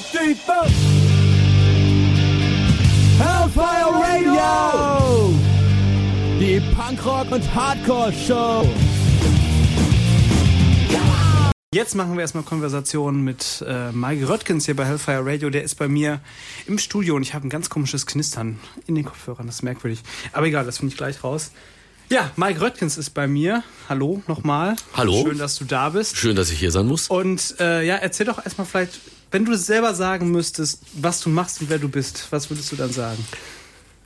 four. 0.00 0.66
Hellfire 3.18 3.92
Radio! 3.92 5.34
Die 6.40 6.60
Punkrock- 6.74 7.30
und 7.32 7.54
Hardcore-Show. 7.54 8.66
Jetzt 11.72 11.94
machen 11.94 12.14
wir 12.14 12.22
erstmal 12.22 12.42
Konversationen 12.42 13.22
mit 13.22 13.64
äh, 13.64 13.92
Mike 13.92 14.28
Röttgens 14.28 14.66
hier 14.66 14.74
bei 14.74 14.86
Hellfire 14.86 15.24
Radio. 15.24 15.50
Der 15.50 15.62
ist 15.62 15.76
bei 15.76 15.86
mir 15.86 16.20
im 16.66 16.78
Studio 16.78 17.14
und 17.14 17.22
ich 17.22 17.34
habe 17.34 17.46
ein 17.46 17.50
ganz 17.50 17.70
komisches 17.70 18.06
Knistern 18.06 18.58
in 18.86 18.96
den 18.96 19.04
Kopfhörern. 19.04 19.46
Das 19.46 19.56
ist 19.56 19.62
merkwürdig. 19.62 20.00
Aber 20.32 20.46
egal, 20.46 20.64
das 20.64 20.78
finde 20.78 20.92
ich 20.92 20.98
gleich 20.98 21.22
raus. 21.22 21.52
Ja, 22.08 22.32
Mike 22.34 22.60
Röttgens 22.60 22.98
ist 22.98 23.10
bei 23.10 23.28
mir. 23.28 23.62
Hallo 23.88 24.20
nochmal. 24.26 24.74
Hallo. 24.94 25.24
Schön, 25.24 25.38
dass 25.38 25.56
du 25.56 25.64
da 25.64 25.90
bist. 25.90 26.16
Schön, 26.16 26.34
dass 26.34 26.50
ich 26.50 26.58
hier 26.58 26.72
sein 26.72 26.86
muss. 26.86 27.06
Und 27.08 27.54
äh, 27.60 27.86
ja, 27.86 27.94
erzähl 27.94 28.26
doch 28.26 28.44
erstmal 28.44 28.66
vielleicht, 28.66 28.98
wenn 29.30 29.44
du 29.44 29.56
selber 29.56 29.94
sagen 29.94 30.30
müsstest, 30.30 30.82
was 30.94 31.20
du 31.20 31.30
machst 31.30 31.60
und 31.60 31.70
wer 31.70 31.78
du 31.78 31.88
bist, 31.88 32.26
was 32.30 32.50
würdest 32.50 32.70
du 32.72 32.76
dann 32.76 32.92
sagen? 32.92 33.24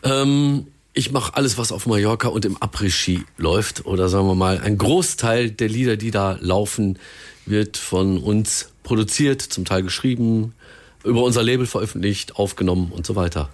Ähm, 0.02 0.66
ich 0.92 1.10
mache 1.12 1.34
alles, 1.34 1.59
was 1.59 1.73
auf 1.73 1.87
Mallorca 1.87 2.28
und 2.28 2.45
im 2.45 2.56
Après-Ski 2.56 3.24
läuft. 3.37 3.87
Oder 3.87 4.09
sagen 4.09 4.27
wir 4.27 4.34
mal, 4.34 4.60
ein 4.60 4.78
Großteil 4.78 5.50
der 5.50 5.69
Lieder, 5.69 5.97
die 5.97 6.10
da 6.10 6.37
laufen, 6.41 6.98
wird 7.47 7.77
von 7.77 8.19
uns 8.19 8.69
produziert, 8.83 9.42
zum 9.42 9.64
Teil 9.64 9.83
geschrieben, 9.83 10.55
über 11.02 11.23
unser 11.23 11.42
Label 11.42 11.66
veröffentlicht, 11.66 12.36
aufgenommen 12.36 12.92
und 12.92 13.06
so 13.06 13.16
weiter. 13.16 13.50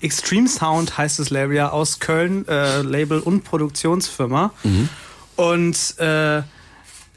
Extreme 0.00 0.48
Sound 0.48 0.98
heißt 0.98 1.20
das 1.20 1.30
Label 1.30 1.54
ja 1.54 1.70
aus 1.70 2.00
Köln, 2.00 2.46
äh, 2.48 2.82
Label 2.82 3.20
und 3.20 3.44
Produktionsfirma. 3.44 4.52
Und 5.36 5.98
äh, 5.98 6.42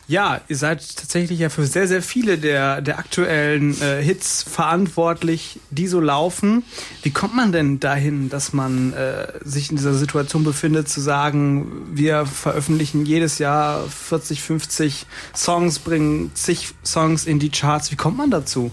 ja, 0.07 0.41
ihr 0.47 0.55
seid 0.55 0.95
tatsächlich 0.95 1.39
ja 1.39 1.49
für 1.49 1.65
sehr, 1.65 1.87
sehr 1.87 2.03
viele 2.03 2.37
der, 2.37 2.81
der 2.81 2.99
aktuellen 2.99 3.79
äh, 3.81 4.01
Hits 4.03 4.43
verantwortlich, 4.43 5.59
die 5.71 5.87
so 5.87 5.99
laufen. 5.99 6.63
Wie 7.01 7.09
kommt 7.09 7.35
man 7.35 7.51
denn 7.51 7.79
dahin, 7.79 8.29
dass 8.29 8.53
man 8.53 8.93
äh, 8.93 9.27
sich 9.43 9.71
in 9.71 9.77
dieser 9.77 9.95
Situation 9.95 10.43
befindet, 10.43 10.89
zu 10.89 11.01
sagen, 11.01 11.87
wir 11.91 12.27
veröffentlichen 12.27 13.05
jedes 13.05 13.39
Jahr 13.39 13.87
40, 13.87 14.41
50 14.41 15.05
Songs, 15.35 15.79
bringen 15.79 16.31
zig 16.35 16.73
Songs 16.85 17.25
in 17.25 17.39
die 17.39 17.49
Charts. 17.49 17.91
Wie 17.91 17.95
kommt 17.95 18.17
man 18.17 18.29
dazu? 18.29 18.71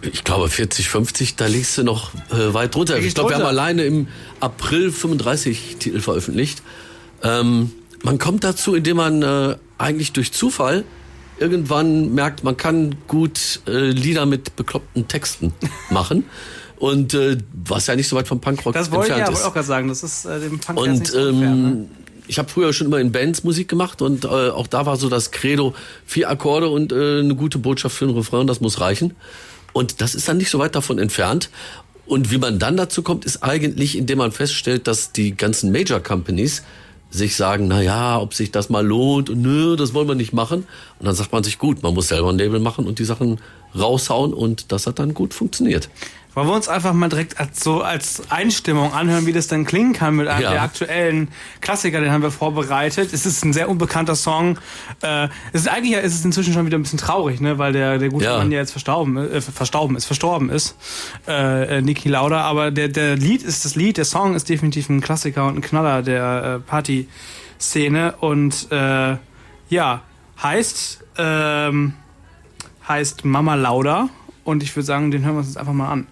Ich 0.00 0.24
glaube 0.24 0.48
40, 0.48 0.88
50, 0.88 1.36
da 1.36 1.46
liegst 1.46 1.76
du 1.76 1.82
noch 1.82 2.14
äh, 2.30 2.54
weit 2.54 2.74
drunter. 2.74 2.94
Liegst 2.94 3.08
Ich 3.08 3.14
glaube, 3.14 3.30
wir 3.30 3.36
haben 3.36 3.44
alleine 3.44 3.84
im 3.84 4.08
April 4.40 4.90
35 4.90 5.76
Titel 5.78 6.00
veröffentlicht. 6.00 6.62
Ähm, 7.22 7.72
man 8.02 8.18
kommt 8.18 8.44
dazu, 8.44 8.74
indem 8.74 8.98
man 8.98 9.22
äh, 9.22 9.56
eigentlich 9.78 10.12
durch 10.12 10.32
Zufall 10.32 10.84
irgendwann 11.38 12.14
merkt, 12.14 12.42
man 12.44 12.56
kann 12.56 12.96
gut 13.06 13.60
äh, 13.66 13.90
Lieder 13.90 14.26
mit 14.26 14.56
bekloppten 14.56 15.08
Texten 15.08 15.52
machen. 15.90 16.24
Und 16.78 17.14
äh, 17.14 17.38
was 17.52 17.88
ja 17.88 17.96
nicht 17.96 18.08
so 18.08 18.16
weit 18.16 18.28
vom 18.28 18.40
Punkrock 18.40 18.72
Das 18.72 18.90
wollte 18.90 19.06
ich 19.06 19.10
entfernt 19.10 19.28
ja 19.28 19.32
ist. 19.32 19.38
wollte 19.40 19.48
auch 19.48 19.54
gerade 19.54 19.66
sagen. 19.66 19.88
Das 19.88 20.02
ist 20.02 20.24
äh, 20.26 20.38
dem 20.40 20.60
Punk 20.60 20.78
Und 20.78 20.90
nicht 20.90 21.06
so 21.08 21.28
ähm, 21.28 21.40
ne? 21.40 21.88
ich 22.28 22.38
habe 22.38 22.48
früher 22.48 22.72
schon 22.72 22.86
immer 22.86 23.00
in 23.00 23.10
Bands 23.10 23.42
Musik 23.42 23.68
gemacht 23.68 24.02
und 24.02 24.24
äh, 24.24 24.28
auch 24.28 24.66
da 24.66 24.86
war 24.86 24.96
so 24.96 25.08
das 25.08 25.30
Credo, 25.30 25.74
vier 26.06 26.28
Akkorde 26.30 26.68
und 26.68 26.92
äh, 26.92 27.20
eine 27.20 27.34
gute 27.34 27.58
Botschaft 27.58 27.96
für 27.96 28.04
einen 28.04 28.14
Refrain, 28.14 28.46
das 28.46 28.60
muss 28.60 28.80
reichen. 28.80 29.16
Und 29.72 30.00
das 30.00 30.14
ist 30.14 30.28
dann 30.28 30.36
nicht 30.36 30.50
so 30.50 30.58
weit 30.58 30.74
davon 30.74 30.98
entfernt. 30.98 31.50
Und 32.06 32.30
wie 32.30 32.38
man 32.38 32.58
dann 32.58 32.76
dazu 32.76 33.02
kommt, 33.02 33.24
ist 33.24 33.42
eigentlich, 33.42 33.96
indem 33.96 34.18
man 34.18 34.32
feststellt, 34.32 34.86
dass 34.86 35.12
die 35.12 35.36
ganzen 35.36 35.72
Major 35.72 36.00
Companies 36.00 36.62
sich 37.10 37.36
sagen, 37.36 37.68
na 37.68 37.80
ja, 37.80 38.20
ob 38.20 38.34
sich 38.34 38.50
das 38.50 38.68
mal 38.68 38.86
lohnt 38.86 39.30
und 39.30 39.40
nö, 39.40 39.76
das 39.76 39.94
wollen 39.94 40.08
wir 40.08 40.14
nicht 40.14 40.32
machen. 40.32 40.66
Und 40.98 41.06
dann 41.06 41.14
sagt 41.14 41.32
man 41.32 41.42
sich, 41.42 41.58
gut, 41.58 41.82
man 41.82 41.94
muss 41.94 42.08
selber 42.08 42.28
ein 42.30 42.38
Label 42.38 42.60
machen 42.60 42.86
und 42.86 42.98
die 42.98 43.04
Sachen 43.04 43.40
raushauen 43.76 44.32
und 44.32 44.72
das 44.72 44.86
hat 44.86 44.98
dann 44.98 45.14
gut 45.14 45.34
funktioniert. 45.34 45.88
Wollen 46.34 46.46
wir 46.50 46.54
uns 46.54 46.68
einfach 46.68 46.92
mal 46.92 47.08
direkt 47.08 47.40
als, 47.40 47.64
so 47.64 47.82
als 47.82 48.22
Einstimmung 48.30 48.92
anhören, 48.92 49.26
wie 49.26 49.32
das 49.32 49.48
dann 49.48 49.64
klingen 49.64 49.92
kann 49.92 50.14
mit 50.14 50.28
einem 50.28 50.42
Ja. 50.44 50.50
der 50.52 50.62
aktuellen 50.62 51.28
Klassiker, 51.60 52.00
den 52.00 52.12
haben 52.12 52.22
wir 52.22 52.30
vorbereitet. 52.30 53.12
Es 53.12 53.26
ist 53.26 53.44
ein 53.44 53.52
sehr 53.52 53.68
unbekannter 53.68 54.14
Song. 54.14 54.56
Äh, 55.02 55.24
es 55.52 55.62
ist 55.62 55.68
eigentlich 55.68 55.92
ja, 55.94 55.98
es 55.98 56.14
ist 56.14 56.24
inzwischen 56.24 56.52
schon 56.54 56.64
wieder 56.64 56.78
ein 56.78 56.82
bisschen 56.82 56.98
traurig, 57.00 57.40
ne, 57.40 57.58
weil 57.58 57.72
der, 57.72 57.98
der 57.98 58.10
gute 58.10 58.26
Ja. 58.26 58.38
Mann 58.38 58.52
ja 58.52 58.58
jetzt 58.58 58.70
verstorben, 58.70 59.16
äh, 59.16 59.40
verstauben 59.40 59.96
ist, 59.96 60.04
verstorben 60.04 60.48
ist, 60.50 60.76
äh, 61.26 61.78
äh, 61.78 61.82
Niki 61.82 62.08
Lauda. 62.08 62.42
Aber 62.42 62.70
der, 62.70 62.86
der 62.86 63.16
Lied 63.16 63.42
ist 63.42 63.64
das 63.64 63.74
Lied, 63.74 63.96
der 63.96 64.04
Song 64.04 64.36
ist 64.36 64.48
definitiv 64.48 64.88
ein 64.90 65.00
Klassiker 65.00 65.44
und 65.48 65.56
ein 65.56 65.62
Knaller 65.62 66.02
der 66.02 66.60
äh, 66.64 66.68
Party-Szene 66.70 68.14
und 68.20 68.70
äh, 68.70 69.16
ja, 69.70 70.02
heißt, 70.40 71.04
ähm, 71.18 71.94
heißt 72.88 73.24
Mama 73.24 73.54
Lauda 73.54 74.08
und 74.44 74.62
ich 74.62 74.74
würde 74.74 74.86
sagen, 74.86 75.10
den 75.10 75.24
hören 75.24 75.34
wir 75.34 75.38
uns 75.38 75.48
jetzt 75.48 75.58
einfach 75.58 75.72
mal 75.72 75.90
an. 75.90 76.06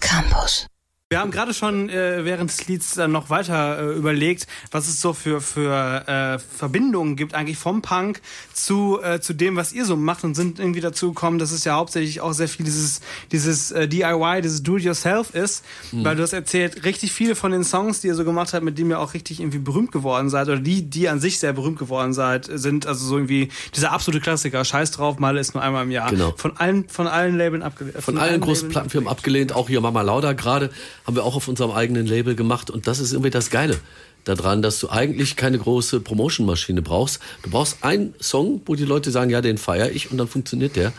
Campus. 0.00 0.66
Wir 1.12 1.20
haben 1.20 1.30
gerade 1.30 1.52
schon 1.52 1.90
äh, 1.90 2.24
während 2.24 2.50
des 2.50 2.66
Lieds 2.68 2.94
dann 2.94 3.12
noch 3.12 3.28
weiter 3.28 3.78
äh, 3.78 3.94
überlegt, 3.98 4.46
was 4.70 4.88
es 4.88 4.98
so 5.02 5.12
für, 5.12 5.42
für 5.42 6.08
äh, 6.08 6.38
Verbindungen 6.38 7.16
gibt 7.16 7.34
eigentlich 7.34 7.58
vom 7.58 7.82
Punk 7.82 8.22
zu, 8.54 8.98
äh, 9.02 9.20
zu 9.20 9.34
dem, 9.34 9.54
was 9.56 9.74
ihr 9.74 9.84
so 9.84 9.94
macht 9.94 10.24
und 10.24 10.34
sind 10.34 10.58
irgendwie 10.58 10.80
dazu 10.80 11.08
gekommen, 11.08 11.38
dass 11.38 11.52
es 11.52 11.64
ja 11.64 11.74
hauptsächlich 11.74 12.22
auch 12.22 12.32
sehr 12.32 12.48
viel 12.48 12.64
dieses, 12.64 13.02
dieses 13.30 13.72
äh, 13.72 13.86
DIY, 13.88 14.40
dieses 14.40 14.62
Do-it-yourself 14.62 15.34
ist, 15.34 15.66
weil 15.92 16.16
du 16.16 16.22
hast 16.22 16.32
erzählt, 16.32 16.86
richtig 16.86 17.12
viele 17.12 17.34
von 17.34 17.52
den 17.52 17.62
Songs, 17.62 18.00
die 18.00 18.06
ihr 18.06 18.14
so 18.14 18.24
gemacht 18.24 18.54
habt, 18.54 18.64
mit 18.64 18.78
denen 18.78 18.88
ihr 18.88 18.98
auch 18.98 19.12
richtig 19.12 19.40
irgendwie 19.40 19.58
berühmt 19.58 19.92
geworden 19.92 20.30
seid 20.30 20.48
oder 20.48 20.60
die, 20.60 20.88
die 20.88 21.10
an 21.10 21.20
sich 21.20 21.38
sehr 21.38 21.52
berühmt 21.52 21.78
geworden 21.78 22.14
seid, 22.14 22.48
sind 22.50 22.86
also 22.86 23.04
so 23.04 23.18
irgendwie 23.18 23.50
dieser 23.74 23.92
absolute 23.92 24.22
Klassiker, 24.22 24.64
Scheiß 24.64 24.92
drauf, 24.92 25.18
Male 25.18 25.40
ist 25.40 25.52
nur 25.52 25.62
einmal 25.62 25.84
im 25.84 25.90
Jahr. 25.90 26.08
Genau. 26.08 26.32
Von 26.38 26.56
allen, 26.56 26.88
von 26.88 27.06
allen 27.06 27.36
Labeln 27.36 27.62
abgelehnt. 27.62 28.02
Von 28.02 28.16
allen 28.16 28.40
großen 28.40 28.70
Plattenfirmen 28.70 29.10
abgelehnt, 29.10 29.54
auch 29.54 29.68
hier 29.68 29.82
Mama 29.82 30.00
Lauda 30.00 30.32
gerade, 30.32 30.70
haben 31.04 31.16
wir 31.16 31.24
auch 31.24 31.36
auf 31.36 31.48
unserem 31.48 31.70
eigenen 31.72 32.06
Label 32.06 32.34
gemacht 32.34 32.70
und 32.70 32.86
das 32.86 32.98
ist 32.98 33.12
irgendwie 33.12 33.30
das 33.30 33.50
Geile 33.50 33.78
daran, 34.24 34.62
dass 34.62 34.78
du 34.78 34.88
eigentlich 34.88 35.36
keine 35.36 35.58
große 35.58 36.00
Promotion-Maschine 36.00 36.82
brauchst. 36.82 37.20
Du 37.42 37.50
brauchst 37.50 37.82
einen 37.82 38.14
Song, 38.20 38.62
wo 38.66 38.74
die 38.74 38.84
Leute 38.84 39.10
sagen, 39.10 39.30
ja, 39.30 39.40
den 39.40 39.58
feiere 39.58 39.90
ich 39.90 40.10
und 40.10 40.18
dann 40.18 40.28
funktioniert 40.28 40.76
der. 40.76 40.92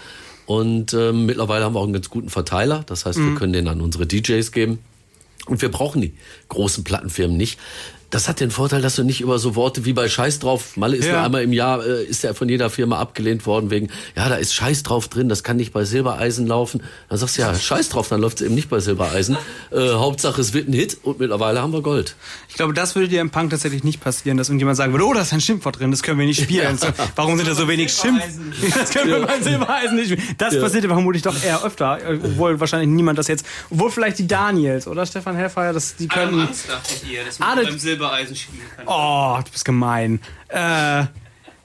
Und 0.46 0.94
ähm, 0.94 1.26
mittlerweile 1.26 1.64
haben 1.64 1.74
wir 1.74 1.80
auch 1.80 1.86
einen 1.86 1.94
ganz 1.94 2.10
guten 2.10 2.30
Verteiler, 2.30 2.84
das 2.86 3.06
heißt, 3.06 3.18
wir 3.18 3.36
können 3.36 3.54
den 3.54 3.68
an 3.70 3.80
unsere 3.80 4.06
DJs 4.06 4.52
geben. 4.52 4.80
Und 5.46 5.62
wir 5.62 5.70
brauchen 5.70 6.02
die 6.02 6.14
großen 6.50 6.84
Plattenfirmen 6.84 7.36
nicht. 7.36 7.60
Das 8.14 8.30
hat 8.30 8.40
den 8.40 8.52
Vorteil, 8.52 8.82
dass 8.84 8.96
du 8.96 9.04
nicht 9.04 9.22
über 9.22 9.40
so 9.40 9.56
Worte 9.56 9.86
wie 9.86 9.94
bei 9.94 10.08
Scheiß 10.08 10.38
drauf, 10.38 10.78
Malle 10.78 10.96
ist 10.98 11.06
Ja. 11.08 11.14
nur 11.14 11.22
einmal 11.24 11.42
im 11.42 11.52
Jahr, 11.52 11.84
äh, 11.84 12.04
ist 12.04 12.24
er 12.24 12.36
von 12.36 12.48
jeder 12.48 12.70
Firma 12.70 13.00
abgelehnt 13.00 13.48
worden 13.48 13.72
wegen, 13.72 13.90
ja, 14.16 14.30
da 14.30 14.36
ist 14.36 14.54
Scheiß 14.54 14.84
drauf 14.84 15.08
drin, 15.08 15.30
das 15.30 15.44
kann 15.44 15.58
nicht 15.58 15.74
bei 15.74 15.84
Silbereisen 15.84 16.46
laufen. 16.46 16.84
Dann 17.10 17.18
sagst 17.18 17.38
du, 17.38 17.42
ja, 17.42 17.56
Scheiß 17.56 17.90
drauf, 17.90 18.10
dann 18.10 18.22
läuft 18.22 18.40
es 18.40 18.46
eben 18.46 18.54
nicht 18.54 18.70
bei 18.70 18.80
Silbereisen. 18.80 19.36
Äh, 19.72 19.94
Hauptsache, 19.94 20.40
es 20.40 20.54
wird 20.54 20.70
ein 20.70 20.74
Hit 20.74 21.00
und 21.02 21.20
mittlerweile 21.20 21.60
haben 21.60 21.74
wir 21.74 21.82
Gold. 21.82 22.16
Ich 22.50 22.54
glaube, 22.56 22.74
das 22.76 22.94
würde 22.94 23.08
dir 23.08 23.20
im 23.20 23.32
Punk 23.32 23.50
tatsächlich 23.50 23.84
nicht 23.84 24.00
passieren, 24.00 24.38
dass 24.38 24.48
irgendjemand 24.50 24.78
sagen 24.78 24.94
würde, 24.94 25.06
oh, 25.06 25.14
da 25.16 25.22
ist 25.22 25.34
ein 25.34 25.42
Schimpfwort 25.42 25.80
drin, 25.80 25.90
das 25.90 26.04
können 26.04 26.20
wir 26.20 26.28
nicht 26.28 26.42
spielen. 26.44 26.78
So, 26.78 26.88
Warum 27.16 27.36
sind 27.38 27.48
da 27.48 27.56
so 27.56 27.68
wenig 27.68 27.92
Schimpf? 27.92 28.22
Das 28.76 28.92
können 28.92 29.10
wir 29.10 29.26
bei 29.26 29.42
Silbereisen 29.42 29.96
nicht 29.96 30.12
spielen. 30.12 30.36
Das 30.38 30.60
passiert 30.60 30.86
vermutlich 30.86 31.24
doch 31.24 31.42
eher 31.44 31.64
öfter, 31.66 31.98
äh, 32.08 32.20
obwohl 32.24 32.60
wahrscheinlich 32.60 32.90
niemand 32.90 33.18
das 33.18 33.28
jetzt, 33.28 33.44
obwohl 33.72 33.90
vielleicht 33.90 34.20
die 34.20 34.28
Daniels 34.28 34.86
oder 34.88 35.04
Stefan 35.08 35.36
Hellfeier, 35.36 35.74
das, 35.74 35.96
die 35.96 36.08
Alle 36.12 36.22
haben 36.22 36.30
könnten... 36.32 36.48
Angst, 36.48 36.66
ihr, 37.12 37.22
Ah, 37.40 37.56
das- 37.56 38.03
Silbereisen 38.04 38.36
spielen 38.36 38.64
kann. 38.76 38.86
Oh, 38.88 39.40
du 39.44 39.52
bist 39.52 39.66
gemein. 39.66 40.20
Äh, 40.50 41.06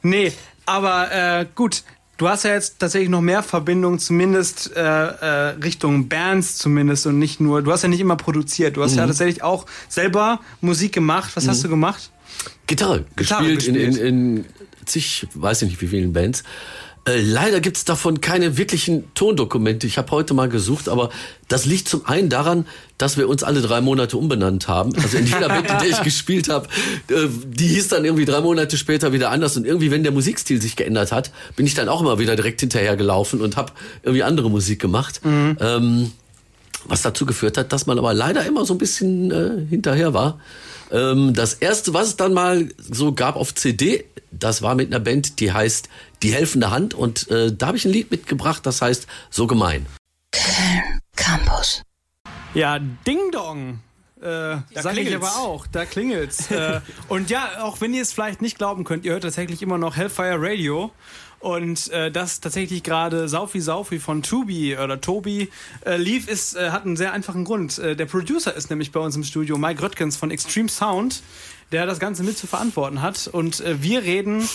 nee, 0.02 0.32
aber 0.66 1.12
äh, 1.12 1.46
gut. 1.54 1.82
Du 2.16 2.28
hast 2.28 2.42
ja 2.42 2.52
jetzt 2.52 2.80
tatsächlich 2.80 3.10
noch 3.10 3.20
mehr 3.20 3.44
Verbindungen, 3.44 4.00
zumindest 4.00 4.74
äh, 4.76 4.80
äh, 4.80 5.26
Richtung 5.62 6.08
Bands 6.08 6.58
zumindest 6.58 7.06
und 7.06 7.16
nicht 7.20 7.38
nur. 7.38 7.62
Du 7.62 7.70
hast 7.70 7.82
ja 7.82 7.88
nicht 7.88 8.00
immer 8.00 8.16
produziert. 8.16 8.76
Du 8.76 8.82
hast 8.82 8.92
Mhm. 8.92 8.98
ja 8.98 9.06
tatsächlich 9.06 9.44
auch 9.44 9.66
selber 9.88 10.40
Musik 10.60 10.92
gemacht. 10.92 11.30
Was 11.36 11.46
hast 11.46 11.62
du 11.62 11.68
gemacht? 11.68 12.10
Gitarre, 12.66 13.04
Gitarre 13.14 13.54
gespielt, 13.54 13.68
In, 13.68 13.74
gespielt. 13.74 13.96
in, 14.08 14.36
in 14.38 14.44
zig, 14.84 15.28
weiß 15.34 15.62
ich 15.62 15.68
nicht 15.70 15.80
wie 15.80 15.86
vielen 15.86 16.12
Bands. 16.12 16.42
Äh, 17.08 17.20
leider 17.20 17.60
gibt's 17.60 17.84
davon 17.84 18.20
keine 18.20 18.58
wirklichen 18.58 19.12
Tondokumente. 19.14 19.86
Ich 19.86 19.96
habe 19.96 20.10
heute 20.10 20.34
mal 20.34 20.48
gesucht, 20.48 20.88
aber 20.88 21.10
das 21.48 21.64
liegt 21.64 21.88
zum 21.88 22.04
einen 22.04 22.28
daran, 22.28 22.66
dass 22.98 23.16
wir 23.16 23.28
uns 23.28 23.42
alle 23.42 23.62
drei 23.62 23.80
Monate 23.80 24.18
umbenannt 24.18 24.68
haben. 24.68 24.94
Also 24.96 25.16
in 25.16 25.26
jeder 25.26 25.48
Band, 25.48 25.70
in 25.70 25.78
der 25.78 25.88
ich 25.88 26.02
gespielt 26.04 26.50
habe, 26.50 26.68
äh, 27.08 27.28
die 27.46 27.68
hieß 27.68 27.88
dann 27.88 28.04
irgendwie 28.04 28.26
drei 28.26 28.40
Monate 28.40 28.76
später 28.76 29.12
wieder 29.12 29.30
anders. 29.30 29.56
Und 29.56 29.66
irgendwie, 29.66 29.90
wenn 29.90 30.02
der 30.02 30.12
Musikstil 30.12 30.60
sich 30.60 30.76
geändert 30.76 31.10
hat, 31.10 31.30
bin 31.56 31.66
ich 31.66 31.74
dann 31.74 31.88
auch 31.88 32.02
immer 32.02 32.18
wieder 32.18 32.36
direkt 32.36 32.60
hinterher 32.60 32.96
gelaufen 32.96 33.40
und 33.40 33.56
habe 33.56 33.72
irgendwie 34.02 34.22
andere 34.22 34.50
Musik 34.50 34.80
gemacht. 34.80 35.20
Ähm, 35.24 36.12
was 36.84 37.02
dazu 37.02 37.26
geführt 37.26 37.58
hat, 37.58 37.72
dass 37.72 37.86
man 37.86 37.98
aber 37.98 38.14
leider 38.14 38.44
immer 38.46 38.64
so 38.64 38.74
ein 38.74 38.78
bisschen 38.78 39.30
äh, 39.30 39.66
hinterher 39.68 40.14
war. 40.14 40.38
Ähm, 40.90 41.34
das 41.34 41.54
erste, 41.54 41.94
was 41.94 42.08
es 42.08 42.16
dann 42.16 42.32
mal 42.32 42.68
so 42.78 43.12
gab 43.12 43.36
auf 43.36 43.54
CD, 43.54 44.04
das 44.30 44.62
war 44.62 44.74
mit 44.74 44.88
einer 44.88 45.00
Band, 45.00 45.40
die 45.40 45.52
heißt 45.52 45.88
Die 46.22 46.32
helfende 46.32 46.70
Hand 46.70 46.94
und 46.94 47.30
äh, 47.30 47.52
da 47.52 47.68
habe 47.68 47.76
ich 47.76 47.84
ein 47.84 47.92
Lied 47.92 48.10
mitgebracht, 48.10 48.64
das 48.66 48.82
heißt 48.82 49.06
So 49.30 49.46
gemein. 49.46 49.86
Campus. 51.16 51.82
Ja, 52.54 52.78
Ding 52.78 53.30
Dong. 53.32 53.80
Äh, 54.20 54.56
sag 54.74 54.96
ich 54.96 55.02
klingelt's. 55.04 55.26
aber 55.26 55.36
auch, 55.46 55.66
da 55.68 55.84
klingelt's. 55.84 56.50
äh, 56.50 56.80
und 57.08 57.30
ja, 57.30 57.62
auch 57.62 57.80
wenn 57.80 57.94
ihr 57.94 58.02
es 58.02 58.12
vielleicht 58.12 58.42
nicht 58.42 58.58
glauben 58.58 58.84
könnt, 58.84 59.04
ihr 59.04 59.12
hört 59.12 59.22
tatsächlich 59.22 59.62
immer 59.62 59.78
noch 59.78 59.96
Hellfire 59.96 60.38
Radio. 60.38 60.90
Und 61.40 61.88
äh, 61.92 62.10
dass 62.10 62.40
tatsächlich 62.40 62.82
gerade 62.82 63.28
Saufi 63.28 63.60
Saufi 63.60 64.00
von 64.00 64.22
Tubi 64.24 64.76
oder 64.76 65.00
Tobi 65.00 65.48
äh, 65.86 65.96
lief, 65.96 66.26
ist, 66.26 66.56
äh, 66.56 66.70
hat 66.70 66.84
einen 66.84 66.96
sehr 66.96 67.12
einfachen 67.12 67.44
Grund. 67.44 67.78
Äh, 67.78 67.94
der 67.94 68.06
Producer 68.06 68.54
ist 68.54 68.70
nämlich 68.70 68.90
bei 68.90 68.98
uns 68.98 69.14
im 69.14 69.22
Studio, 69.22 69.56
Mike 69.56 69.80
Röttgens 69.82 70.16
von 70.16 70.32
Extreme 70.32 70.68
Sound, 70.68 71.22
der 71.70 71.86
das 71.86 72.00
Ganze 72.00 72.24
mit 72.24 72.36
zu 72.36 72.48
verantworten 72.48 73.02
hat. 73.02 73.28
Und 73.28 73.60
äh, 73.60 73.80
wir 73.82 74.02
reden 74.02 74.48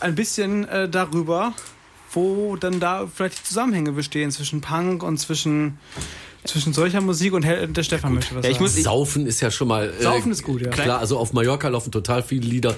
ein 0.00 0.16
bisschen 0.16 0.66
äh, 0.68 0.88
darüber, 0.88 1.52
wo 2.12 2.56
dann 2.56 2.80
da 2.80 3.06
vielleicht 3.06 3.38
die 3.38 3.44
Zusammenhänge 3.44 3.92
bestehen 3.92 4.32
zwischen 4.32 4.60
Punk 4.60 5.04
und 5.04 5.18
zwischen, 5.18 5.78
zwischen 6.44 6.72
solcher 6.72 7.00
Musik 7.00 7.32
und 7.32 7.44
Hel 7.44 7.68
der 7.68 7.82
Stefan 7.84 8.14
möchte 8.14 8.34
was 8.34 8.44
Ja, 8.44 8.50
ich 8.50 8.56
sagen. 8.56 8.64
muss- 8.64 8.82
Saufen 8.82 9.26
ist 9.26 9.40
ja 9.40 9.52
schon 9.52 9.68
mal. 9.68 9.88
äh, 9.96 10.02
Saufen 10.02 10.32
ist 10.32 10.42
gut, 10.42 10.62
ja. 10.62 10.70
Klar, 10.70 10.98
also 10.98 11.16
auf 11.16 11.32
Mallorca 11.32 11.68
laufen 11.68 11.92
total 11.92 12.24
viele 12.24 12.46
Lieder, 12.46 12.74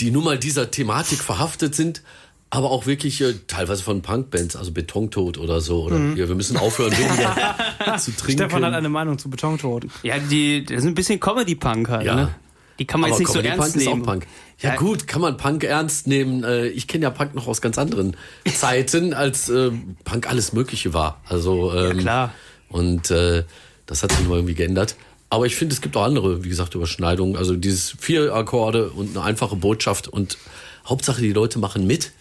die 0.00 0.10
nun 0.10 0.24
mal 0.24 0.38
dieser 0.38 0.72
Thematik 0.72 1.20
verhaftet 1.20 1.76
sind, 1.76 2.02
aber 2.54 2.70
auch 2.70 2.86
wirklich 2.86 3.20
äh, 3.20 3.34
teilweise 3.46 3.82
von 3.82 4.02
Punkbands, 4.02 4.56
also 4.56 4.72
Betontod 4.72 5.38
oder 5.38 5.60
so. 5.60 5.84
Oder 5.84 5.98
ja, 6.16 6.28
wir 6.28 6.34
müssen 6.34 6.56
aufhören, 6.56 6.92
weniger 6.96 7.98
zu 7.98 8.12
trinken. 8.16 8.42
Mhm. 8.42 8.46
Stefan 8.48 8.64
hat 8.64 8.74
eine 8.74 8.88
Meinung 8.88 9.18
zu 9.18 9.30
Betontod. 9.30 9.86
Ja, 10.02 10.18
die, 10.18 10.64
das 10.64 10.78
ist 10.78 10.84
ein 10.86 10.94
bisschen 10.94 11.20
Comedy-Punk 11.20 11.88
halt, 11.88 12.06
Ja. 12.06 12.14
ne? 12.14 12.34
Die 12.80 12.86
kann 12.86 13.00
man 13.00 13.10
aber 13.12 13.20
jetzt 13.20 13.28
nicht 13.28 13.28
so 13.28 13.34
Comedy 13.40 13.48
ernst 13.50 13.74
Punk 13.74 13.76
nehmen. 13.86 14.00
ist 14.02 14.02
auch 14.08 14.12
Punk. 14.12 14.26
Ja, 14.58 14.70
Ja. 14.70 14.76
gut, 14.76 15.06
kann 15.06 15.20
man 15.20 15.36
Punk 15.36 15.62
ernst 15.64 16.06
nehmen. 16.08 16.42
Äh, 16.42 16.66
Ich 16.68 16.88
kenne 16.88 17.04
ja 17.04 17.10
Punk 17.10 17.34
noch 17.34 17.46
aus 17.46 17.60
ganz 17.60 17.78
anderen 17.78 18.16
Zeiten, 18.52 19.14
als 19.14 19.48
äh, 19.48 19.70
Punk 20.04 20.28
alles 20.28 20.52
Mögliche 20.52 20.92
war. 20.92 21.20
Also 21.28 21.72
ähm, 21.72 21.98
klar. 21.98 22.34
Und 22.68 23.10
äh, 23.12 23.44
das 23.86 24.02
hat 24.02 24.10
sich 24.12 24.26
mal 24.26 24.36
irgendwie 24.36 24.54
geändert. 24.54 24.96
Aber 25.30 25.46
ich 25.46 25.54
finde, 25.56 25.72
es 25.74 25.80
gibt 25.80 25.96
auch 25.96 26.02
andere, 26.04 26.42
wie 26.44 26.48
gesagt, 26.48 26.74
Überschneidungen. 26.74 27.36
Also 27.36 27.54
dieses 27.56 27.94
vier 27.98 28.34
Akkorde 28.34 28.90
und 28.90 29.16
eine 29.16 29.24
einfache 29.24 29.56
Botschaft 29.56 30.08
und 30.08 30.36
Hauptsache 30.86 31.20
die 31.20 31.32
Leute 31.32 31.58
machen 31.60 31.86
mit. 31.86 32.12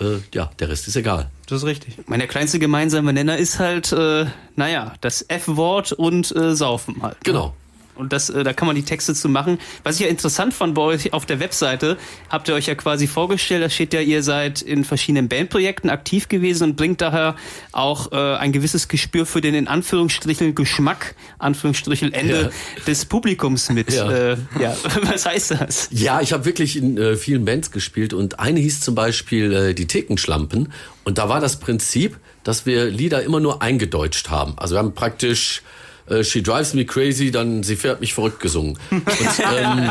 Äh, 0.00 0.18
ja, 0.34 0.50
der 0.58 0.68
Rest 0.68 0.88
ist 0.88 0.96
egal. 0.96 1.30
Das 1.46 1.58
ist 1.62 1.66
richtig. 1.66 1.96
Mein 2.06 2.26
kleinste 2.28 2.58
gemeinsame 2.58 3.12
Nenner 3.12 3.36
ist 3.36 3.58
halt, 3.58 3.92
äh, 3.92 4.26
naja, 4.56 4.94
das 5.00 5.24
F-Wort 5.28 5.92
und 5.92 6.34
äh, 6.36 6.54
Saufen 6.54 7.02
halt. 7.02 7.14
ne? 7.14 7.20
Genau. 7.24 7.54
Und 7.98 8.12
das, 8.12 8.30
äh, 8.30 8.44
da 8.44 8.52
kann 8.52 8.66
man 8.66 8.76
die 8.76 8.84
Texte 8.84 9.14
zu 9.14 9.28
machen. 9.28 9.58
Was 9.82 9.96
ich 9.96 10.02
ja 10.02 10.08
interessant 10.08 10.54
fand 10.54 10.74
bei 10.74 10.82
euch 10.82 11.12
auf 11.12 11.26
der 11.26 11.40
Webseite, 11.40 11.98
habt 12.30 12.48
ihr 12.48 12.54
euch 12.54 12.66
ja 12.66 12.74
quasi 12.76 13.06
vorgestellt, 13.06 13.62
da 13.62 13.68
steht 13.68 13.92
ja, 13.92 14.00
ihr 14.00 14.22
seid 14.22 14.62
in 14.62 14.84
verschiedenen 14.84 15.28
Bandprojekten 15.28 15.90
aktiv 15.90 16.28
gewesen 16.28 16.64
und 16.64 16.76
bringt 16.76 17.00
daher 17.00 17.34
auch 17.72 18.12
äh, 18.12 18.16
ein 18.36 18.52
gewisses 18.52 18.88
Gespür 18.88 19.26
für 19.26 19.40
den 19.40 19.54
in 19.54 19.66
Anführungsstrichen 19.66 20.54
Geschmack, 20.54 21.16
Anführungsstrichen 21.38 22.12
Ende 22.12 22.52
des 22.86 23.04
Publikums 23.04 23.68
mit. 23.70 23.92
Ja. 23.92 24.10
Äh, 24.10 24.36
ja. 24.60 24.76
Was 25.02 25.26
heißt 25.26 25.50
das? 25.52 25.88
Ja, 25.90 26.20
ich 26.20 26.32
habe 26.32 26.44
wirklich 26.44 26.76
in 26.76 26.96
äh, 26.96 27.16
vielen 27.16 27.44
Bands 27.44 27.72
gespielt 27.72 28.12
und 28.12 28.38
eine 28.38 28.60
hieß 28.60 28.80
zum 28.80 28.94
Beispiel 28.94 29.52
äh, 29.52 29.74
die 29.74 29.86
Thekenschlampen 29.86 30.72
und 31.04 31.18
da 31.18 31.28
war 31.28 31.40
das 31.40 31.58
Prinzip, 31.58 32.18
dass 32.44 32.64
wir 32.64 32.86
Lieder 32.86 33.22
immer 33.22 33.40
nur 33.40 33.62
eingedeutscht 33.62 34.30
haben. 34.30 34.54
Also 34.56 34.74
wir 34.74 34.78
haben 34.78 34.94
praktisch 34.94 35.62
äh, 36.10 36.24
She 36.24 36.42
Drives 36.42 36.74
Me 36.74 36.84
Crazy, 36.84 37.30
dann 37.30 37.62
Sie 37.62 37.76
fährt 37.76 38.00
mich 38.00 38.14
verrückt 38.14 38.40
gesungen. 38.40 38.78
Und, 38.90 39.02
ähm, 39.56 39.90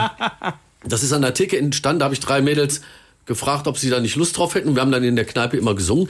das 0.84 1.04
ist 1.04 1.14
an 1.14 1.22
der 1.22 1.34
Theke 1.34 1.58
entstanden, 1.58 2.00
da 2.00 2.06
habe 2.06 2.14
ich 2.14 2.19
drei 2.19 2.42
Mädels 2.42 2.81
gefragt, 3.25 3.68
ob 3.68 3.78
sie 3.78 3.90
da 3.90 4.00
nicht 4.00 4.16
Lust 4.16 4.38
drauf 4.38 4.56
hätten. 4.56 4.75
Wir 4.75 4.81
haben 4.81 4.92
dann 4.92 5.04
in 5.04 5.16
der 5.16 5.25
Kneipe 5.25 5.58
immer 5.58 5.75
gesungen. 5.75 6.10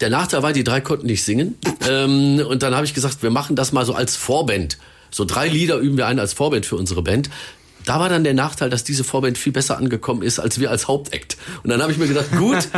Der 0.00 0.10
Nachteil 0.10 0.42
war, 0.42 0.52
die 0.52 0.64
drei 0.64 0.80
konnten 0.80 1.06
nicht 1.06 1.24
singen. 1.24 1.56
Ähm, 1.88 2.40
und 2.46 2.62
dann 2.62 2.74
habe 2.74 2.86
ich 2.86 2.94
gesagt, 2.94 3.22
wir 3.22 3.30
machen 3.30 3.56
das 3.56 3.72
mal 3.72 3.84
so 3.84 3.94
als 3.94 4.16
Vorband. 4.16 4.78
So 5.10 5.24
drei 5.24 5.48
Lieder 5.48 5.76
üben 5.76 5.96
wir 5.96 6.06
ein 6.06 6.18
als 6.18 6.32
Vorband 6.32 6.66
für 6.66 6.76
unsere 6.76 7.02
Band. 7.02 7.28
Da 7.84 8.00
war 8.00 8.08
dann 8.08 8.24
der 8.24 8.34
Nachteil, 8.34 8.70
dass 8.70 8.84
diese 8.84 9.04
Vorband 9.04 9.38
viel 9.38 9.52
besser 9.52 9.76
angekommen 9.76 10.22
ist 10.22 10.38
als 10.38 10.60
wir 10.60 10.70
als 10.70 10.88
Hauptakt. 10.88 11.36
Und 11.62 11.70
dann 11.70 11.82
habe 11.82 11.92
ich 11.92 11.98
mir 11.98 12.06
gedacht, 12.06 12.30
gut, 12.36 12.68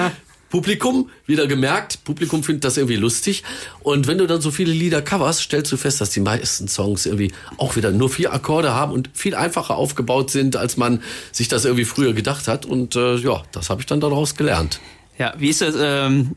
Publikum, 0.51 1.11
wieder 1.27 1.47
gemerkt, 1.47 2.05
Publikum 2.05 2.43
findet 2.43 2.65
das 2.65 2.77
irgendwie 2.77 2.97
lustig. 2.97 3.43
Und 3.81 4.07
wenn 4.07 4.19
du 4.19 4.27
dann 4.27 4.41
so 4.41 4.51
viele 4.51 4.73
Lieder 4.73 5.03
coverst, 5.03 5.41
stellst 5.41 5.73
du 5.73 5.77
fest, 5.77 6.01
dass 6.01 6.11
die 6.11 6.21
meisten 6.21 6.69
Songs 6.69 7.07
irgendwie 7.07 7.33
auch 7.59 7.77
wieder 7.77 7.91
nur 7.91 8.09
vier 8.09 8.33
Akkorde 8.33 8.75
haben 8.75 8.93
und 8.93 9.11
viel 9.15 9.35
einfacher 9.35 9.77
aufgebaut 9.77 10.31
sind, 10.31 10.57
als 10.57 10.77
man 10.77 11.03
sich 11.33 11.49
das 11.49 11.65
irgendwie 11.65 11.85
früher 11.85 12.13
gedacht 12.13 12.49
hat. 12.49 12.67
Und 12.67 12.97
äh, 12.97 13.17
ja, 13.17 13.43
das 13.53 13.71
habe 13.71 13.81
ich 13.81 13.87
dann 13.87 14.01
daraus 14.01 14.37
gelernt. 14.37 14.81
Ja, 15.19 15.35
wie 15.39 15.49
ist 15.49 15.61
das? 15.61 15.75
Ähm, 15.79 16.37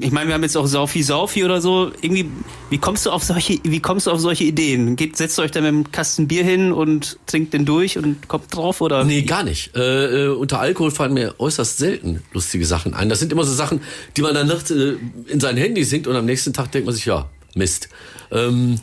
ich 0.00 0.10
meine, 0.12 0.28
wir 0.28 0.34
haben 0.34 0.42
jetzt 0.42 0.56
auch 0.56 0.66
Saufi 0.66 1.02
Saufi 1.02 1.44
oder 1.44 1.60
so. 1.60 1.92
Irgendwie, 2.00 2.30
wie 2.70 2.78
kommst 2.78 3.06
du 3.06 3.10
auf 3.10 3.22
solche, 3.22 3.58
wie 3.64 3.80
kommst 3.80 4.06
du 4.06 4.10
auf 4.10 4.20
solche 4.20 4.44
Ideen? 4.44 4.96
Geht, 4.96 5.16
setzt 5.16 5.38
ihr 5.38 5.42
euch 5.42 5.50
da 5.50 5.60
mit 5.60 5.68
einem 5.68 5.92
Kasten 5.92 6.28
Bier 6.28 6.44
hin 6.44 6.72
und 6.72 7.18
trinkt 7.26 7.54
den 7.54 7.64
durch 7.64 7.98
und 7.98 8.28
kommt 8.28 8.54
drauf 8.54 8.80
oder? 8.80 9.04
Nee, 9.04 9.22
gar 9.22 9.44
nicht. 9.44 9.74
Äh, 9.76 10.26
äh, 10.26 10.28
unter 10.28 10.60
Alkohol 10.60 10.90
fallen 10.90 11.14
mir 11.14 11.34
äußerst 11.38 11.78
selten 11.78 12.22
lustige 12.32 12.66
Sachen 12.66 12.94
ein. 12.94 13.08
Das 13.08 13.20
sind 13.20 13.32
immer 13.32 13.44
so 13.44 13.54
Sachen, 13.54 13.80
die 14.16 14.22
man 14.22 14.34
dann 14.34 14.46
nachts 14.46 14.70
äh, 14.70 14.96
in 15.26 15.40
sein 15.40 15.56
Handy 15.56 15.84
singt 15.84 16.06
und 16.06 16.16
am 16.16 16.26
nächsten 16.26 16.52
Tag 16.52 16.70
denkt 16.72 16.86
man 16.86 16.94
sich, 16.94 17.06
ja, 17.06 17.28
Mist. 17.54 17.88
Ähm, 18.30 18.78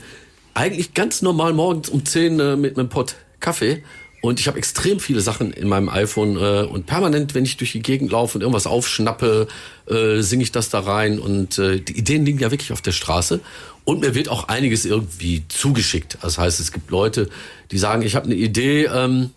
eigentlich 0.53 0.93
ganz 0.93 1.21
normal 1.21 1.53
morgens 1.53 1.89
um 1.89 2.05
10 2.05 2.39
äh, 2.39 2.55
mit 2.55 2.77
einem 2.77 2.89
Pott 2.89 3.15
Kaffee. 3.39 3.83
Und 4.21 4.39
ich 4.39 4.47
habe 4.47 4.57
extrem 4.57 4.99
viele 4.99 5.21
Sachen 5.21 5.51
in 5.53 5.69
meinem 5.69 5.87
iPhone 5.87 6.35
äh, 6.35 6.63
und 6.63 6.85
permanent, 6.85 7.35
wenn 7.35 7.45
ich 7.45 7.57
durch 7.57 7.71
die 7.71 7.81
Gegend 7.81 8.11
laufe 8.11 8.37
und 8.37 8.41
irgendwas 8.41 8.67
aufschnappe, 8.67 9.47
äh, 9.89 10.21
singe 10.21 10.43
ich 10.43 10.51
das 10.51 10.69
da 10.69 10.81
rein. 10.81 11.19
Und 11.19 11.57
äh, 11.57 11.79
die 11.79 11.97
Ideen 11.97 12.25
liegen 12.25 12.39
ja 12.39 12.51
wirklich 12.51 12.73
auf 12.73 12.81
der 12.81 12.91
Straße. 12.91 13.39
Und 13.85 14.01
mir 14.01 14.15
wird 14.15 14.27
auch 14.27 14.49
einiges 14.49 14.85
irgendwie 14.85 15.43
zugeschickt. 15.47 16.17
Das 16.21 16.37
heißt, 16.37 16.59
es 16.59 16.71
gibt 16.71 16.91
Leute, 16.91 17.29
die 17.71 17.77
sagen, 17.77 18.01
ich 18.01 18.15
habe 18.15 18.25
eine 18.25 18.35
Idee. 18.35 18.85
Ähm, 18.85 19.31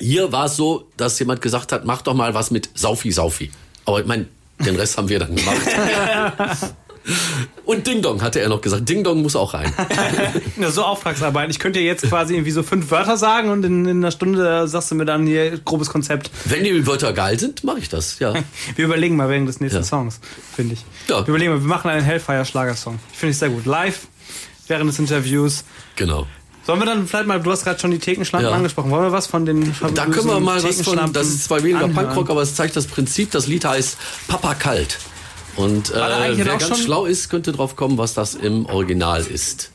hier 0.00 0.32
war 0.32 0.46
es 0.46 0.56
so, 0.56 0.88
dass 0.96 1.18
jemand 1.20 1.40
gesagt 1.40 1.70
hat, 1.70 1.84
mach 1.84 2.02
doch 2.02 2.14
mal 2.14 2.34
was 2.34 2.50
mit 2.50 2.70
Saufi 2.74 3.12
Saufi. 3.12 3.50
Aber 3.84 4.00
ich 4.00 4.06
meine, 4.06 4.26
den 4.58 4.74
Rest 4.74 4.98
haben 4.98 5.08
wir 5.08 5.20
dann 5.20 5.36
gemacht. 5.36 6.74
Und 7.64 7.86
Ding 7.86 8.00
Dong 8.02 8.22
hatte 8.22 8.40
er 8.40 8.48
noch 8.48 8.60
gesagt. 8.60 8.88
Ding 8.88 9.04
Dong 9.04 9.20
muss 9.22 9.36
auch 9.36 9.54
rein. 9.54 9.72
Ja, 10.56 10.70
so 10.70 10.82
Auftragsarbeit. 10.84 11.50
Ich 11.50 11.58
könnte 11.58 11.80
jetzt 11.80 12.08
quasi 12.08 12.34
irgendwie 12.34 12.50
so 12.52 12.62
fünf 12.62 12.90
Wörter 12.90 13.16
sagen 13.16 13.50
und 13.50 13.64
in, 13.64 13.84
in 13.86 13.98
einer 13.98 14.10
Stunde 14.12 14.68
sagst 14.68 14.90
du 14.90 14.94
mir 14.94 15.04
dann 15.04 15.26
hier 15.26 15.58
grobes 15.58 15.90
Konzept. 15.90 16.30
Wenn 16.44 16.64
die 16.64 16.86
Wörter 16.86 17.12
geil 17.12 17.38
sind, 17.38 17.64
mache 17.64 17.78
ich 17.80 17.88
das. 17.88 18.18
Ja. 18.20 18.32
Wir 18.76 18.84
überlegen 18.84 19.16
mal 19.16 19.28
während 19.28 19.48
des 19.48 19.60
nächsten 19.60 19.78
Ja. 19.80 19.84
Songs, 19.84 20.20
finde 20.54 20.74
ich. 20.74 20.84
Ja. 21.08 21.18
Wir 21.26 21.28
überlegen 21.28 21.52
mal, 21.52 21.60
wir 21.60 21.68
machen 21.68 21.90
einen 21.90 22.04
Hellfire-Schlagersong. 22.04 22.98
Finde 23.12 23.32
ich 23.32 23.38
sehr 23.38 23.48
gut. 23.50 23.66
Live, 23.66 24.06
während 24.68 24.88
des 24.88 24.98
Interviews. 24.98 25.64
Genau. 25.96 26.26
Sollen 26.66 26.78
wir 26.80 26.86
dann 26.86 27.06
vielleicht 27.06 27.26
mal, 27.26 27.40
du 27.40 27.50
hast 27.50 27.64
gerade 27.64 27.78
schon 27.78 27.90
die 27.90 27.98
Thekenschlampen 27.98 28.48
Ja. 28.50 28.56
angesprochen, 28.56 28.90
wollen 28.90 29.02
wir 29.04 29.12
was 29.12 29.26
von 29.26 29.44
den 29.44 29.74
Da 29.94 30.06
können 30.06 30.28
wir 30.28 30.40
mal 30.40 30.62
was 30.62 30.80
von, 30.82 31.12
das 31.12 31.26
ist 31.28 31.44
zwar 31.44 31.62
weniger? 31.62 31.88
Punkrock, 31.88 32.30
aber 32.30 32.40
es 32.42 32.54
zeigt 32.54 32.74
das 32.76 32.86
Prinzip. 32.86 33.30
Das 33.32 33.46
Lied 33.46 33.64
heißt 33.64 33.98
Papa 34.28 34.54
Kalt. 34.54 34.98
Und 35.56 35.90
äh, 35.90 35.94
wer 36.36 36.56
ganz 36.56 36.82
schlau 36.82 37.06
ist, 37.06 37.28
könnte 37.30 37.52
drauf 37.52 37.76
kommen, 37.76 37.98
was 37.98 38.14
das 38.14 38.34
im 38.34 38.66
Original 38.66 39.22
ist. 39.22 39.70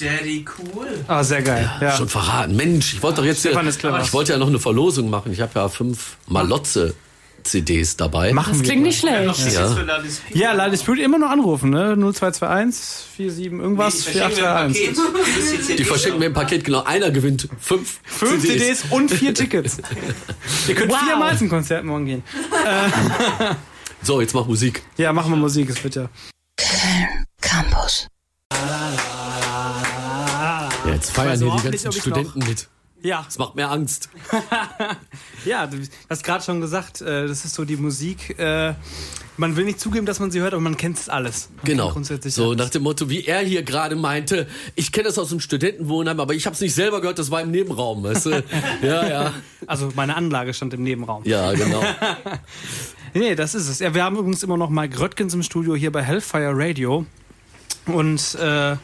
Daddy 0.00 0.44
cool. 0.58 0.86
Ah, 1.08 1.24
sehr 1.24 1.42
geil. 1.42 1.70
Ja. 1.80 1.96
Schon 1.96 2.08
verraten. 2.08 2.54
Mensch, 2.56 2.94
ich 2.94 3.02
wollte 3.02 3.16
doch 3.20 3.26
jetzt 3.26 3.42
clever. 3.42 4.00
ich 4.02 4.12
wollte 4.12 4.32
ja 4.32 4.38
noch 4.38 4.48
eine 4.48 4.60
Verlosung 4.60 5.10
machen. 5.10 5.32
Ich 5.32 5.40
habe 5.40 5.52
ja 5.56 5.68
fünf 5.68 6.16
Malotze 6.28 6.94
CDs 7.42 7.96
dabei. 7.96 8.32
Machen 8.32 8.52
Das 8.52 8.62
klingt 8.62 8.82
nicht 8.84 9.00
schlecht. 9.00 9.52
Ja. 9.52 9.76
Ja, 10.32 10.52
La 10.52 10.68
Dispute 10.68 11.02
immer 11.02 11.18
noch 11.18 11.30
anrufen, 11.30 11.70
ne? 11.70 11.96
0221 11.96 13.06
47 13.16 13.52
irgendwas 13.60 14.04
4831. 14.04 15.76
Die 15.76 15.84
verschicken 15.84 16.20
mir 16.20 16.26
ein 16.26 16.32
Paket, 16.32 16.62
genau. 16.64 16.84
Einer 16.84 17.10
gewinnt 17.10 17.48
fünf, 17.60 17.98
Fünf 18.04 18.42
CDs 18.46 18.84
und 18.90 19.10
vier 19.10 19.34
Tickets. 19.34 19.78
Ihr 20.68 20.74
könnt 20.76 20.92
Wow. 20.92 20.98
viermal 21.04 21.36
zum 21.36 21.48
Konzert 21.48 21.84
morgen 21.84 22.06
gehen. 22.06 22.22
So, 24.04 24.20
jetzt 24.20 24.34
mach 24.34 24.46
Musik. 24.46 24.82
Ja, 24.96 25.12
machen 25.12 25.30
wir 25.30 25.36
Musik, 25.36 25.70
es 25.70 25.82
wird 25.84 25.94
ja. 25.94 26.08
Campus. 27.40 28.08
Ja, 28.52 30.68
jetzt 30.86 31.12
feiern 31.12 31.38
hier 31.38 31.46
die 31.46 31.52
nicht, 31.52 31.64
ganzen 31.64 31.88
ob 31.88 31.94
ich's 31.94 32.02
Studenten 32.02 32.40
mit. 32.40 32.68
Ja, 33.02 33.22
Das 33.24 33.38
macht 33.38 33.56
mir 33.56 33.68
Angst. 33.68 34.08
ja, 35.44 35.66
du 35.66 35.78
hast 36.08 36.22
gerade 36.24 36.44
schon 36.44 36.60
gesagt, 36.60 37.00
äh, 37.00 37.26
das 37.26 37.44
ist 37.44 37.54
so 37.54 37.64
die 37.64 37.76
Musik. 37.76 38.38
äh, 38.38 38.74
Man 39.36 39.56
will 39.56 39.64
nicht 39.64 39.80
zugeben, 39.80 40.06
dass 40.06 40.20
man 40.20 40.30
sie 40.30 40.40
hört, 40.40 40.52
aber 40.54 40.60
man 40.62 40.76
kennt 40.76 40.98
es 40.98 41.08
alles. 41.08 41.48
Man 41.56 41.64
Genau. 41.64 41.90
Grundsätzlich 41.90 42.32
So 42.34 42.50
alles. 42.50 42.58
nach 42.58 42.70
dem 42.70 42.82
Motto, 42.82 43.08
wie 43.10 43.24
er 43.24 43.40
hier 43.40 43.62
gerade 43.64 43.96
meinte, 43.96 44.46
ich 44.76 44.92
kenne 44.92 45.08
das 45.08 45.18
aus 45.18 45.30
dem 45.30 45.40
Studentenwohnheim, 45.40 46.20
aber 46.20 46.34
ich 46.34 46.46
habe 46.46 46.54
es 46.54 46.60
nicht 46.60 46.74
selber 46.74 47.00
gehört, 47.00 47.18
das 47.18 47.30
war 47.30 47.40
im 47.42 47.50
Nebenraum, 47.50 48.02
weißt 48.04 48.26
du? 48.26 48.44
Ja, 48.82 49.08
ja. 49.08 49.34
Also 49.66 49.90
meine 49.96 50.14
Anlage 50.16 50.54
stand 50.54 50.74
im 50.74 50.82
Nebenraum. 50.82 51.22
Ja, 51.24 51.52
genau. 51.54 51.82
Nee, 53.14 53.34
das 53.34 53.54
ist 53.54 53.68
es. 53.68 53.78
Ja, 53.80 53.94
wir 53.94 54.04
haben 54.04 54.16
übrigens 54.16 54.42
immer 54.42 54.56
noch 54.56 54.70
Mike 54.70 54.98
Röttgens 54.98 55.34
im 55.34 55.42
Studio 55.42 55.74
hier 55.76 55.92
bei 55.92 56.02
Hellfire 56.02 56.52
Radio. 56.54 57.04
Und 57.84 58.34
äh, 58.36 58.76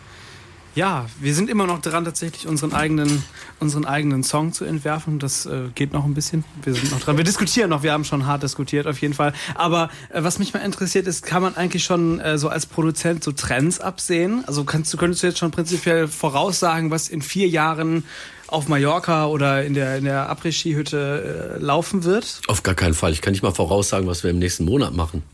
Ja, 0.79 1.07
wir 1.19 1.35
sind 1.35 1.51
immer 1.51 1.67
noch 1.67 1.81
dran, 1.81 2.05
tatsächlich 2.05 2.47
unseren 2.47 2.73
eigenen, 2.73 3.25
unseren 3.59 3.85
eigenen 3.85 4.23
Song 4.23 4.53
zu 4.53 4.65
entwerfen. 4.65 5.19
Das 5.19 5.45
äh, 5.45 5.71
geht 5.75 5.93
noch 5.93 6.05
ein 6.05 6.15
bisschen. 6.15 6.45
Wir 6.63 6.73
sind 6.73 6.93
noch 6.93 7.01
dran. 7.01 7.17
Wir 7.17 7.25
diskutieren 7.25 7.71
noch. 7.71 7.83
Wir 7.83 7.91
haben 7.91 8.05
schon 8.05 8.27
hart 8.27 8.45
diskutiert, 8.45 8.87
auf 8.87 9.01
jeden 9.01 9.13
Fall. 9.13 9.33
Aber 9.57 9.91
äh, 10.11 10.23
was 10.23 10.39
mich 10.39 10.55
mal 10.55 10.61
interessiert 10.61 11.09
ist, 11.09 11.27
kann 11.27 11.43
man 11.43 11.57
eigentlich 11.57 11.83
schon 11.83 12.21
äh, 12.21 12.39
so 12.39 12.49
als 12.49 12.67
Produzent 12.67 13.25
so 13.25 13.33
Trends 13.33 13.81
absehen? 13.81 14.45
Also 14.47 14.63
kannst 14.63 14.93
du, 14.93 14.99
könntest 14.99 15.25
du 15.25 15.27
jetzt 15.27 15.41
schon 15.41 15.51
prinzipiell 15.51 16.07
voraussagen, 16.07 16.93
was 16.93 17.09
in 17.09 17.23
vier 17.23 17.49
Jahren 17.49 18.05
auf 18.47 18.69
Mallorca 18.69 19.27
oder 19.27 19.65
in 19.65 19.75
der, 19.75 19.97
in 19.97 20.05
der 20.05 20.31
Après-Ski-Hütte 20.31 21.57
äh, 21.57 21.61
laufen 21.61 22.05
wird? 22.05 22.41
Auf 22.47 22.63
gar 22.63 22.77
keinen 22.77 22.95
Fall. 22.95 23.11
Ich 23.11 23.21
kann 23.21 23.33
nicht 23.33 23.43
mal 23.43 23.53
voraussagen, 23.53 24.07
was 24.07 24.23
wir 24.23 24.31
im 24.31 24.39
nächsten 24.39 24.65
Monat 24.65 24.95
machen. 24.95 25.25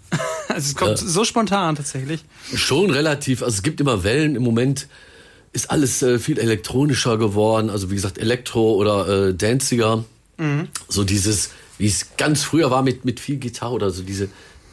Also 0.48 0.56
es 0.70 0.74
kommt 0.74 0.96
so 0.96 1.22
spontan 1.22 1.76
tatsächlich. 1.76 2.24
Schon 2.54 2.90
relativ. 2.90 3.42
Also 3.42 3.56
es 3.56 3.62
gibt 3.62 3.82
immer 3.82 4.04
Wellen. 4.04 4.36
Im 4.36 4.42
Moment 4.42 4.88
ist 5.54 5.70
alles 5.70 6.02
äh, 6.02 6.18
viel 6.18 6.38
elektronischer 6.38 7.16
geworden. 7.16 7.70
Also 7.70 7.90
wie 7.90 7.94
gesagt, 7.94 8.18
Elektro 8.18 8.74
oder 8.74 9.28
äh, 9.28 9.34
Danciger. 9.34 10.04
So 10.88 11.04
dieses, 11.04 11.50
wie 11.78 11.86
es 11.86 12.16
ganz 12.16 12.42
früher 12.42 12.70
war 12.70 12.82
mit, 12.82 13.04
mit 13.04 13.20
viel 13.20 13.36
Gitarre 13.36 13.72
oder 13.72 13.90
so 13.90 14.02
diese, 14.02 14.28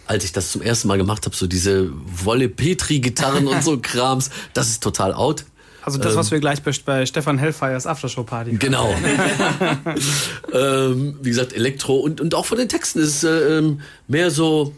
als 0.08 0.24
ich 0.24 0.32
das 0.32 0.52
zum 0.52 0.64
ersten 0.64 0.88
Mal 0.88 0.98
gemacht 0.98 1.26
habe, 1.26 1.36
so 1.36 1.46
diese 1.46 1.90
Wolle 1.92 2.50
Petri-Gitarren 2.50 3.46
und 3.46 3.64
so 3.64 3.78
Krams. 3.82 4.32
Das 4.54 4.70
ist 4.70 4.82
total 4.82 5.14
out. 5.14 5.46
Also 5.84 5.98
das, 5.98 6.16
was 6.16 6.30
wir 6.30 6.40
gleich 6.40 6.62
bei, 6.62 7.06
Stefan 7.06 7.38
Hellfires 7.40 7.88
Aftershow-Party 7.88 8.58
Genau. 8.58 8.94
ähm, 10.54 11.18
wie 11.22 11.30
gesagt, 11.30 11.54
Elektro 11.54 11.96
und, 11.96 12.22
und 12.22 12.36
auch 12.36 12.46
von 12.46 12.58
den 12.60 12.70
Texten 12.70 13.00
ist 13.00 13.24
es 13.24 13.24
äh, 13.24 13.58
ähm, 13.58 13.82
mehr 14.08 14.30
so 14.30 14.76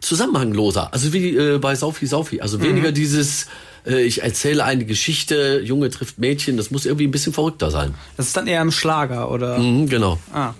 zusammenhangloser. 0.00 0.92
Also 0.92 1.12
wie 1.12 1.36
äh, 1.36 1.58
bei 1.58 1.74
Saufi 1.74 2.06
Saufi. 2.06 2.40
Also 2.40 2.60
weniger 2.60 2.92
dieses, 2.92 3.44
äh, 3.44 3.46
ich 3.84 4.22
erzähle 4.22 4.64
eine 4.64 4.84
Geschichte, 4.84 5.60
Junge 5.64 5.90
trifft 5.90 6.18
Mädchen, 6.18 6.56
das 6.56 6.70
muss 6.70 6.86
irgendwie 6.86 7.06
ein 7.06 7.10
bisschen 7.10 7.32
verrückter 7.32 7.70
sein. 7.70 7.94
Das 8.16 8.26
ist 8.26 8.36
dann 8.36 8.46
eher 8.46 8.60
ein 8.60 8.72
Schlager, 8.72 9.30
oder? 9.30 9.58
Mhm, 9.58 9.88
genau. 9.88 10.18
Ah. 10.32 10.54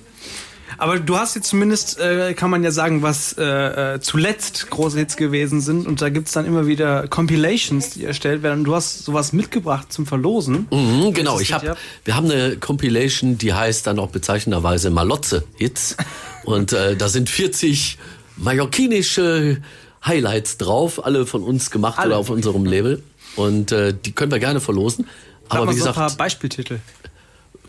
Aber 0.77 1.01
du 1.01 1.17
hast 1.17 1.35
jetzt 1.35 1.49
zumindest, 1.49 1.99
äh, 1.99 2.35
kann 2.35 2.51
man 2.51 2.63
ja 2.63 2.71
sagen, 2.71 3.03
was 3.03 3.33
äh, 3.39 3.95
äh, 3.95 4.01
zuletzt 4.01 4.71
große 4.71 4.99
Hits 4.99 5.17
gewesen 5.17 5.61
sind. 5.61 5.87
Und 5.87 6.01
da 6.01 6.09
gibt's 6.09 6.33
dann 6.33 6.47
immer 6.47 6.67
wieder 6.67 7.09
Compilations, 7.09 7.91
die 7.91 8.05
erstellt 8.05 8.43
werden. 8.43 8.61
Und 8.61 8.65
du 8.65 8.75
hast 8.75 9.05
sowas 9.05 9.33
mitgebracht 9.33 9.93
zum 9.93 10.07
Verlosen. 10.07 10.69
Mhm, 10.71 11.13
genau, 11.15 11.41
ich 11.41 11.53
hab, 11.53 11.67
ab? 11.67 11.79
wir 12.05 12.15
haben 12.15 12.31
eine 12.31 12.57
Compilation, 12.57 13.39
die 13.39 13.53
heißt 13.53 13.87
dann 13.87 13.99
auch 13.99 14.11
bezeichnenderweise 14.11 14.91
Malotze-Hits. 14.91 15.97
Und 16.45 16.73
äh, 16.73 16.97
da 16.97 17.09
sind 17.09 17.29
40 17.29 17.99
mallorquinische 18.37 19.59
Highlights 20.05 20.59
drauf, 20.59 21.05
alle 21.05 21.27
von 21.27 21.43
uns 21.43 21.71
gemacht 21.71 21.99
Alle, 21.99 22.11
oder 22.11 22.19
auf 22.19 22.31
unserem 22.31 22.65
Label. 22.65 23.03
Und 23.37 23.73
äh, 23.73 23.95
die 23.95 24.13
können 24.13 24.33
wir 24.33 24.39
gerne 24.39 24.61
verlosen. 24.61 25.07
Sag 25.51 25.61
Aber 25.61 25.73
wie 25.73 25.79
so 25.79 25.85
ein 25.85 25.93
gesagt, 25.93 25.97
paar 25.97 26.17
Beispieltitel. 26.17 26.79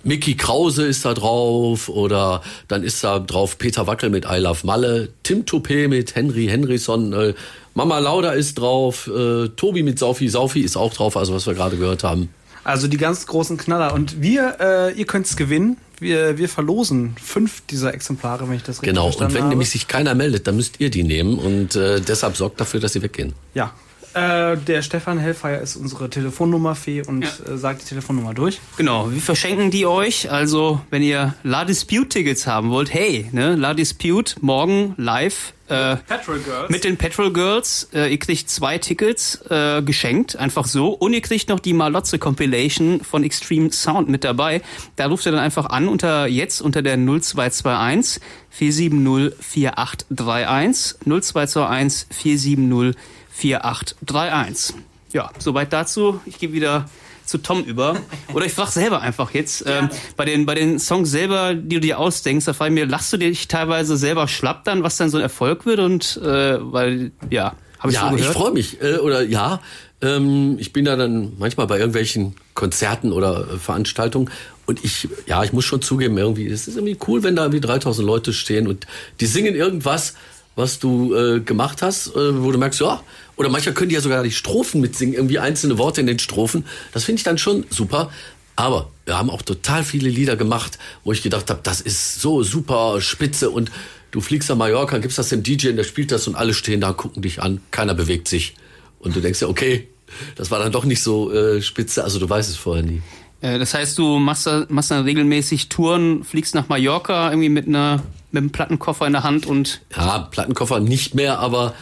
Mickey 0.04 0.36
Krause 0.36 0.86
ist 0.86 1.04
da 1.04 1.14
drauf 1.14 1.90
oder 1.90 2.42
dann 2.68 2.84
ist 2.84 3.04
da 3.04 3.20
drauf 3.20 3.58
Peter 3.58 3.86
Wackel 3.86 4.10
mit 4.10 4.26
I 4.26 4.38
Love 4.38 4.66
Malle, 4.66 5.10
Tim 5.24 5.44
Toupé 5.46 5.88
mit 5.88 6.16
Henry 6.16 6.48
Henrysson, 6.48 7.14
äh, 7.14 7.34
Mama 7.74 8.00
Lauda 8.00 8.32
ist 8.32 8.56
drauf, 8.60 9.08
äh, 9.08 9.50
Tobi 9.50 9.84
mit 9.84 10.00
Saufi 10.00 10.30
Saufi 10.30 10.62
ist 10.62 10.78
auch 10.78 10.94
drauf, 10.94 11.18
also 11.18 11.34
was 11.34 11.48
wir 11.48 11.54
gerade 11.54 11.78
gehört 11.78 12.04
haben. 12.04 12.30
Also 12.70 12.88
die 12.88 12.98
ganz 12.98 13.26
großen 13.26 13.58
Knaller. 13.58 13.94
Und 13.94 14.22
wir, 14.22 14.58
äh, 14.60 14.94
ihr 14.94 15.06
könnt's 15.06 15.36
gewinnen. 15.36 15.78
Wir, 16.00 16.38
wir 16.38 16.48
verlosen 16.48 17.16
fünf 17.22 17.62
dieser 17.70 17.94
Exemplare, 17.94 18.48
wenn 18.48 18.56
ich 18.56 18.64
das 18.64 18.78
richtig 18.82 18.90
Genau, 18.90 19.08
und 19.08 19.12
verstanden 19.14 19.34
wenn 19.34 19.42
habe. 19.42 19.50
nämlich 19.50 19.70
sich 19.72 19.88
keiner 19.88 20.16
meldet, 20.16 20.48
dann 20.48 20.56
müsst 20.56 20.80
ihr 20.80 20.90
die 20.90 21.04
nehmen 21.04 21.38
und 21.38 21.76
äh, 21.76 22.00
deshalb 22.00 22.38
sorgt 22.38 22.62
dafür, 22.62 22.80
dass 22.80 22.94
sie 22.94 23.02
weggehen. 23.02 23.34
Ja. 23.54 23.74
Äh, 24.14 24.58
der 24.58 24.82
Stefan 24.82 25.20
Hellfire 25.20 25.58
ist 25.58 25.76
unsere 25.76 26.10
Telefonnummerfee 26.10 27.04
und 27.06 27.24
äh, 27.24 27.58
sagt 27.58 27.82
die 27.84 27.86
Telefonnummer 27.86 28.34
durch. 28.34 28.60
Genau, 28.78 29.12
wir 29.12 29.22
verschenken 29.22 29.70
die 29.72 29.86
euch. 29.86 30.32
Also, 30.32 30.82
wenn 30.90 31.04
ihr 31.04 31.36
La 31.44 31.64
Dispute 31.66 32.10
Tickets 32.10 32.48
haben 32.48 32.70
wollt, 32.72 32.92
hey, 32.94 33.30
ne, 33.34 33.56
La 33.56 33.74
Dispute 33.76 34.36
morgen 34.42 34.94
live 34.98 35.54
äh, 35.70 35.98
Petrol 35.98 36.40
Girls. 36.40 36.70
mit 36.70 36.84
den 36.84 36.98
Petrol 36.98 37.32
Girls. 37.32 37.90
Äh, 37.94 38.12
ihr 38.12 38.20
kriegt 38.20 38.50
zwei 38.50 38.78
Tickets 38.78 39.40
äh, 39.50 39.82
geschenkt, 39.82 40.36
einfach 40.36 40.66
so. 40.66 40.90
Und 40.90 41.14
ihr 41.14 41.22
kriegt 41.22 41.50
noch 41.50 41.60
die 41.60 41.74
Malotze 41.74 42.20
Compilation 42.20 43.02
von 43.02 43.24
Extreme 43.24 43.72
Sound 43.72 44.10
mit 44.10 44.24
dabei. 44.24 44.62
Da 44.96 45.08
ruft 45.08 45.26
ihr 45.26 45.32
dann 45.32 45.42
einfach 45.42 45.68
an 45.68 45.88
unter 45.88 46.28
jetzt 46.28 46.62
unter 46.62 46.82
der 46.82 46.98
0221 46.98 48.22
470 48.50 49.34
4831 49.40 50.96
0221 51.06 52.08
470 52.10 52.96
4831. 53.32 54.76
Ja, 55.14 55.32
soweit 55.40 55.74
dazu. 55.74 56.20
Ich 56.26 56.38
gehe 56.38 56.54
wieder 56.54 56.90
zu 57.30 57.38
Tom 57.38 57.64
über. 57.64 57.96
Oder 58.34 58.46
ich 58.46 58.54
frage 58.54 58.72
selber 58.72 59.02
einfach 59.02 59.34
jetzt. 59.34 59.64
Ähm, 59.68 59.90
bei, 60.18 60.26
den, 60.26 60.46
bei 60.46 60.56
den 60.56 60.80
Songs 60.80 61.10
selber, 61.12 61.54
die 61.54 61.76
du 61.76 61.82
dir 61.82 62.00
ausdenkst, 62.00 62.46
da 62.46 62.54
frage 62.54 62.74
ich 62.74 62.80
mir, 62.82 62.86
lachst 62.86 63.14
du 63.14 63.18
dich 63.18 63.48
teilweise 63.48 63.98
selber 63.98 64.28
schlapp 64.28 64.66
dann, 64.66 64.84
was 64.84 64.98
dann 64.98 65.10
so 65.10 65.18
ein 65.18 65.24
Erfolg 65.24 65.66
wird? 65.66 65.80
Und 65.80 66.18
äh, 66.24 66.58
weil, 66.60 67.12
ja, 67.30 67.54
habe 67.80 67.92
ich 67.92 67.96
ja, 67.96 68.12
ich 68.12 68.18
gehört. 68.18 68.34
freue 68.36 68.52
mich. 68.52 68.82
Äh, 68.82 68.98
oder 68.98 69.22
ja, 69.22 69.62
ähm, 70.02 70.58
ich 70.60 70.74
bin 70.74 70.86
da 70.86 70.96
dann 70.96 71.34
manchmal 71.38 71.68
bei 71.68 71.78
irgendwelchen 71.78 72.36
Konzerten 72.54 73.12
oder 73.12 73.48
äh, 73.54 73.58
Veranstaltungen 73.58 74.30
und 74.66 74.84
ich, 74.84 75.08
ja, 75.26 75.44
ich 75.44 75.52
muss 75.52 75.66
schon 75.66 75.82
zugeben, 75.82 76.18
irgendwie, 76.18 76.48
es 76.48 76.68
ist 76.68 76.76
irgendwie 76.76 76.98
cool, 77.08 77.24
wenn 77.24 77.36
da 77.36 77.44
irgendwie 77.44 77.62
3000 77.62 78.06
Leute 78.06 78.34
stehen 78.34 78.68
und 78.68 78.86
die 79.20 79.26
singen 79.26 79.56
irgendwas, 79.56 80.14
was 80.56 80.80
du 80.80 81.16
äh, 81.16 81.40
gemacht 81.40 81.82
hast, 81.82 82.16
äh, 82.16 82.44
wo 82.44 82.52
du 82.52 82.58
merkst, 82.58 82.80
ja, 82.82 83.02
oder 83.40 83.48
manchmal 83.48 83.74
können 83.74 83.88
die 83.88 83.96
ja 83.96 84.02
sogar 84.02 84.22
die 84.22 84.32
Strophen 84.32 84.82
mitsingen, 84.82 85.16
irgendwie 85.16 85.40
einzelne 85.40 85.78
Worte 85.78 86.02
in 86.02 86.08
den 86.08 86.20
Strophen. 86.20 86.66
Das 86.92 87.06
finde 87.06 87.20
ich 87.20 87.24
dann 87.24 87.38
schon 87.38 87.66
super. 87.70 88.12
Aber 88.58 88.92
wir 89.06 89.18
haben 89.18 89.30
auch 89.30 89.42
total 89.42 89.86
viele 89.86 90.10
Lieder 90.10 90.36
gemacht, 90.36 90.78
wo 91.06 91.14
ich 91.14 91.24
gedacht 91.24 91.50
habe, 91.50 91.62
das 91.64 91.80
ist 91.80 92.20
so 92.20 92.44
super 92.44 93.00
spitze 93.00 93.50
und 93.50 93.72
du 94.12 94.20
fliegst 94.20 94.50
nach 94.50 94.58
Mallorca, 94.58 94.98
gibst 94.98 95.18
das 95.18 95.30
dem 95.30 95.42
DJ 95.42 95.70
und 95.70 95.78
der 95.78 95.86
spielt 95.86 96.12
das 96.12 96.28
und 96.28 96.36
alle 96.36 96.54
stehen 96.54 96.82
da, 96.82 96.92
gucken 96.92 97.22
dich 97.22 97.42
an, 97.42 97.62
keiner 97.72 97.94
bewegt 97.94 98.28
sich. 98.28 98.56
Und 99.00 99.16
du 99.16 99.22
denkst 99.22 99.40
ja, 99.40 99.48
okay, 99.48 99.88
das 100.36 100.52
war 100.52 100.60
dann 100.60 100.74
doch 100.74 100.84
nicht 100.84 101.02
so 101.02 101.32
äh, 101.32 101.62
spitze, 101.62 102.04
also 102.04 102.20
du 102.20 102.30
weißt 102.30 102.50
es 102.50 102.58
vorher 102.58 102.84
nie. 102.84 103.02
Äh, 103.40 103.58
das 103.58 103.74
heißt, 103.74 103.98
du 103.98 104.20
machst, 104.20 104.48
da, 104.48 104.66
machst 104.68 104.92
dann 104.92 105.06
regelmäßig 105.06 105.70
Touren, 105.70 106.26
fliegst 106.26 106.56
nach 106.56 106.68
Mallorca 106.68 107.30
irgendwie 107.30 107.48
mit 107.48 107.68
einer 107.68 108.04
mit 108.32 108.42
einem 108.42 108.52
Plattenkoffer 108.52 109.08
in 109.08 109.14
der 109.14 109.24
Hand 109.24 109.46
und 109.46 109.82
Ja, 109.96 110.20
Plattenkoffer 110.20 110.82
nicht 110.82 111.16
mehr, 111.16 111.40
aber 111.40 111.74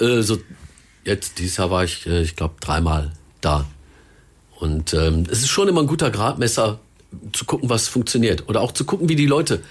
äh, 0.00 0.22
so 0.22 0.38
jetzt 1.04 1.38
dieses 1.38 1.56
Jahr 1.56 1.70
war 1.70 1.84
ich, 1.84 2.06
äh, 2.06 2.22
ich 2.22 2.36
glaube, 2.36 2.54
dreimal 2.60 3.12
da. 3.40 3.66
Und 4.58 4.94
ähm, 4.94 5.24
es 5.30 5.38
ist 5.40 5.48
schon 5.48 5.68
immer 5.68 5.80
ein 5.82 5.86
guter 5.86 6.10
Gradmesser 6.10 6.78
zu 7.32 7.44
gucken, 7.44 7.68
was 7.68 7.88
funktioniert. 7.88 8.48
Oder 8.48 8.60
auch 8.60 8.72
zu 8.72 8.84
gucken, 8.84 9.08
wie 9.08 9.16
die 9.16 9.26
Leute 9.26 9.62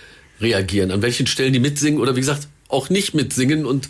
reagieren, 0.41 0.91
an 0.91 1.01
welchen 1.01 1.27
Stellen 1.27 1.53
die 1.53 1.59
mitsingen 1.59 2.00
oder 2.00 2.15
wie 2.15 2.19
gesagt, 2.19 2.47
auch 2.67 2.89
nicht 2.89 3.13
mitsingen 3.13 3.65
und 3.65 3.89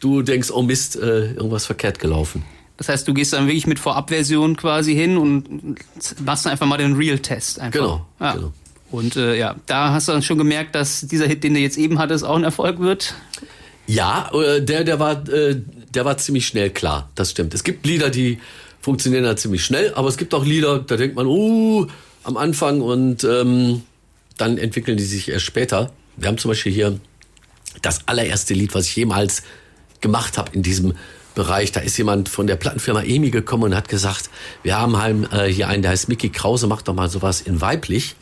du 0.00 0.22
denkst, 0.22 0.50
oh 0.50 0.62
Mist, 0.62 0.96
äh, 0.96 1.32
irgendwas 1.32 1.66
verkehrt 1.66 1.98
gelaufen. 1.98 2.44
das 2.76 2.88
heißt, 2.88 3.08
du 3.08 3.14
gehst 3.14 3.32
dann 3.32 3.46
wirklich 3.46 3.66
mit 3.66 3.78
Vorabversion 3.78 4.56
quasi 4.56 4.94
hin 4.94 5.16
und 5.16 5.76
machst 6.24 6.44
dann 6.46 6.52
einfach 6.52 6.66
mal 6.66 6.76
den 6.78 6.94
Real-Test. 6.94 7.60
Genau, 7.72 8.06
Ja. 8.20 8.34
genau. 8.34 8.52
Und 8.90 9.16
äh, 9.16 9.36
ja, 9.36 9.56
da 9.66 9.92
hast 9.92 10.08
du 10.08 10.12
dann 10.12 10.22
schon 10.22 10.38
gemerkt, 10.38 10.74
dass 10.74 11.02
dieser 11.02 11.26
Hit, 11.26 11.44
den 11.44 11.52
du 11.54 11.60
jetzt 11.60 11.76
eben 11.76 11.98
hattest, 11.98 12.24
auch 12.24 12.36
ein 12.36 12.44
Erfolg 12.44 12.78
wird. 12.80 13.14
Ja, 13.86 14.30
äh, 14.32 14.62
der, 14.62 14.84
der 14.84 14.98
war, 15.00 15.28
äh, 15.28 15.60
der 15.98 16.04
war 16.04 16.16
ziemlich 16.16 16.46
schnell 16.46 16.70
klar. 16.70 17.10
Das 17.16 17.32
stimmt. 17.32 17.54
Es 17.54 17.64
gibt 17.64 17.84
Lieder, 17.84 18.08
die 18.08 18.38
funktionieren 18.80 19.24
da 19.24 19.36
ziemlich 19.36 19.64
schnell, 19.64 19.92
aber 19.94 20.06
es 20.06 20.16
gibt 20.16 20.32
auch 20.32 20.44
Lieder, 20.44 20.78
da 20.78 20.96
denkt 20.96 21.16
man, 21.16 21.26
uh, 21.26 21.88
am 22.22 22.36
Anfang 22.36 22.80
und 22.80 23.24
ähm, 23.24 23.82
dann 24.36 24.58
entwickeln 24.58 24.96
die 24.96 25.02
sich 25.02 25.28
erst 25.28 25.44
später. 25.44 25.90
Wir 26.16 26.28
haben 26.28 26.38
zum 26.38 26.52
Beispiel 26.52 26.70
hier 26.70 27.00
das 27.82 28.06
allererste 28.06 28.54
Lied, 28.54 28.76
was 28.76 28.86
ich 28.86 28.94
jemals 28.94 29.42
gemacht 30.00 30.38
habe 30.38 30.52
in 30.52 30.62
diesem 30.62 30.94
Bereich. 31.34 31.72
Da 31.72 31.80
ist 31.80 31.98
jemand 31.98 32.28
von 32.28 32.46
der 32.46 32.54
Plattenfirma 32.54 33.02
EMI 33.02 33.30
gekommen 33.30 33.64
und 33.64 33.74
hat 33.74 33.88
gesagt, 33.88 34.30
wir 34.62 34.78
haben 34.78 35.26
äh, 35.32 35.52
hier 35.52 35.66
einen, 35.66 35.82
der 35.82 35.90
heißt 35.90 36.08
Mickey 36.08 36.28
Krause, 36.28 36.68
macht 36.68 36.86
doch 36.86 36.94
mal 36.94 37.10
sowas 37.10 37.40
in 37.40 37.60
weiblich. 37.60 38.14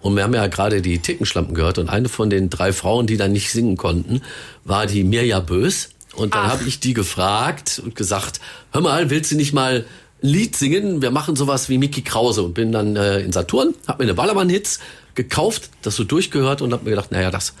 Und 0.00 0.14
wir 0.14 0.22
haben 0.22 0.34
ja 0.34 0.46
gerade 0.46 0.82
die 0.82 1.00
Tickenschlampen 1.00 1.56
gehört 1.56 1.78
und 1.78 1.88
eine 1.88 2.08
von 2.08 2.30
den 2.30 2.48
drei 2.48 2.72
Frauen, 2.72 3.08
die 3.08 3.16
dann 3.16 3.32
nicht 3.32 3.50
singen 3.50 3.76
konnten, 3.76 4.22
war 4.62 4.86
die 4.86 5.02
Mirja 5.02 5.40
Bös. 5.40 5.88
Und 6.14 6.34
dann 6.34 6.48
habe 6.48 6.64
ich 6.64 6.80
die 6.80 6.94
gefragt 6.94 7.80
und 7.84 7.94
gesagt, 7.94 8.40
hör 8.72 8.80
mal, 8.80 9.10
willst 9.10 9.30
du 9.30 9.36
nicht 9.36 9.52
mal 9.52 9.84
ein 10.22 10.28
Lied 10.28 10.56
singen? 10.56 11.02
Wir 11.02 11.10
machen 11.10 11.36
sowas 11.36 11.68
wie 11.68 11.78
Mickey 11.78 12.02
Krause. 12.02 12.42
Und 12.42 12.54
bin 12.54 12.72
dann 12.72 12.96
äh, 12.96 13.20
in 13.20 13.32
Saturn, 13.32 13.74
habe 13.86 14.02
mir 14.02 14.10
eine 14.10 14.14
Ballermann-Hits 14.14 14.80
gekauft, 15.14 15.70
das 15.82 15.96
so 15.96 16.04
durchgehört 16.04 16.62
und 16.62 16.72
habe 16.72 16.84
mir 16.84 16.90
gedacht, 16.90 17.12
naja, 17.12 17.30
das 17.30 17.54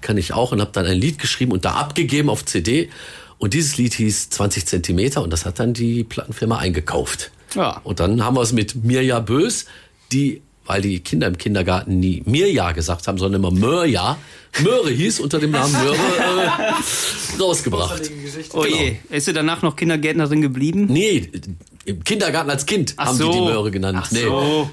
kann 0.00 0.16
ich 0.16 0.32
auch. 0.32 0.52
Und 0.52 0.60
habe 0.60 0.70
dann 0.72 0.86
ein 0.86 0.98
Lied 0.98 1.18
geschrieben 1.18 1.52
und 1.52 1.64
da 1.64 1.72
abgegeben 1.72 2.30
auf 2.30 2.44
CD. 2.44 2.90
Und 3.38 3.54
dieses 3.54 3.76
Lied 3.76 3.94
hieß 3.94 4.30
20 4.30 4.66
Zentimeter 4.66 5.22
und 5.22 5.30
das 5.30 5.44
hat 5.44 5.58
dann 5.58 5.74
die 5.74 6.04
Plattenfirma 6.04 6.58
eingekauft. 6.58 7.30
Ja. 7.54 7.80
Und 7.84 8.00
dann 8.00 8.24
haben 8.24 8.36
wir 8.36 8.42
es 8.42 8.52
mit 8.52 8.84
Mirja 8.84 9.20
Bös, 9.20 9.66
die, 10.12 10.42
weil 10.66 10.82
die 10.82 11.00
Kinder 11.00 11.26
im 11.26 11.38
Kindergarten 11.38 11.98
nie 11.98 12.22
Mirja 12.26 12.72
gesagt 12.72 13.06
haben, 13.06 13.18
sondern 13.18 13.42
immer 13.42 13.50
Mörja, 13.50 14.18
Möhre 14.62 14.90
hieß, 14.90 15.20
unter 15.20 15.38
dem 15.38 15.50
Namen 15.50 15.72
Möhre 15.72 15.96
äh, 15.96 17.40
rausgebracht. 17.42 18.10
Oh 18.52 18.64
je, 18.64 18.96
ist 19.10 19.26
sie 19.26 19.32
danach 19.32 19.62
noch 19.62 19.76
Kindergärtnerin 19.76 20.40
geblieben? 20.40 20.86
Nee, 20.88 21.30
im 21.84 22.02
Kindergarten 22.04 22.50
als 22.50 22.66
Kind 22.66 22.94
Ach 22.96 23.06
haben 23.06 23.16
so. 23.16 23.30
die 23.32 23.38
die 23.38 23.44
Möhre 23.44 23.70
genannt. 23.70 23.98
Ach 24.00 24.10
so. 24.10 24.70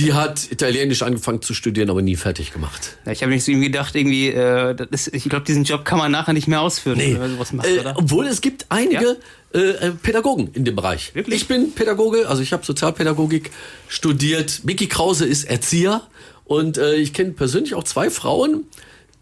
Die 0.00 0.12
hat 0.14 0.50
Italienisch 0.50 1.02
angefangen 1.02 1.42
zu 1.42 1.52
studieren, 1.54 1.90
aber 1.90 2.00
nie 2.02 2.16
fertig 2.16 2.52
gemacht. 2.52 2.96
Ja, 3.04 3.12
ich 3.12 3.22
habe 3.22 3.32
nicht 3.32 3.44
so 3.44 3.50
irgendwie 3.52 3.70
gedacht, 3.70 3.94
irgendwie, 3.94 4.28
äh, 4.28 4.74
ist, 4.90 5.14
ich 5.14 5.24
glaube, 5.24 5.44
diesen 5.44 5.64
Job 5.64 5.84
kann 5.84 5.98
man 5.98 6.10
nachher 6.10 6.32
nicht 6.32 6.48
mehr 6.48 6.60
ausführen, 6.62 6.96
Nee. 6.98 7.12
wenn 7.14 7.20
man 7.20 7.30
sowas 7.32 7.52
macht, 7.52 7.66
Äh, 7.68 7.80
oder? 7.80 7.94
obwohl 7.96 8.26
es 8.26 8.40
gibt 8.40 8.66
einige 8.70 9.18
äh, 9.52 9.58
äh, 9.58 9.90
Pädagogen 9.90 10.50
in 10.54 10.64
dem 10.64 10.74
Bereich. 10.76 11.14
Wirklich? 11.14 11.42
Ich 11.42 11.48
bin 11.48 11.72
Pädagoge, 11.72 12.28
also 12.28 12.40
ich 12.42 12.52
habe 12.52 12.64
Sozialpädagogik 12.64 13.50
studiert. 13.88 14.60
Micky 14.64 14.86
Krause 14.86 15.26
ist 15.26 15.44
Erzieher 15.44 16.02
und 16.44 16.78
äh, 16.78 16.94
ich 16.96 17.12
kenne 17.12 17.32
persönlich 17.32 17.74
auch 17.74 17.84
zwei 17.84 18.10
Frauen, 18.10 18.64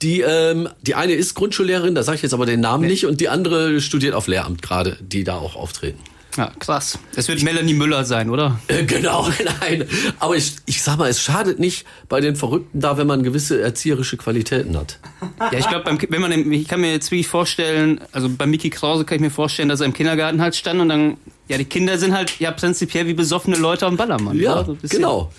die 0.02 0.20
ähm, 0.20 0.68
die 0.82 0.94
eine 0.94 1.14
ist 1.14 1.34
Grundschullehrerin, 1.34 1.94
da 1.96 2.02
sage 2.04 2.16
ich 2.16 2.22
jetzt 2.22 2.34
aber 2.34 2.46
den 2.46 2.60
Namen 2.60 2.86
nicht, 2.86 3.04
und 3.06 3.20
die 3.20 3.28
andere 3.28 3.80
studiert 3.80 4.14
auf 4.14 4.28
Lehramt 4.28 4.62
gerade, 4.62 4.96
die 5.00 5.24
da 5.24 5.36
auch 5.38 5.56
auftreten. 5.56 5.98
Ja, 6.38 6.52
krass. 6.60 7.00
Das 7.16 7.26
wird 7.26 7.42
Melanie 7.42 7.74
Müller 7.74 8.04
sein, 8.04 8.30
oder? 8.30 8.60
Äh, 8.68 8.84
Genau, 8.84 9.28
nein. 9.60 9.84
Aber 10.20 10.36
ich, 10.36 10.54
ich 10.66 10.80
sag 10.82 10.96
mal, 10.96 11.10
es 11.10 11.20
schadet 11.20 11.58
nicht 11.58 11.84
bei 12.08 12.20
den 12.20 12.36
Verrückten 12.36 12.80
da, 12.80 12.96
wenn 12.96 13.08
man 13.08 13.24
gewisse 13.24 13.60
erzieherische 13.60 14.16
Qualitäten 14.16 14.76
hat. 14.76 15.00
Ja, 15.40 15.58
ich 15.58 15.68
glaube, 15.68 15.98
wenn 16.08 16.20
man, 16.20 16.52
ich 16.52 16.68
kann 16.68 16.80
mir 16.80 16.92
jetzt 16.92 17.10
wirklich 17.10 17.26
vorstellen, 17.26 18.00
also 18.12 18.28
bei 18.28 18.46
Mickey 18.46 18.70
Krause 18.70 19.04
kann 19.04 19.16
ich 19.16 19.22
mir 19.22 19.30
vorstellen, 19.30 19.68
dass 19.68 19.80
er 19.80 19.86
im 19.86 19.92
Kindergarten 19.92 20.40
halt 20.40 20.54
stand 20.54 20.80
und 20.80 20.88
dann, 20.88 21.16
ja, 21.48 21.58
die 21.58 21.64
Kinder 21.64 21.98
sind 21.98 22.14
halt 22.14 22.38
ja 22.38 22.52
prinzipiell 22.52 23.08
wie 23.08 23.14
besoffene 23.14 23.56
Leute 23.56 23.86
am 23.86 23.96
Ballermann. 23.96 24.38
Ja? 24.38 24.64
So 24.64 24.78
genau. 24.88 25.32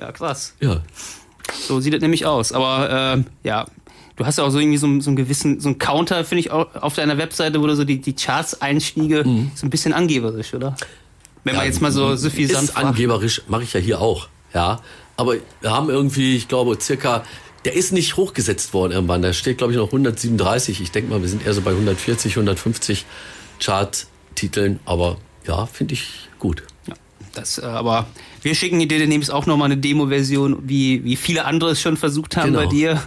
Ja, 0.00 0.10
krass. 0.10 0.54
Ja. 0.58 0.82
So 1.68 1.80
sieht 1.80 1.94
das 1.94 2.00
nämlich 2.00 2.26
aus. 2.26 2.50
Aber 2.50 2.88
ähm, 3.14 3.26
ja, 3.44 3.66
du 4.16 4.24
hast 4.26 4.38
ja 4.38 4.44
auch 4.44 4.50
so 4.50 4.58
irgendwie 4.58 4.78
so, 4.78 4.86
einen- 4.86 5.00
so 5.00 5.10
einen 5.10 5.16
gewissen, 5.16 5.60
so 5.60 5.68
einen 5.68 5.78
Counter, 5.78 6.24
finde 6.24 6.40
ich, 6.40 6.50
auf 6.50 6.94
deiner 6.94 7.18
Webseite, 7.18 7.60
wo 7.60 7.66
du 7.66 7.74
so 7.76 7.84
die, 7.84 8.00
die 8.00 8.14
Charts-Einstiege, 8.14 9.24
so 9.54 9.66
ein 9.66 9.70
bisschen 9.70 9.92
angeberisch, 9.92 10.54
oder? 10.54 10.76
Wenn 11.44 11.54
man 11.56 11.64
Ja, 11.64 11.68
jetzt 11.68 11.80
mal 11.82 11.90
so 11.92 12.14
suffisant 12.16 12.64
Ist 12.70 12.76
angeberisch, 12.76 13.42
mache 13.48 13.64
ich 13.64 13.72
ja 13.72 13.80
hier 13.80 14.00
auch. 14.00 14.28
Ja. 14.54 14.80
Aber 15.16 15.34
wir 15.60 15.70
haben 15.70 15.90
irgendwie, 15.90 16.36
ich 16.36 16.46
glaube, 16.48 16.78
circa, 16.80 17.24
der 17.64 17.74
ist 17.74 17.92
nicht 17.92 18.16
hochgesetzt 18.16 18.72
worden 18.74 18.92
irgendwann. 18.92 19.22
Da 19.22 19.32
steht, 19.32 19.58
glaube 19.58 19.72
ich, 19.72 19.78
noch 19.78 19.88
137. 19.92 20.80
Ich 20.80 20.90
denke 20.92 21.10
mal, 21.10 21.20
wir 21.20 21.28
sind 21.28 21.44
eher 21.44 21.52
so 21.54 21.60
bei 21.62 21.72
140, 21.72 22.36
150 22.36 23.04
Chart-Titeln. 23.60 24.80
Aber 24.84 25.16
ja, 25.46 25.66
finde 25.66 25.94
ich 25.94 26.28
gut. 26.38 26.62
Ja, 26.86 26.94
das, 27.34 27.58
äh, 27.58 27.62
aber 27.62 28.06
wir 28.42 28.54
schicken 28.54 28.78
dir 28.78 28.86
demnächst 28.86 29.30
auch 29.30 29.46
nochmal 29.46 29.66
eine 29.66 29.76
Demo-Version, 29.78 30.68
wie, 30.68 31.02
wie 31.04 31.16
viele 31.16 31.44
andere 31.44 31.70
es 31.70 31.80
schon 31.80 31.96
versucht 31.96 32.36
haben 32.36 32.52
Genau. 32.52 32.60
bei 32.60 32.66
dir. 32.66 33.02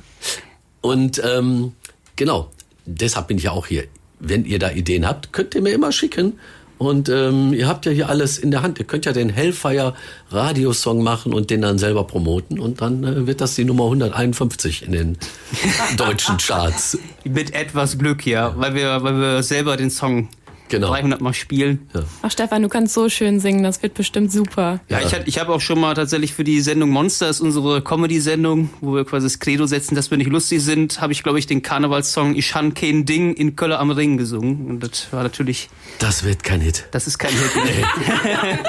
Und 0.85 1.19
ähm, 1.25 1.71
genau, 2.15 2.51
deshalb 2.85 3.27
bin 3.29 3.39
ich 3.39 3.45
ja 3.45 3.51
auch 3.51 3.65
hier. 3.65 3.85
Wenn 4.19 4.45
ihr 4.45 4.59
da 4.59 4.69
Ideen 4.69 5.07
habt, 5.07 5.33
könnt 5.33 5.55
ihr 5.55 5.61
mir 5.63 5.73
immer 5.73 5.91
schicken. 5.91 6.39
Und 6.77 7.09
ähm, 7.09 7.53
ihr 7.53 7.67
habt 7.67 7.87
ja 7.87 7.91
hier 7.91 8.07
alles 8.07 8.37
in 8.37 8.51
der 8.51 8.61
Hand. 8.61 8.77
Ihr 8.77 8.85
könnt 8.85 9.05
ja 9.05 9.11
den 9.11 9.29
Hellfire 9.29 9.95
Radiosong 10.29 11.01
machen 11.01 11.33
und 11.33 11.49
den 11.49 11.61
dann 11.61 11.79
selber 11.79 12.03
promoten. 12.03 12.59
Und 12.59 12.81
dann 12.81 13.03
äh, 13.03 13.25
wird 13.25 13.41
das 13.41 13.55
die 13.55 13.65
Nummer 13.65 13.85
151 13.85 14.83
in 14.83 14.91
den 14.91 15.17
deutschen 15.97 16.37
Charts. 16.37 16.99
Mit 17.23 17.55
etwas 17.55 17.97
Glück, 17.97 18.27
ja, 18.27 18.53
weil 18.55 18.75
wir, 18.75 19.01
weil 19.01 19.19
wir 19.19 19.41
selber 19.41 19.77
den 19.77 19.89
Song 19.89 20.29
Genau. 20.67 20.87
300 20.87 21.21
Mal 21.21 21.33
spielen. 21.33 21.87
Ach 22.23 22.31
Stefan, 22.31 22.63
du 22.63 22.69
kannst 22.69 22.95
so 22.95 23.07
schön 23.07 23.39
singen, 23.39 23.61
das 23.63 23.83
wird 23.83 23.93
bestimmt 23.93 24.31
super. 24.31 24.79
Ja, 24.89 24.99
ich, 24.99 25.13
hatte- 25.13 25.27
ich 25.27 25.37
habe 25.37 25.53
auch 25.53 25.61
schon 25.61 25.79
mal 25.79 25.93
tatsächlich 25.93 26.33
für 26.33 26.43
die 26.43 26.59
Sendung 26.59 26.89
Monsters, 26.89 27.39
unsere 27.39 27.83
Comedy-Sendung, 27.83 28.71
wo 28.81 28.95
wir 28.95 29.05
quasi 29.05 29.27
das 29.27 29.39
Credo 29.39 29.67
setzen, 29.67 29.93
dass 29.95 30.09
wir 30.09 30.17
nicht 30.17 30.29
lustig 30.31 30.61
sind, 30.63 31.01
habe 31.01 31.13
ich, 31.13 31.21
glaube 31.21 31.37
ich, 31.37 31.45
den 31.45 31.61
Karnevalssong 31.61 32.35
Ich 32.35 32.55
han 32.55 32.73
kein 32.73 33.05
Ding 33.05 33.33
in 33.35 33.55
Köller 33.55 33.79
am 33.79 33.91
Ring 33.91 34.17
gesungen. 34.17 34.65
Und 34.67 34.79
das 34.81 35.07
war 35.11 35.21
natürlich, 35.23 35.69
Das 35.99 36.23
wird 36.23 36.43
kein 36.43 36.61
Hit. 36.61 36.85
das 36.91 37.05
ist 37.05 37.19
kein 37.19 37.31
Hit. 37.31 37.51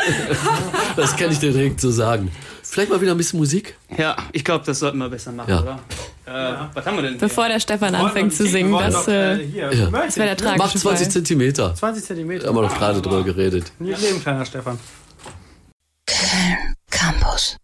Das 0.97 1.17
kann 1.17 1.31
ich 1.31 1.39
dir 1.39 1.53
direkt 1.53 1.81
so 1.81 1.91
sagen. 1.91 2.31
Vielleicht 2.63 2.91
mal 2.91 3.01
wieder 3.01 3.13
ein 3.13 3.17
bisschen 3.19 3.39
Musik? 3.39 3.77
ja, 3.97 4.17
ich 4.33 4.45
glaube, 4.45 4.65
das 4.67 4.79
sollten 4.81 4.99
wir 4.99 5.09
besser 5.09 5.33
machen, 5.33 5.51
Ja. 5.51 5.63
oder? 5.63 5.79
Äh, 6.27 6.55
was 6.75 6.85
haben 6.85 6.97
wir 6.97 7.03
denn? 7.03 7.19
Bevor 7.19 7.47
der 7.49 7.61
Stefan 7.61 7.95
anfängt 7.95 8.35
zu 8.35 8.47
singen, 8.47 8.73
das, 8.73 9.07
äh, 9.07 9.37
hier, 9.47 9.73
Ja. 9.73 9.91
das 9.91 10.17
wäre 10.17 10.27
der 10.29 10.37
tragische 10.37 10.59
Mach 10.59 10.71
20 10.73 10.83
Fall. 10.83 11.11
Zentimeter. 11.11 11.75
20 11.75 12.05
Zentimeter. 12.05 12.49
Haben 12.49 12.57
wir 12.57 12.63
doch 12.63 12.77
gerade 12.77 13.01
drüber 13.01 13.23
geredet. 13.23 13.71
Nie 13.79 13.93
Leben, 13.95 14.21
kleiner 14.21 14.45
Stefan. 14.45 14.79
Köln 16.07 16.75
Campus. 16.91 17.57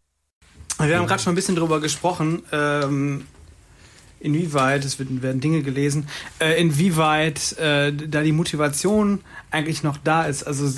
Wir 0.78 0.99
haben 0.99 1.07
gerade 1.07 1.23
schon 1.23 1.33
ein 1.33 1.37
bisschen 1.37 1.57
drüber 1.57 1.81
gesprochen, 1.81 2.42
ähm, 2.52 3.26
inwieweit, 4.21 4.85
es 4.85 4.97
werden 4.99 5.40
Dinge 5.40 5.62
gelesen, 5.62 6.09
äh, 6.40 6.61
inwieweit 6.61 7.57
äh, 7.59 7.92
da 7.92 8.23
die 8.23 8.33
Motivation 8.33 9.21
eigentlich 9.52 9.82
noch 9.82 9.99
da 10.02 10.25
ist. 10.25 10.42
Also 10.44 10.68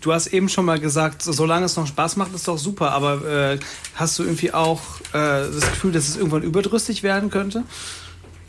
du 0.00 0.12
hast 0.12 0.26
eben 0.28 0.48
schon 0.48 0.64
mal 0.64 0.78
gesagt, 0.80 1.22
so- 1.22 1.32
solange 1.32 1.66
es 1.66 1.76
noch 1.76 1.86
Spaß 1.86 2.16
macht, 2.16 2.34
ist 2.34 2.46
doch 2.48 2.58
super, 2.58 2.90
aber 2.92 3.24
äh, 3.52 3.58
hast 3.94 4.18
du 4.18 4.24
irgendwie 4.24 4.52
auch 4.52 4.80
äh, 5.12 5.12
das 5.12 5.60
Gefühl, 5.70 5.92
dass 5.92 6.08
es 6.08 6.16
irgendwann 6.16 6.42
überdrüssig 6.42 7.02
werden 7.02 7.30
könnte? 7.30 7.62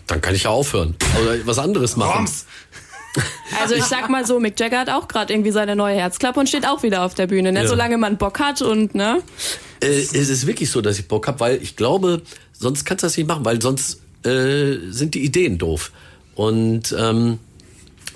Dann 0.08 0.21
kann 0.21 0.36
ich 0.36 0.43
ja 0.43 0.50
aufhören. 0.50 0.95
Oder 1.21 1.45
was 1.45 1.58
anderes 1.60 1.95
machen. 1.95 2.28
Also 3.62 3.76
ich 3.76 3.86
sag 3.86 4.10
mal 4.10 4.26
so, 4.26 4.39
Mick 4.39 4.60
Jagger 4.60 4.80
hat 4.80 4.89
auch 4.89 5.08
gerade 5.08 5.32
irgendwie 5.34 5.52
seine 5.52 5.76
neue 5.76 5.95
Herzklappe 5.95 6.39
und 6.39 6.50
steht 6.50 6.67
auch 6.67 6.84
wieder 6.84 7.04
auf 7.04 7.13
der 7.13 7.28
Bühne. 7.28 7.52
Ne? 7.54 7.62
Ja. 7.62 7.67
Solange 7.67 7.98
man 7.98 8.17
Bock 8.17 8.39
hat 8.39 8.62
und 8.62 8.93
ne. 8.93 9.21
Äh, 9.82 9.88
es 9.88 10.12
ist 10.13 10.48
wirklich 10.48 10.69
so, 10.69 10.82
dass 10.82 11.00
ich 11.00 11.08
Bock 11.08 11.28
habe, 11.28 11.39
weil 11.39 11.62
ich 11.63 11.76
glaube, 11.76 12.21
sonst 12.52 12.84
kannst 12.86 13.04
du 13.04 13.08
das 13.08 13.15
nicht 13.17 13.28
machen, 13.28 13.45
weil 13.45 13.62
sonst 13.62 14.02
äh, 14.26 14.78
sind 14.89 15.13
die 15.13 15.24
Ideen 15.24 15.58
doof. 15.58 15.91
Und 16.36 16.93
ähm, 16.98 17.39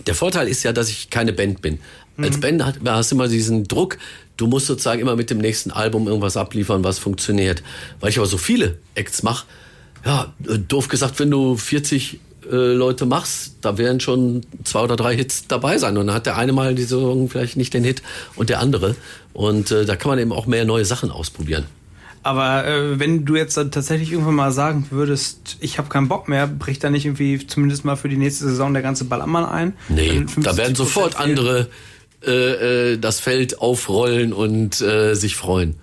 der 0.08 0.16
Vorteil 0.16 0.48
ist 0.48 0.64
ja, 0.64 0.74
dass 0.74 0.90
ich 0.90 1.10
keine 1.10 1.34
Band 1.34 1.62
bin. 1.62 1.80
Als 2.22 2.40
Band 2.40 2.66
hat, 2.66 2.76
hast 2.86 3.12
du 3.12 3.16
immer 3.16 3.30
diesen 3.30 3.66
Druck, 3.66 3.98
du 4.36 4.48
musst 4.48 4.66
sozusagen 4.68 5.00
immer 5.00 5.16
mit 5.16 5.30
dem 5.30 5.38
nächsten 5.38 5.72
Album 5.72 6.08
irgendwas 6.08 6.36
abliefern, 6.36 6.84
was 6.84 7.00
funktioniert. 7.00 7.64
Weil 8.02 8.10
ich 8.10 8.18
aber 8.18 8.28
so 8.28 8.38
viele 8.38 8.78
Acts 8.96 9.24
mache, 9.24 9.46
ja, 10.06 10.34
doof 10.68 10.90
gesagt, 10.90 11.20
wenn 11.20 11.32
du 11.32 11.56
40 11.56 12.20
äh, 12.52 12.56
Leute 12.56 13.06
machst, 13.06 13.56
da 13.62 13.78
werden 13.78 14.00
schon 14.00 14.42
zwei 14.64 14.82
oder 14.82 14.96
drei 14.96 15.16
Hits 15.16 15.48
dabei 15.48 15.78
sein. 15.78 15.98
Und 15.98 16.08
dann 16.08 16.16
hat 16.16 16.26
der 16.26 16.38
eine 16.38 16.52
mal 16.52 16.76
die 16.76 16.84
Saison 16.84 17.30
vielleicht 17.30 17.58
nicht 17.58 17.74
den 17.74 17.84
Hit 17.84 18.02
und 18.36 18.50
der 18.50 18.60
andere. 18.60 18.96
Und 19.34 19.72
äh, 19.72 19.86
da 19.86 19.96
kann 19.96 20.10
man 20.10 20.20
eben 20.20 20.32
auch 20.32 20.46
mehr 20.46 20.66
neue 20.66 20.86
Sachen 20.86 21.12
ausprobieren. 21.12 21.66
Aber 22.22 22.66
äh, 22.66 23.00
wenn 23.00 23.26
du 23.26 23.36
jetzt 23.36 23.56
dann 23.56 23.72
tatsächlich 23.72 24.12
irgendwann 24.12 24.36
mal 24.36 24.52
sagen 24.52 24.88
würdest, 24.90 25.58
ich 25.62 25.78
habe 25.78 25.90
keinen 25.90 26.08
Bock 26.08 26.28
mehr, 26.28 26.48
bricht 26.48 26.84
da 26.84 26.90
nicht 26.90 27.06
irgendwie 27.06 27.46
zumindest 27.46 27.86
mal 27.86 27.96
für 27.96 28.10
die 28.10 28.18
nächste 28.18 28.46
Saison 28.46 28.74
der 28.74 28.82
ganze 28.82 29.06
Ballermann 29.06 29.46
ein? 29.46 29.74
Nee, 29.88 30.26
da 30.38 30.52
50% 30.52 30.58
werden 30.58 30.76
sofort 30.76 31.16
fehlen? 31.16 31.30
andere 31.30 31.70
äh, 32.26 32.94
äh, 32.94 32.98
das 32.98 33.20
Feld 33.20 33.62
aufrollen 33.62 34.34
und 34.34 34.82
äh, 34.82 35.14
sich 35.16 35.38
freuen. 35.38 35.76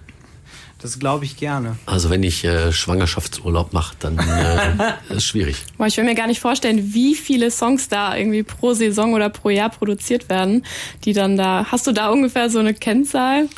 Das 0.82 0.98
glaube 0.98 1.24
ich 1.24 1.38
gerne. 1.38 1.76
Also 1.86 2.10
wenn 2.10 2.22
ich 2.22 2.44
äh, 2.44 2.70
Schwangerschaftsurlaub 2.70 3.72
mache, 3.72 3.96
dann 3.98 4.18
äh, 4.18 4.92
ist 5.14 5.24
schwierig. 5.24 5.56
Boah, 5.78 5.86
ich 5.86 5.96
will 5.96 6.04
mir 6.04 6.14
gar 6.14 6.26
nicht 6.26 6.40
vorstellen, 6.40 6.92
wie 6.92 7.14
viele 7.14 7.50
Songs 7.50 7.88
da 7.88 8.14
irgendwie 8.14 8.42
pro 8.42 8.74
Saison 8.74 9.14
oder 9.14 9.30
pro 9.30 9.48
Jahr 9.48 9.70
produziert 9.70 10.28
werden, 10.28 10.64
die 11.04 11.14
dann 11.14 11.38
da. 11.38 11.66
Hast 11.72 11.86
du 11.86 11.92
da 11.92 12.10
ungefähr 12.10 12.50
so 12.50 12.58
eine 12.58 12.74
Kennzahl? 12.74 13.48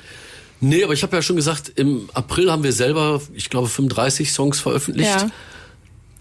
Nee, 0.60 0.82
aber 0.82 0.92
ich 0.92 1.02
habe 1.02 1.14
ja 1.14 1.22
schon 1.22 1.36
gesagt, 1.36 1.72
im 1.76 2.08
April 2.14 2.50
haben 2.50 2.64
wir 2.64 2.72
selber, 2.72 3.20
ich 3.34 3.48
glaube, 3.48 3.68
35 3.68 4.32
Songs 4.32 4.60
veröffentlicht. 4.60 5.10
Ja. 5.10 5.30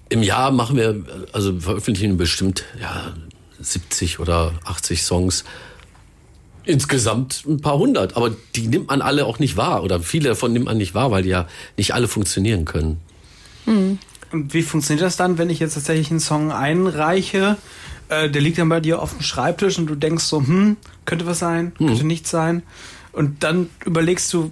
Im 0.09 0.23
Jahr 0.23 0.51
machen 0.51 0.77
wir, 0.77 1.03
also 1.33 1.59
veröffentlichen 1.59 2.17
bestimmt 2.17 2.63
ja, 2.79 3.13
70 3.59 4.19
oder 4.19 4.53
80 4.63 5.03
Songs. 5.03 5.43
Insgesamt 6.63 7.43
ein 7.47 7.61
paar 7.61 7.77
hundert, 7.77 8.15
aber 8.15 8.35
die 8.55 8.67
nimmt 8.67 8.89
man 8.89 9.01
alle 9.01 9.25
auch 9.25 9.39
nicht 9.39 9.57
wahr 9.57 9.83
oder 9.83 10.01
viele 10.01 10.29
davon 10.29 10.53
nimmt 10.53 10.65
man 10.65 10.77
nicht 10.77 10.93
wahr, 10.93 11.11
weil 11.11 11.23
die 11.23 11.29
ja 11.29 11.47
nicht 11.77 11.93
alle 11.93 12.07
funktionieren 12.07 12.65
können. 12.65 12.99
Und 14.31 14.53
wie 14.53 14.61
funktioniert 14.61 15.05
das 15.05 15.15
dann, 15.15 15.37
wenn 15.37 15.49
ich 15.49 15.59
jetzt 15.59 15.75
tatsächlich 15.75 16.11
einen 16.11 16.19
Song 16.19 16.51
einreiche? 16.51 17.57
Äh, 18.09 18.29
der 18.29 18.41
liegt 18.41 18.57
dann 18.57 18.69
bei 18.69 18.79
dir 18.79 19.01
auf 19.01 19.13
dem 19.13 19.21
Schreibtisch 19.21 19.77
und 19.77 19.87
du 19.87 19.95
denkst 19.95 20.25
so, 20.25 20.39
hm, 20.39 20.77
könnte 21.05 21.25
was 21.25 21.39
sein, 21.39 21.73
könnte 21.77 22.05
nichts 22.05 22.29
sein. 22.29 22.63
Und 23.17 23.41
dann 23.43 23.71
überlegst 23.83 24.31
du, 24.31 24.51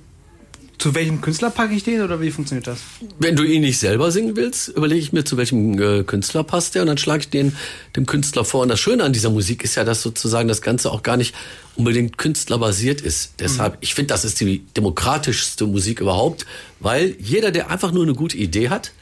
zu 0.80 0.96
welchem 0.96 1.22
Künstler 1.22 1.52
packe 1.52 1.76
ich 1.76 1.84
den 1.84 2.02
oder 2.02 2.20
wie 2.20 2.32
funktioniert 2.32 2.66
das? 2.66 2.80
Wenn 3.20 3.36
du 3.36 3.44
ihn 3.44 3.62
nicht 3.62 3.78
selber 3.78 4.12
singen 4.12 4.36
willst, 4.36 4.70
überlege 4.70 5.00
ich 5.00 5.14
mir, 5.14 5.24
zu 5.24 5.38
welchem 5.38 5.80
äh, 5.80 6.04
Künstler 6.04 6.44
passt 6.44 6.74
der 6.74 6.82
und 6.82 6.88
dann 6.88 6.98
schlage 6.98 7.22
ich 7.22 7.30
den 7.30 7.56
dem 7.96 8.08
Künstler 8.08 8.44
vor. 8.44 8.64
Und 8.64 8.70
das 8.70 8.80
Schöne 8.80 9.04
an 9.04 9.14
dieser 9.14 9.30
Musik 9.30 9.64
ist 9.64 9.76
ja, 9.76 9.84
dass 9.84 10.02
sozusagen 10.02 10.48
das 10.48 10.64
Ganze 10.64 10.92
auch 10.92 11.04
gar 11.04 11.16
nicht 11.16 11.36
unbedingt 11.76 12.18
künstlerbasiert 12.18 13.02
ist. 13.02 13.36
Deshalb, 13.40 13.78
ich 13.82 13.94
finde, 13.94 14.14
das 14.14 14.26
ist 14.26 14.40
die 14.40 14.66
demokratischste 14.76 15.68
Musik 15.68 16.02
überhaupt, 16.02 16.48
weil 16.80 17.16
jeder, 17.20 17.52
der 17.52 17.70
einfach 17.70 17.92
nur 17.92 18.04
eine 18.04 18.16
gute 18.16 18.36
Idee 18.36 18.70
hat, 18.70 18.94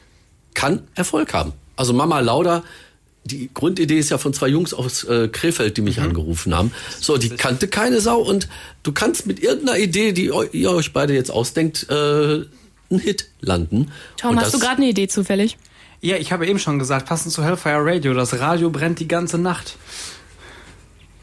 kann 0.54 0.88
Erfolg 0.94 1.34
haben. 1.34 1.54
Also 1.78 1.94
Mama 1.94 2.20
Lauda, 2.20 2.64
die 3.26 3.50
Grundidee 3.54 4.00
ist 4.00 4.10
ja 4.10 4.18
von 4.18 4.34
zwei 4.34 4.48
Jungs 4.50 4.74
aus 4.74 5.04
äh, 5.06 5.28
Krefeld, 5.30 5.78
die 5.78 5.82
mich 5.82 6.02
angerufen 6.02 6.54
haben. 6.56 6.72
So, 7.00 7.18
die 7.18 7.30
kannte 7.30 7.68
keine 7.68 8.02
Sau 8.02 8.20
und 8.20 8.48
du 8.84 8.92
kannst 8.92 9.26
mit 9.28 9.42
irgendeiner 9.42 9.78
Idee, 9.80 10.12
die 10.12 10.32
eu- 10.32 10.44
ihr 10.52 10.72
euch 10.72 10.92
beide 10.94 11.14
jetzt 11.14 11.32
ausdenkt, 11.32 11.88
äh, 11.90 11.94
einen 11.94 13.00
Hit 13.00 13.30
landen. 13.40 13.92
Tom, 14.18 14.32
Und 14.32 14.42
hast 14.42 14.54
du 14.54 14.60
gerade 14.60 14.78
eine 14.78 14.88
Idee 14.90 15.08
zufällig? 15.08 15.58
Ja, 16.02 16.18
ich 16.18 16.34
habe 16.34 16.46
eben 16.48 16.60
schon 16.60 16.80
gesagt, 16.80 17.08
passend 17.08 17.32
zu 17.34 17.44
Hellfire 17.46 17.80
Radio, 17.86 18.14
das 18.14 18.38
Radio 18.40 18.70
brennt 18.70 19.00
die 19.00 19.08
ganze 19.08 19.38
Nacht. 19.38 19.78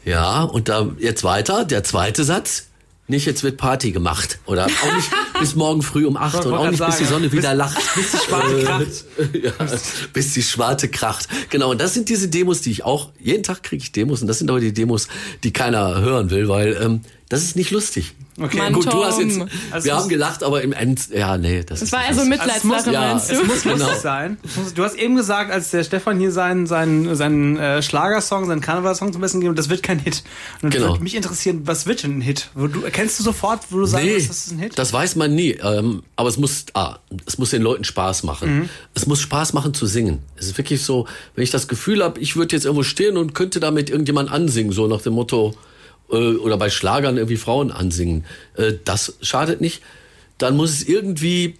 Ja, 0.03 0.41
und 0.43 0.69
da 0.69 0.89
jetzt 0.97 1.23
weiter, 1.23 1.65
der 1.65 1.83
zweite 1.83 2.23
Satz. 2.23 2.67
Nicht 3.11 3.27
jetzt 3.27 3.43
wird 3.43 3.57
Party 3.57 3.91
gemacht 3.91 4.39
oder 4.47 4.65
auch 4.65 4.95
nicht 4.95 5.09
bis 5.39 5.55
morgen 5.55 5.83
früh 5.83 6.05
um 6.05 6.17
acht 6.17 6.45
und 6.45 6.53
auch 6.53 6.69
nicht 6.69 6.83
bis 6.83 6.97
die 6.97 7.03
sagen, 7.03 7.13
Sonne 7.13 7.31
wieder 7.31 7.53
lacht. 7.53 7.77
Bis 7.95 8.11
die 8.11 8.17
Schwarte 8.17 8.63
kracht. 8.63 9.05
ja, 9.43 9.51
bis 10.13 10.33
die 10.33 10.41
Schwarte 10.41 10.89
kracht. 10.89 11.27
Genau, 11.49 11.71
und 11.71 11.79
das 11.79 11.93
sind 11.93 12.09
diese 12.09 12.27
Demos, 12.27 12.61
die 12.61 12.71
ich 12.71 12.83
auch, 12.83 13.11
jeden 13.19 13.43
Tag 13.43 13.61
kriege 13.61 13.83
ich 13.83 13.91
Demos 13.91 14.21
und 14.21 14.27
das 14.27 14.39
sind 14.39 14.49
aber 14.49 14.59
die 14.59 14.73
Demos, 14.73 15.07
die 15.43 15.53
keiner 15.53 16.01
hören 16.01 16.31
will, 16.31 16.49
weil 16.49 16.79
ähm, 16.81 17.01
das 17.29 17.43
ist 17.43 17.55
nicht 17.55 17.71
lustig. 17.71 18.15
Okay. 18.41 18.57
Mann, 18.57 18.73
Gut, 18.73 18.91
du 18.91 19.03
hast 19.03 19.19
jetzt. 19.19 19.39
Also 19.71 19.85
wir 19.85 19.93
es 19.93 19.99
haben 19.99 20.09
gelacht, 20.09 20.43
aber 20.43 20.61
im 20.61 20.73
End, 20.73 21.09
ja, 21.09 21.37
nee, 21.37 21.59
das 21.59 21.79
Das 21.79 21.81
ist 21.83 21.91
war 21.91 21.99
nicht 21.99 22.09
eher 22.09 22.15
so 22.15 22.21
lustig. 22.21 22.39
Mitleidslache, 22.39 22.75
Also 22.77 22.91
ja, 22.91 22.99
meinst 23.01 23.31
es 23.31 23.39
du? 23.39 23.45
muss 23.45 23.65
lustig 23.65 23.73
Genau. 23.73 23.99
sein. 23.99 24.37
Es 24.43 24.57
muss- 24.57 24.73
Du 24.73 24.83
hast 24.83 24.95
eben 24.97 25.15
gesagt, 25.15 25.51
als 25.51 25.71
der 25.71 25.83
Stefan 25.83 26.19
hier 26.19 26.31
seinen, 26.31 26.65
seinen, 26.67 27.15
seinen 27.15 27.57
äh, 27.57 27.81
Schlagersong, 27.81 28.45
seinen 28.47 28.61
Karnevalsong 28.61 29.11
zum 29.13 29.21
Besten 29.21 29.39
gegeben, 29.41 29.55
das 29.55 29.69
wird 29.69 29.83
kein 29.83 29.99
Hit. 29.99 30.23
Und 30.61 30.71
Genau. 30.71 30.89
würde 30.89 31.03
mich 31.03 31.15
interessieren, 31.15 31.61
was 31.65 31.85
wird 31.85 32.03
denn 32.03 32.17
ein 32.17 32.21
Hit? 32.21 32.49
Wo 32.55 32.67
du, 32.67 32.81
erkennst 32.83 33.19
du 33.19 33.23
sofort, 33.23 33.61
wo 33.69 33.77
du 33.79 33.85
sagst, 33.85 34.05
Nee, 34.05 34.15
das 34.15 34.45
ist 34.47 34.51
ein 34.51 34.59
Hit? 34.59 34.77
das 34.79 34.91
weiß 34.93 35.15
man 35.15 35.35
nie. 35.35 35.51
Ähm, 35.63 36.03
aber 36.15 36.29
es 36.29 36.37
muss, 36.37 36.65
ah, 36.73 36.97
es 37.25 37.37
muss 37.37 37.51
den 37.51 37.61
Leuten 37.61 37.83
Spaß 37.83 38.23
machen. 38.23 38.59
Mhm. 38.61 38.69
Es 38.93 39.05
muss 39.07 39.19
Spaß 39.21 39.53
machen 39.53 39.73
zu 39.73 39.85
singen. 39.85 40.19
Es 40.35 40.47
ist 40.47 40.57
wirklich 40.57 40.81
so, 40.83 41.05
wenn 41.35 41.43
ich 41.43 41.51
das 41.51 41.67
Gefühl 41.67 42.03
habe, 42.03 42.19
ich 42.19 42.35
würde 42.35 42.55
jetzt 42.55 42.65
irgendwo 42.65 42.83
stehen 42.83 43.17
und 43.17 43.33
könnte 43.35 43.59
damit 43.59 43.89
irgendjemand 43.89 44.31
ansingen, 44.31 44.71
so 44.71 44.87
nach 44.87 45.01
dem 45.01 45.13
Motto, 45.13 45.53
äh, 46.11 46.35
oder 46.37 46.57
bei 46.57 46.69
Schlagern 46.69 47.17
irgendwie 47.17 47.37
Frauen 47.37 47.71
ansingen. 47.71 48.25
Äh, 48.55 48.73
das 48.85 49.15
schadet 49.21 49.61
nicht. 49.61 49.81
Dann 50.37 50.55
muss 50.55 50.71
es 50.71 50.83
irgendwie 50.87 51.55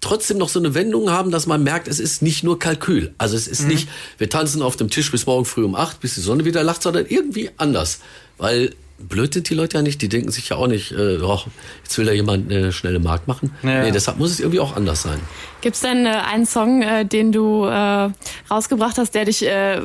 trotzdem 0.00 0.38
noch 0.38 0.48
so 0.48 0.58
eine 0.60 0.74
Wendung 0.74 1.10
haben, 1.10 1.30
dass 1.30 1.46
man 1.46 1.62
merkt, 1.64 1.88
es 1.88 1.98
ist 1.98 2.22
nicht 2.22 2.44
nur 2.44 2.58
Kalkül. 2.58 3.14
Also 3.18 3.36
es 3.36 3.46
Mhm. 3.46 3.52
ist 3.52 3.66
nicht, 3.66 3.88
wir 4.18 4.28
tanzen 4.30 4.62
auf 4.62 4.76
dem 4.76 4.90
Tisch 4.90 5.10
bis 5.10 5.26
morgen 5.26 5.44
früh 5.44 5.64
um 5.64 5.74
acht, 5.74 6.00
bis 6.00 6.14
die 6.14 6.20
Sonne 6.20 6.44
wieder 6.44 6.62
lacht, 6.62 6.82
sondern 6.82 7.06
irgendwie 7.08 7.50
anders. 7.56 8.00
Weil 8.36 8.74
blöd 9.00 9.34
sind 9.34 9.48
die 9.48 9.54
Leute 9.54 9.78
ja 9.78 9.82
nicht, 9.82 10.00
die 10.02 10.08
denken 10.08 10.30
sich 10.30 10.48
ja 10.50 10.56
auch 10.56 10.66
nicht, 10.68 10.92
äh, 10.92 11.18
oh, 11.20 11.40
jetzt 11.82 11.96
will 11.98 12.06
da 12.06 12.12
jemand 12.12 12.50
eine 12.50 12.72
schnelle 12.72 12.98
Mark 13.00 13.26
machen. 13.28 13.52
Ja. 13.62 13.82
Nee, 13.84 13.90
deshalb 13.92 14.18
muss 14.18 14.30
es 14.30 14.40
irgendwie 14.40 14.60
auch 14.60 14.76
anders 14.76 15.02
sein. 15.02 15.18
Gibt's 15.60 15.80
denn 15.80 16.06
äh, 16.06 16.10
einen 16.10 16.46
Song, 16.46 16.82
äh, 16.82 17.04
den 17.04 17.32
du 17.32 17.64
äh, 17.64 18.10
rausgebracht 18.50 18.98
hast, 18.98 19.14
der 19.14 19.24
dich 19.24 19.44
äh, 19.44 19.80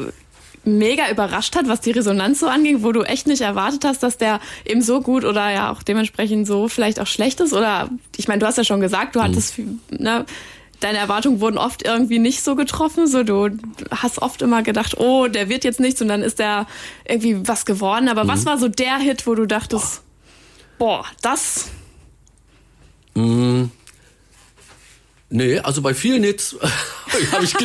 mega 0.66 1.10
überrascht 1.10 1.56
hat, 1.56 1.68
was 1.68 1.82
die 1.82 1.92
Resonanz 1.92 2.40
so 2.40 2.48
anging, 2.48 2.84
wo 2.84 2.92
du 2.92 3.04
echt 3.04 3.28
nicht 3.28 3.42
erwartet 3.42 3.84
hast, 3.86 4.04
dass 4.04 4.18
der 4.18 4.40
eben 4.66 4.82
so 4.82 5.02
gut 5.02 5.26
oder 5.26 5.52
ja 5.52 5.72
auch 5.72 5.84
dementsprechend 5.84 6.48
so 6.48 6.68
vielleicht 6.68 7.00
auch 7.00 7.08
schlecht 7.08 7.40
ist? 7.40 7.54
Oder 7.54 7.90
ich 8.16 8.28
meine, 8.28 8.40
du 8.40 8.46
hast 8.46 8.58
ja 8.58 8.64
schon 8.64 8.80
gesagt, 8.80 9.16
du 9.16 9.22
hattest 9.22 9.56
ne, 9.90 10.26
deine 10.84 10.98
Erwartungen 10.98 11.40
wurden 11.40 11.58
oft 11.58 11.84
irgendwie 11.86 12.20
nicht 12.20 12.44
so 12.44 12.56
getroffen. 12.56 13.08
So, 13.08 13.24
du 13.24 13.50
hast 13.92 14.22
oft 14.22 14.42
immer 14.42 14.64
gedacht, 14.64 14.98
oh, 15.00 15.28
der 15.28 15.50
wird 15.50 15.64
jetzt 15.64 15.80
nichts 15.80 16.02
und 16.02 16.08
dann 16.08 16.22
ist 16.22 16.40
der 16.40 16.68
irgendwie 17.06 17.48
was 17.48 17.66
geworden. 17.66 18.10
Aber 18.10 18.28
was 18.28 18.46
war 18.46 18.58
so 18.58 18.68
der 18.68 18.98
Hit, 18.98 19.26
wo 19.28 19.36
du 19.36 19.46
dachtest, 19.46 20.02
boah, 20.78 21.06
das 21.22 21.70
Nee, 25.36 25.58
also 25.58 25.82
bei 25.82 25.96
vielen 25.96 26.24
Hits 26.24 26.56
habe 27.32 27.44
ich 27.44 27.56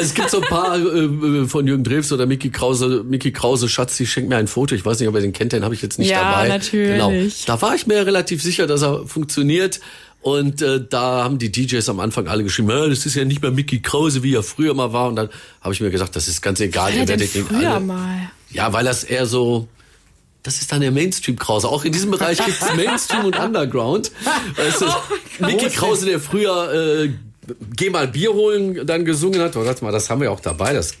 es 0.00 0.14
gibt 0.14 0.30
so 0.30 0.40
ein 0.40 0.48
paar 0.48 0.76
äh, 0.76 1.46
von 1.46 1.64
Jürgen 1.66 1.84
Drews 1.84 2.10
oder 2.10 2.26
Mickey 2.26 2.50
Krause, 2.50 3.04
Mickey 3.08 3.30
Krause 3.30 3.68
Schatz, 3.68 3.96
die 3.96 4.06
schenkt 4.06 4.28
mir 4.28 4.36
ein 4.36 4.48
Foto. 4.48 4.74
Ich 4.74 4.84
weiß 4.84 4.98
nicht, 4.98 5.08
ob 5.08 5.14
er 5.14 5.20
den 5.20 5.32
kennt, 5.32 5.52
den 5.52 5.62
habe 5.64 5.74
ich 5.74 5.82
jetzt 5.82 6.00
nicht 6.00 6.10
Ja, 6.10 6.32
dabei. 6.32 6.48
natürlich. 6.48 6.96
Genau. 6.98 7.12
Da 7.46 7.62
war 7.62 7.76
ich 7.76 7.86
mir 7.86 8.04
relativ 8.04 8.42
sicher, 8.42 8.66
dass 8.66 8.82
er 8.82 9.06
funktioniert. 9.06 9.78
Und 10.20 10.60
äh, 10.60 10.84
da 10.90 11.22
haben 11.22 11.38
die 11.38 11.52
DJs 11.52 11.88
am 11.88 12.00
Anfang 12.00 12.26
alle 12.26 12.42
geschrieben, 12.42 12.70
ja, 12.70 12.88
das 12.88 13.06
ist 13.06 13.14
ja 13.14 13.24
nicht 13.24 13.40
mehr 13.42 13.52
Mickey 13.52 13.80
Krause, 13.80 14.24
wie 14.24 14.34
er 14.34 14.42
früher 14.42 14.74
mal 14.74 14.92
war. 14.92 15.08
Und 15.08 15.14
dann 15.14 15.28
habe 15.60 15.72
ich 15.74 15.80
mir 15.80 15.90
gesagt, 15.90 16.16
das 16.16 16.26
ist 16.26 16.42
ganz 16.42 16.58
egal, 16.58 16.90
war 16.92 16.98
ihr 17.00 17.06
werdet 17.06 17.32
den 17.32 17.46
früher 17.46 17.74
alle. 17.74 17.80
mal? 17.80 18.30
Ja, 18.50 18.72
weil 18.72 18.84
das 18.84 19.04
eher 19.04 19.26
so. 19.26 19.68
Das 20.42 20.60
ist 20.60 20.70
dann 20.72 20.80
der 20.80 20.92
Mainstream-Krause. 20.92 21.68
Auch 21.68 21.84
in 21.84 21.92
diesem 21.92 22.10
Bereich 22.10 22.38
gibt's 22.44 22.64
Mainstream 22.76 23.24
und 23.26 23.38
Underground. 23.38 24.12
Weißt 24.56 24.80
du, 24.82 24.86
Oh 24.86 25.46
Mickey 25.46 25.68
Krause, 25.70 26.06
der 26.06 26.20
früher 26.20 26.72
äh, 27.04 27.10
Geh 27.76 27.88
mal 27.90 28.06
Bier 28.08 28.32
holen 28.34 28.86
dann 28.86 29.04
gesungen 29.06 29.40
hat. 29.40 29.56
Oh, 29.56 29.64
warte 29.64 29.82
mal, 29.82 29.90
das 29.90 30.10
haben 30.10 30.20
wir 30.20 30.30
auch 30.30 30.40
dabei. 30.40 30.74
Das 30.74 30.92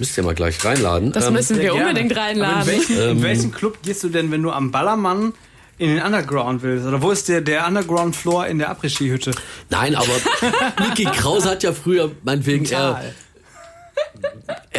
müsst 0.00 0.16
ihr 0.16 0.24
mal 0.24 0.34
gleich 0.34 0.64
reinladen. 0.64 1.12
Das 1.12 1.26
Ähm, 1.26 1.34
müssen 1.34 1.56
wir 1.56 1.62
gerne. 1.70 1.80
unbedingt 1.88 2.12
Aber 2.12 2.20
reinladen. 2.22 2.60
In 2.62 2.66
welchen, 2.66 2.96
Ähm. 2.98 3.10
in 3.18 3.22
welchen 3.22 3.52
Club 3.52 3.78
gehst 3.84 4.02
du 4.02 4.08
denn, 4.08 4.30
wenn 4.32 4.42
du 4.42 4.50
am 4.50 4.72
Ballermann 4.72 5.32
in 5.78 5.94
den 5.94 6.02
Underground 6.04 6.62
willst? 6.62 6.86
Oder 6.86 7.00
wo 7.02 7.12
ist 7.12 7.28
der, 7.28 7.40
der 7.40 7.66
Underground-Floor 7.68 8.46
in 8.48 8.58
der 8.58 8.70
Après-Ski-Hütte? 8.70 9.30
Nein, 9.70 9.94
aber 9.94 10.12
Mickey 10.88 11.04
Krause 11.04 11.50
hat 11.50 11.62
ja 11.62 11.72
früher, 11.72 12.10
meinetwegen, 12.24 12.64
er, 12.66 12.70
Tal. 12.94 13.04
er 13.04 13.14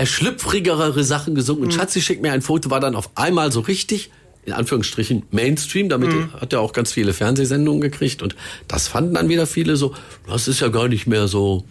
schlüpfrigere 0.05 1.03
Sachen 1.03 1.35
gesungen. 1.35 1.61
Mhm. 1.61 1.67
Und 1.67 1.73
Schatzi 1.73 2.01
schickt 2.01 2.21
mir 2.21 2.31
ein 2.31 2.41
Foto, 2.41 2.69
war 2.69 2.79
dann 2.79 2.95
auf 2.95 3.11
einmal 3.15 3.51
so 3.51 3.59
richtig, 3.61 4.09
in 4.45 4.53
Anführungsstrichen, 4.53 5.23
Mainstream. 5.31 5.89
Damit 5.89 6.09
Mhm. 6.11 6.33
hat 6.33 6.53
er 6.53 6.61
auch 6.61 6.73
ganz 6.73 6.91
viele 6.91 7.13
Fernsehsendungen 7.13 7.81
gekriegt. 7.81 8.21
Und 8.21 8.35
das 8.67 8.87
fanden 8.87 9.13
dann 9.15 9.29
wieder 9.29 9.45
viele 9.47 9.75
so, 9.75 9.93
das 10.27 10.47
ist 10.47 10.59
ja 10.59 10.67
gar 10.69 10.87
nicht 10.87 11.07
mehr 11.07 11.27
so 11.27 11.63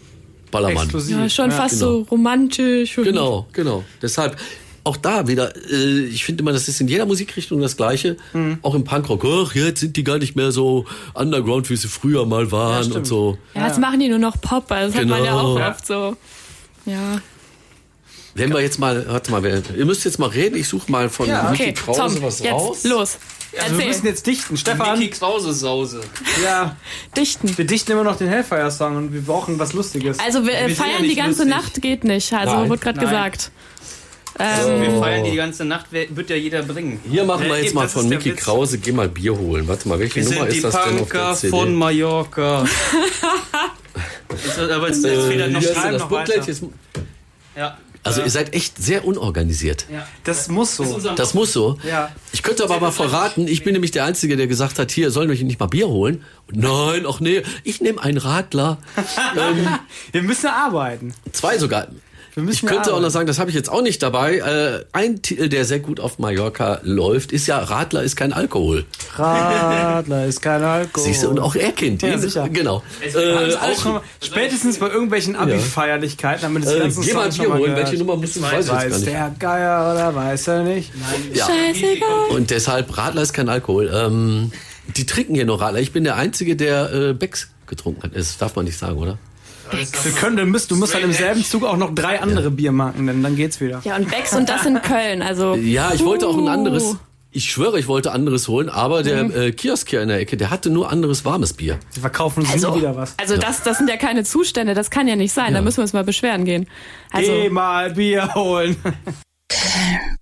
Ballermann. 0.51 0.83
Exklusiv. 0.83 1.17
Ja, 1.17 1.29
schon 1.29 1.51
fast 1.51 1.79
genau. 1.79 1.91
so 1.91 2.01
romantisch. 2.11 2.97
und- 2.97 3.03
Genau, 3.05 3.47
genau. 3.53 3.83
Deshalb 4.01 4.37
auch 4.85 4.97
da 4.97 5.27
wieder, 5.27 5.55
äh, 5.71 6.05
ich 6.07 6.25
finde 6.25 6.41
immer, 6.41 6.51
das 6.51 6.67
ist 6.67 6.79
in 6.81 6.87
jeder 6.89 7.05
Musikrichtung 7.05 7.61
das 7.61 7.77
Gleiche. 7.77 8.17
Mhm. 8.33 8.57
Auch 8.63 8.75
im 8.75 8.83
Punkrock. 8.83 9.23
Ach, 9.25 9.55
jetzt 9.55 9.79
sind 9.79 9.95
die 9.97 10.03
gar 10.03 10.17
nicht 10.17 10.35
mehr 10.35 10.51
so 10.51 10.85
underground, 11.13 11.69
wie 11.69 11.75
sie 11.77 11.87
früher 11.87 12.25
mal 12.25 12.51
waren 12.51 12.83
stimmt. 12.83 12.97
und 12.97 13.05
so. 13.05 13.37
Ja, 13.55 13.67
jetzt 13.67 13.79
machen 13.79 13.99
die 13.99 14.09
nur 14.09 14.19
noch 14.19 14.39
Pop, 14.41 14.69
also 14.71 14.91
das 14.91 15.01
hat 15.01 15.07
man 15.09 15.23
ja 15.23 15.31
Genau. 15.31 15.53
auch 15.53 15.59
Ja. 15.59 15.69
oft 15.71 15.87
so. 15.87 16.15
Ja. 16.85 17.21
Wenn 18.35 18.51
wir 18.51 18.61
jetzt 18.61 18.79
mal, 18.79 19.05
warte 19.07 19.31
mal, 19.31 19.43
wer- 19.43 19.61
ihr 19.75 19.85
müsst 19.85 20.05
jetzt 20.05 20.17
mal 20.17 20.29
reden. 20.29 20.55
Ich 20.57 20.67
suche 20.67 20.91
mal 20.91 21.09
von 21.09 21.27
Ja. 21.27 21.49
Mickey 21.51 21.63
Okay, 21.63 21.73
Krause 21.73 21.99
Tom, 21.99 22.21
was 22.23 22.39
jetzt 22.39 22.51
raus. 22.51 22.83
los. 22.83 23.17
Also 23.61 23.77
wir 23.77 23.85
müssen 23.85 24.07
jetzt 24.07 24.25
dichten. 24.25 24.57
Stefan, 24.57 24.97
Mickey 24.97 25.11
Krause 25.11 25.53
Sause. 25.53 26.01
ja, 26.43 26.75
Dichten. 27.15 27.55
wir 27.55 27.65
dichten 27.65 27.91
immer 27.91 28.03
noch 28.03 28.15
den 28.17 28.27
Hellfire-Song 28.27 28.95
und 28.97 29.13
wir 29.13 29.21
brauchen 29.21 29.59
was 29.59 29.73
Lustiges. 29.73 30.17
Also 30.17 30.43
wir, 30.45 30.53
äh, 30.57 30.61
Wir 30.63 30.69
ja 30.69 30.75
feiern 30.75 31.03
die 31.03 31.13
ganze 31.15 31.43
lustig. 31.43 31.47
Nacht 31.49 31.81
geht 31.83 32.03
nicht. 32.03 32.33
Also 32.33 32.55
Nein. 32.55 32.69
wurde 32.69 32.81
gerade 32.81 32.99
gesagt. 32.99 33.51
Also, 34.35 34.81
wir 34.81 34.89
Oh. 34.93 34.99
feiern 34.99 35.23
die 35.25 35.35
ganze 35.35 35.63
Nacht, 35.63 35.91
wird 35.91 36.27
ja 36.31 36.35
jeder 36.35 36.63
bringen. 36.63 36.99
Hier 37.07 37.23
machen 37.23 37.41
wir 37.43 37.49
Ja, 37.49 37.55
jetzt 37.57 37.65
eben, 37.67 37.75
mal 37.75 37.87
von 37.87 38.09
Mickey. 38.09 38.31
Krause, 38.31 38.79
geh 38.79 38.91
mal 38.91 39.07
Bier 39.07 39.37
holen. 39.37 39.67
Warte 39.67 39.87
mal, 39.87 39.99
welche 39.99 40.15
Wir 40.15 40.23
Nummer 40.31 40.47
ist 40.47 40.63
das 40.63 40.71
denn 40.73 40.81
auf 40.81 40.89
der 40.89 40.97
Punker 41.19 41.33
CD? 41.35 41.49
von 41.51 41.75
Mallorca. 41.75 42.63
Ist 44.33 44.57
das- 44.57 44.71
aber 44.71 44.87
jetzt, 44.87 45.03
jetzt 45.05 45.25
fehlt 45.27 45.39
äh, 45.41 45.47
noch 45.49 45.61
das 45.61 45.75
noch 46.01 46.09
Booklet. 46.09 46.29
weiter. 46.39 46.47
Jetzt, 46.47 46.63
Ja. 47.55 47.77
Also 48.03 48.21
ihr 48.21 48.29
seid 48.29 48.53
echt 48.53 48.77
sehr 48.77 49.05
unorganisiert. 49.05 49.85
ja. 49.91 50.07
das 50.23 50.47
muss 50.49 50.75
so. 50.75 50.99
Das 51.15 51.33
muss 51.33 51.53
so. 51.53 51.77
Ja. 51.87 52.11
Ich 52.31 52.43
könnte 52.43 52.63
aber 52.63 52.79
mal 52.79 52.91
verraten, 52.91 53.47
ich 53.47 53.63
bin 53.63 53.73
nämlich 53.73 53.91
der 53.91 54.05
Einzige, 54.05 54.35
der 54.35 54.47
gesagt 54.47 54.79
hat, 54.79 54.91
hier, 54.91 55.09
sollen 55.11 55.29
wir 55.29 55.33
euch 55.33 55.43
nicht 55.43 55.59
mal 55.59 55.67
Bier 55.67 55.87
holen? 55.87 56.23
Und 56.47 56.57
nein, 56.57 57.05
ach 57.07 57.19
nee, 57.19 57.43
ich 57.63 57.81
nehme 57.81 58.01
einen 58.01 58.17
Radler. 58.17 58.77
ähm, 59.37 59.67
Wir 60.11 60.21
müssen 60.21 60.47
arbeiten. 60.47 61.13
zwei 61.31 61.57
sogar. 61.57 61.87
Wir 62.35 62.43
müssen 62.43 62.65
Ich 62.65 62.71
könnte 62.71 62.83
auch 62.85 62.87
arbeiten. 62.93 63.03
noch 63.03 63.09
sagen, 63.11 63.27
das 63.27 63.37
habe 63.39 63.49
ich 63.51 63.55
jetzt 63.55 63.69
auch 63.69 63.81
nicht 63.83 64.01
dabei. 64.01 64.37
Äh, 64.37 64.85
ein 64.91 65.21
Titel, 65.21 65.49
der 65.49 65.65
sehr 65.65 65.79
gut 65.79 65.99
auf 65.99 66.17
Mallorca 66.19 66.79
läuft, 66.83 67.31
ist 67.31 67.45
ja 67.47 67.59
Radler 67.59 68.01
ist 68.03 68.15
kein 68.15 68.33
Alkohol. 68.33 68.85
Radler 69.15 70.25
ist 70.25 70.41
kein 70.41 70.63
Alkohol. 70.63 71.05
Siehst 71.05 71.23
du, 71.23 71.29
und 71.29 71.39
auch 71.39 71.55
er 71.55 71.71
kennt 71.71 72.01
ihn. 72.03 72.09
Ja, 72.09 72.17
sicher. 72.17 72.49
Genau. 72.49 72.81
Alles 73.01 73.15
Äh, 73.15 73.75
schon 73.75 73.91
auch, 73.91 73.93
mal, 73.95 74.01
spätestens 74.21 74.79
bei 74.79 74.89
irgendwelchen 74.89 75.35
Abi-Feierlichkeiten, 75.35 76.41
damit 76.41 76.65
das 76.65 76.73
äh, 76.73 76.79
ganze 76.79 77.01
geh 77.01 77.13
mal 77.13 77.23
Bier 77.29 77.31
schon 77.33 77.47
mal 77.49 77.57
holen. 77.59 77.71
gehört. 77.71 77.87
Welche 77.87 77.97
Nummer 77.99 78.15
musst 78.15 78.35
du? 78.35 78.41
Weiß 78.41 78.51
ich 78.51 78.57
jetzt 78.57 78.67
gar 78.67 78.77
Weiß 78.85 78.93
nicht. 78.99 79.07
der 79.07 79.35
Geier 79.39 79.93
oder 79.93 80.15
weiß 80.15 80.47
er 80.47 80.63
nicht? 80.63 80.91
Ja. 81.33 81.45
Scheißegal. 81.47 82.09
Und 82.31 82.49
deshalb, 82.49 82.97
Radler 82.97 83.21
ist 83.21 83.33
kein 83.33 83.49
Alkohol. 83.49 83.91
Ähm, 83.93 84.51
die 84.97 85.05
trinken 85.05 85.35
hier 85.35 85.45
noch 85.45 85.61
Radler. 85.61 85.79
Ich 85.79 85.91
bin 85.93 86.03
der 86.03 86.15
Einzige, 86.15 86.55
der 86.55 86.91
äh, 86.93 87.13
Becks 87.13 87.49
getrunken 87.67 88.03
hat. 88.03 88.15
Das 88.15 88.37
darf 88.37 88.55
man 88.55 88.65
nicht 88.65 88.77
sagen, 88.77 88.97
oder? 88.97 89.17
Wir 89.71 90.11
können, 90.13 90.37
du 90.37 90.45
musst, 90.45 90.71
du 90.71 90.75
musst 90.75 90.93
halt 90.93 91.03
im 91.03 91.13
selben 91.13 91.43
Zug 91.43 91.63
auch 91.63 91.77
noch 91.77 91.93
drei 91.93 92.21
andere 92.21 92.51
Biermarken 92.51 93.05
nennen, 93.05 93.23
dann 93.23 93.35
geht's 93.35 93.59
wieder. 93.61 93.81
Ja, 93.83 93.95
und 93.95 94.09
Becks 94.09 94.33
und 94.33 94.49
das 94.49 94.65
in 94.65 94.81
Köln. 94.81 95.21
Also 95.21 95.55
Ja, 95.55 95.93
ich 95.93 96.03
wollte 96.03 96.27
auch 96.27 96.37
ein 96.37 96.47
anderes. 96.47 96.97
Ich 97.35 97.45
schwöre, 97.51 97.79
ich 97.79 97.87
wollte 97.87 98.11
anderes 98.11 98.47
holen, 98.47 98.69
aber 98.69 99.01
der 99.01 99.21
äh, 99.35 99.51
Kiosk 99.51 99.89
hier 99.89 100.03
in 100.03 100.09
der 100.09 100.19
Ecke, 100.19 100.37
der 100.37 100.51
hatte 100.51 100.69
nur 100.69 100.91
anderes 100.91 101.25
warmes 101.25 101.53
Bier. 101.53 101.79
Sie 101.89 101.99
verkaufen 101.99 102.41
uns 102.41 102.53
nie 102.53 102.75
wieder 102.75 102.95
was. 102.95 103.15
Also 103.17 103.37
das, 103.37 103.63
das 103.63 103.79
sind 103.79 103.89
ja 103.89 103.97
keine 103.97 104.23
Zustände, 104.23 104.75
das 104.75 104.91
kann 104.91 105.07
ja 105.07 105.15
nicht 105.15 105.33
sein. 105.33 105.55
Da 105.55 105.61
müssen 105.61 105.77
wir 105.77 105.81
uns 105.81 105.93
mal 105.93 106.03
beschweren 106.03 106.45
gehen. 106.45 106.67
Also 107.11 107.31
Geh 107.31 107.49
mal 107.49 107.89
Bier 107.93 108.35
holen. 108.35 108.75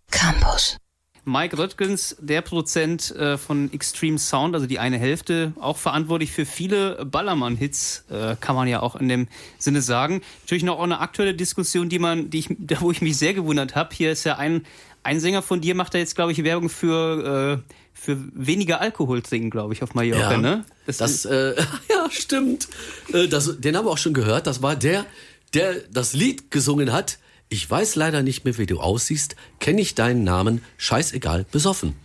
Campus. 0.10 0.78
Mike 1.24 1.58
Röttgens, 1.58 2.16
der 2.20 2.42
Produzent 2.42 3.12
äh, 3.12 3.38
von 3.38 3.72
Extreme 3.72 4.18
Sound, 4.18 4.56
also 4.56 4.66
die 4.66 4.80
eine 4.80 4.98
Hälfte, 4.98 5.54
auch 5.60 5.78
verantwortlich 5.78 6.32
für 6.32 6.46
viele 6.46 7.06
Ballermann-Hits, 7.06 8.06
äh, 8.10 8.36
kann 8.40 8.56
man 8.56 8.68
ja 8.68 8.82
auch 8.82 8.96
in 8.96 9.08
dem 9.08 9.28
Sinne 9.60 9.82
sagen. 9.82 10.22
Natürlich 10.42 10.64
noch 10.64 10.80
auch 10.80 10.84
eine 10.84 11.00
aktuelle 11.00 11.36
Diskussion, 11.36 11.90
die 11.90 12.00
man, 12.00 12.32
die 12.32 12.40
ich, 12.40 12.48
da 12.58 12.82
wo 12.82 12.90
ich 12.92 13.02
mich 13.02 13.18
sehr 13.18 13.36
gewundert 13.36 13.76
habe. 13.76 13.94
Hier 13.94 14.12
ist 14.12 14.24
ja 14.24 14.38
ein, 14.38 14.66
ein 15.04 15.20
Sänger 15.20 15.44
von 15.44 15.62
dir, 15.62 15.76
macht 15.76 15.94
da 15.94 16.00
jetzt, 16.00 16.16
glaube 16.16 16.32
ich, 16.32 16.44
Werbung 16.44 16.70
für, 16.70 17.62
äh, 17.62 17.74
für 17.94 18.18
weniger 18.34 18.82
Alkohol 18.82 19.22
trinken, 19.22 19.52
glaube 19.52 19.74
ich, 19.74 19.84
auf 19.84 19.94
Mallorca, 19.94 20.38
ne? 20.38 20.66
Das, 20.88 21.26
äh, 21.26 21.56
ja, 21.90 22.10
stimmt. 22.10 22.68
Äh, 23.14 23.28
das, 23.28 23.62
den 23.62 23.78
haben 23.78 23.86
wir 23.86 23.92
auch 23.92 24.00
schon 24.00 24.16
gehört. 24.16 24.48
Das 24.48 24.64
war 24.64 24.76
der, 24.76 25.06
der 25.54 25.76
das 25.92 26.14
Lied 26.14 26.50
gesungen 26.50 26.92
hat. 26.92 27.20
Ich 27.54 27.70
weiß 27.70 27.96
leider 27.96 28.24
nicht 28.24 28.46
mehr, 28.46 28.58
wie 28.58 28.66
du 28.66 28.80
aussiehst. 28.80 29.36
Kenne 29.60 29.82
ich 29.82 29.94
deinen 29.94 30.24
Namen? 30.24 30.62
Scheißegal, 30.78 31.46
besoffen. 31.52 31.96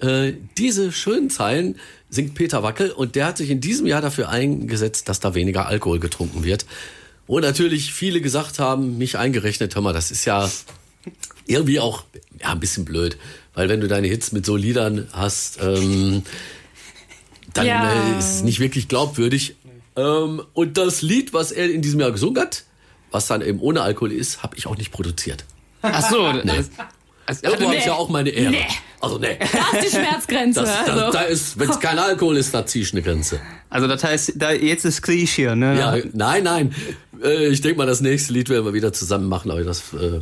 Äh, 0.00 0.34
diese 0.56 0.92
schönen 0.92 1.30
Zeilen 1.30 1.80
singt 2.10 2.34
Peter 2.36 2.62
Wackel 2.62 2.92
und 2.92 3.16
der 3.16 3.26
hat 3.26 3.36
sich 3.38 3.50
in 3.50 3.60
diesem 3.60 3.88
Jahr 3.88 4.00
dafür 4.00 4.28
eingesetzt, 4.28 5.08
dass 5.08 5.18
da 5.18 5.34
weniger 5.34 5.66
Alkohol 5.66 5.98
getrunken 5.98 6.44
wird. 6.44 6.64
Wo 7.26 7.40
natürlich 7.40 7.92
viele 7.92 8.20
gesagt 8.20 8.60
haben, 8.60 8.96
mich 8.96 9.18
eingerechnet, 9.18 9.74
hör 9.74 9.82
mal, 9.82 9.92
das 9.92 10.12
ist 10.12 10.26
ja 10.26 10.48
irgendwie 11.46 11.80
auch 11.80 12.04
ja, 12.40 12.52
ein 12.52 12.60
bisschen 12.60 12.84
blöd. 12.84 13.16
Weil 13.52 13.68
wenn 13.68 13.80
du 13.80 13.88
deine 13.88 14.06
Hits 14.06 14.30
mit 14.30 14.46
so 14.46 14.54
Liedern 14.54 15.08
hast, 15.10 15.58
ähm, 15.60 16.22
dann 17.52 17.66
Ja. 17.66 18.14
äh, 18.14 18.18
ist 18.20 18.36
es 18.36 18.42
nicht 18.44 18.60
wirklich 18.60 18.86
glaubwürdig. 18.86 19.56
Ähm, 19.96 20.40
und 20.52 20.78
das 20.78 21.02
Lied, 21.02 21.32
was 21.32 21.50
er 21.50 21.68
in 21.68 21.82
diesem 21.82 21.98
Jahr 21.98 22.12
gesungen 22.12 22.40
hat, 22.40 22.62
was 23.14 23.28
dann 23.28 23.42
eben 23.42 23.60
ohne 23.60 23.82
Alkohol 23.82 24.12
ist, 24.12 24.42
habe 24.42 24.56
ich 24.56 24.66
auch 24.66 24.76
nicht 24.76 24.90
produziert. 24.90 25.44
Ach 25.82 26.10
so. 26.10 26.32
das- 26.32 26.70
also, 27.26 27.42
Irgendwo 27.42 27.64
habe 27.64 27.74
nee. 27.74 27.78
ich 27.78 27.86
ja 27.86 27.94
auch 27.94 28.10
meine 28.10 28.28
Ehre. 28.28 28.50
Nee. 28.50 28.66
Also 29.00 29.18
nee. 29.18 29.38
Da 29.38 29.78
ist 29.78 29.86
die 29.86 29.96
Schmerzgrenze. 29.96 30.60
Das, 30.60 30.84
das, 30.84 30.88
also. 30.90 31.12
da 31.12 31.22
ist, 31.22 31.58
wenn 31.58 31.70
es 31.70 31.80
kein 31.80 31.98
Alkohol 31.98 32.36
ist, 32.36 32.52
da 32.52 32.66
ziehe 32.66 32.84
ich 32.84 32.92
eine 32.92 33.00
Grenze. 33.00 33.40
also 33.70 33.86
das 33.86 34.04
heißt, 34.04 34.32
da, 34.36 34.52
jetzt 34.52 34.84
ist 34.84 35.00
Krieg 35.00 35.28
hier, 35.28 35.54
ne? 35.54 35.78
Ja, 35.78 35.96
nein, 36.12 36.42
nein. 36.44 36.74
Äh, 37.22 37.48
ich 37.48 37.62
denke 37.62 37.78
mal, 37.78 37.86
das 37.86 38.02
nächste 38.02 38.32
Lied 38.34 38.50
werden 38.50 38.66
wir 38.66 38.74
wieder 38.74 38.92
zusammen 38.92 39.26
machen, 39.28 39.50
aber 39.50 39.62
das 39.64 39.94
äh, 39.94 40.20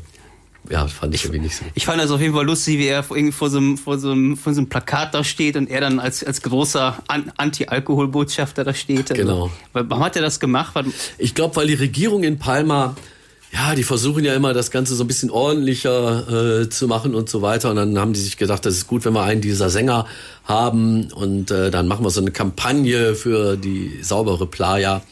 ja, 0.70 0.87
fand 0.87 1.14
ich 1.14 1.25
irgendwie 1.25 1.40
nicht 1.40 1.57
so. 1.57 1.64
Ich 1.75 1.87
fand 1.87 2.01
das 2.01 2.11
auf 2.11 2.20
jeden 2.20 2.35
Fall 2.35 2.46
lustig, 2.46 2.79
wie 2.79 2.87
er 2.87 3.03
vor, 3.03 3.16
vor, 3.33 3.51
so 3.51 3.59
einem, 3.59 3.77
vor, 3.77 3.98
so 3.98 4.12
einem, 4.12 4.37
vor 4.37 4.55
so 4.55 4.61
einem 4.61 4.68
Plakat 4.68 5.12
da 5.12 5.25
steht 5.25 5.57
und 5.57 5.68
er 5.68 5.81
dann 5.81 5.98
als, 5.98 6.22
als 6.22 6.42
großer 6.42 7.03
An 7.09 7.33
Anti-Alkohol-Botschafter 7.37 8.64
da 8.64 8.72
steht. 8.72 9.11
Also, 9.11 9.22
Genau. 9.22 9.51
Warum 9.72 10.05
hat 10.05 10.16
er 10.16 10.22
das 10.22 10.40
gemacht? 10.40 10.75
Ich 11.18 11.35
glaube, 11.35 11.57
weil 11.57 11.66
die 11.66 11.75
Regierung 11.75 12.22
in 12.22 12.38
Palma, 12.38 12.94
ja, 13.53 13.75
die 13.75 13.83
versuchen 13.83 14.25
ja 14.25 14.35
immer 14.35 14.55
das 14.55 14.70
Ganze 14.70 14.94
so 14.94 15.05
ein 15.05 15.07
bisschen 15.09 15.31
ordentlicher 15.31 16.62
äh, 16.62 16.68
zu 16.70 16.87
machen 16.87 17.14
und 17.14 17.29
so 17.29 17.42
weiter. 17.42 17.70
Und 17.70 17.77
dann 17.77 17.98
haben 17.98 18.12
die 18.12 18.20
sich 18.20 18.37
gedacht, 18.37 18.64
das 18.64 18.75
ist 18.75 18.87
gut, 18.87 19.05
wenn 19.05 19.12
wir 19.12 19.22
einen 19.25 19.40
dieser 19.40 19.68
Sänger 19.68 20.07
haben 20.44 21.12
und 21.12 21.51
äh, 21.51 21.70
dann 21.70 21.88
machen 21.88 22.05
wir 22.05 22.11
so 22.11 22.20
eine 22.20 22.31
Kampagne 22.31 23.14
für 23.14 23.57
die 23.57 23.98
saubere 24.03 24.46
Playa. 24.46 25.03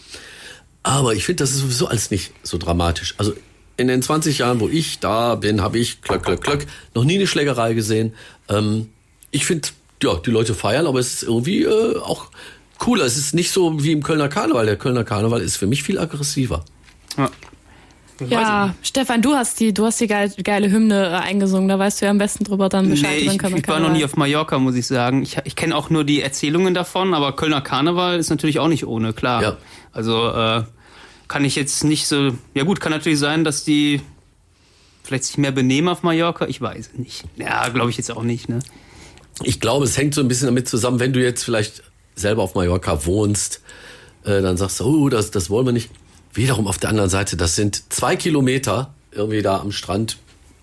Aber 0.82 1.12
ich 1.14 1.24
finde, 1.24 1.42
das 1.42 1.50
ist 1.50 1.58
sowieso 1.58 1.88
alles 1.88 2.10
nicht 2.10 2.32
so 2.42 2.56
dramatisch. 2.56 3.14
Also 3.18 3.34
in 3.80 3.88
den 3.88 4.02
20 4.02 4.38
Jahren, 4.38 4.60
wo 4.60 4.68
ich 4.68 5.00
da 5.00 5.34
bin, 5.34 5.62
habe 5.62 5.78
ich 5.78 6.02
klöck, 6.02 6.22
klöck, 6.22 6.42
klöck, 6.42 6.66
noch 6.94 7.04
nie 7.04 7.16
eine 7.16 7.26
Schlägerei 7.26 7.74
gesehen. 7.74 8.14
Ähm, 8.48 8.90
ich 9.30 9.46
finde, 9.46 9.68
ja, 10.02 10.14
die 10.14 10.30
Leute 10.30 10.54
feiern, 10.54 10.86
aber 10.86 10.98
es 10.98 11.14
ist 11.14 11.22
irgendwie 11.22 11.62
äh, 11.64 11.96
auch 11.98 12.30
cooler. 12.78 13.04
Es 13.04 13.16
ist 13.16 13.34
nicht 13.34 13.50
so 13.50 13.82
wie 13.82 13.92
im 13.92 14.02
Kölner 14.02 14.28
Karneval. 14.28 14.66
Der 14.66 14.76
Kölner 14.76 15.04
Karneval 15.04 15.40
ist 15.40 15.56
für 15.56 15.66
mich 15.66 15.82
viel 15.82 15.98
aggressiver. 15.98 16.64
Ja. 17.16 17.30
Ja, 18.28 18.74
Stefan, 18.82 19.22
du 19.22 19.32
hast 19.32 19.60
die, 19.60 19.72
du 19.72 19.86
hast 19.86 19.98
die 19.98 20.06
geile, 20.06 20.30
geile 20.42 20.70
Hymne 20.70 21.06
äh, 21.06 21.26
eingesungen. 21.26 21.68
Da 21.70 21.78
weißt 21.78 22.00
du 22.00 22.04
ja 22.04 22.10
am 22.10 22.18
besten 22.18 22.44
drüber 22.44 22.68
dann 22.68 22.90
Bescheid. 22.90 23.22
Nee, 23.22 23.30
ich, 23.34 23.42
ich 23.42 23.68
war 23.68 23.80
noch 23.80 23.92
nie 23.92 24.04
auf 24.04 24.14
Mallorca, 24.14 24.58
muss 24.58 24.74
ich 24.74 24.86
sagen. 24.86 25.22
Ich, 25.22 25.38
ich 25.44 25.56
kenne 25.56 25.74
auch 25.74 25.88
nur 25.88 26.04
die 26.04 26.20
Erzählungen 26.20 26.74
davon, 26.74 27.14
aber 27.14 27.34
Kölner 27.34 27.62
Karneval 27.62 28.18
ist 28.18 28.28
natürlich 28.28 28.58
auch 28.58 28.68
nicht 28.68 28.86
ohne, 28.86 29.14
klar. 29.14 29.42
Ja. 29.42 29.56
Also 29.92 30.28
äh, 30.28 30.64
kann 31.30 31.44
ich 31.44 31.54
jetzt 31.54 31.84
nicht 31.84 32.08
so. 32.08 32.32
Ja 32.54 32.64
gut, 32.64 32.80
kann 32.80 32.90
natürlich 32.90 33.20
sein, 33.20 33.44
dass 33.44 33.62
die 33.62 34.02
vielleicht 35.04 35.24
sich 35.24 35.38
mehr 35.38 35.52
benehmen 35.52 35.88
auf 35.88 36.02
Mallorca. 36.02 36.46
Ich 36.48 36.60
weiß 36.60 36.90
nicht. 36.96 37.24
Ja, 37.36 37.68
glaube 37.68 37.88
ich 37.90 37.96
jetzt 37.96 38.10
auch 38.10 38.24
nicht. 38.24 38.48
Ne? 38.48 38.58
Ich 39.44 39.60
glaube, 39.60 39.84
es 39.84 39.96
hängt 39.96 40.12
so 40.12 40.22
ein 40.22 40.28
bisschen 40.28 40.46
damit 40.46 40.68
zusammen, 40.68 40.98
wenn 40.98 41.12
du 41.12 41.22
jetzt 41.22 41.44
vielleicht 41.44 41.84
selber 42.16 42.42
auf 42.42 42.56
Mallorca 42.56 43.06
wohnst, 43.06 43.62
äh, 44.24 44.42
dann 44.42 44.56
sagst 44.56 44.80
du, 44.80 44.84
oh, 44.84 45.08
das, 45.08 45.30
das 45.30 45.50
wollen 45.50 45.66
wir 45.66 45.72
nicht. 45.72 45.90
Wiederum 46.34 46.66
auf 46.66 46.78
der 46.78 46.90
anderen 46.90 47.10
Seite, 47.10 47.36
das 47.36 47.54
sind 47.54 47.92
zwei 47.92 48.16
Kilometer 48.16 48.92
irgendwie 49.12 49.40
da 49.40 49.60
am 49.60 49.70
Strand, 49.70 50.18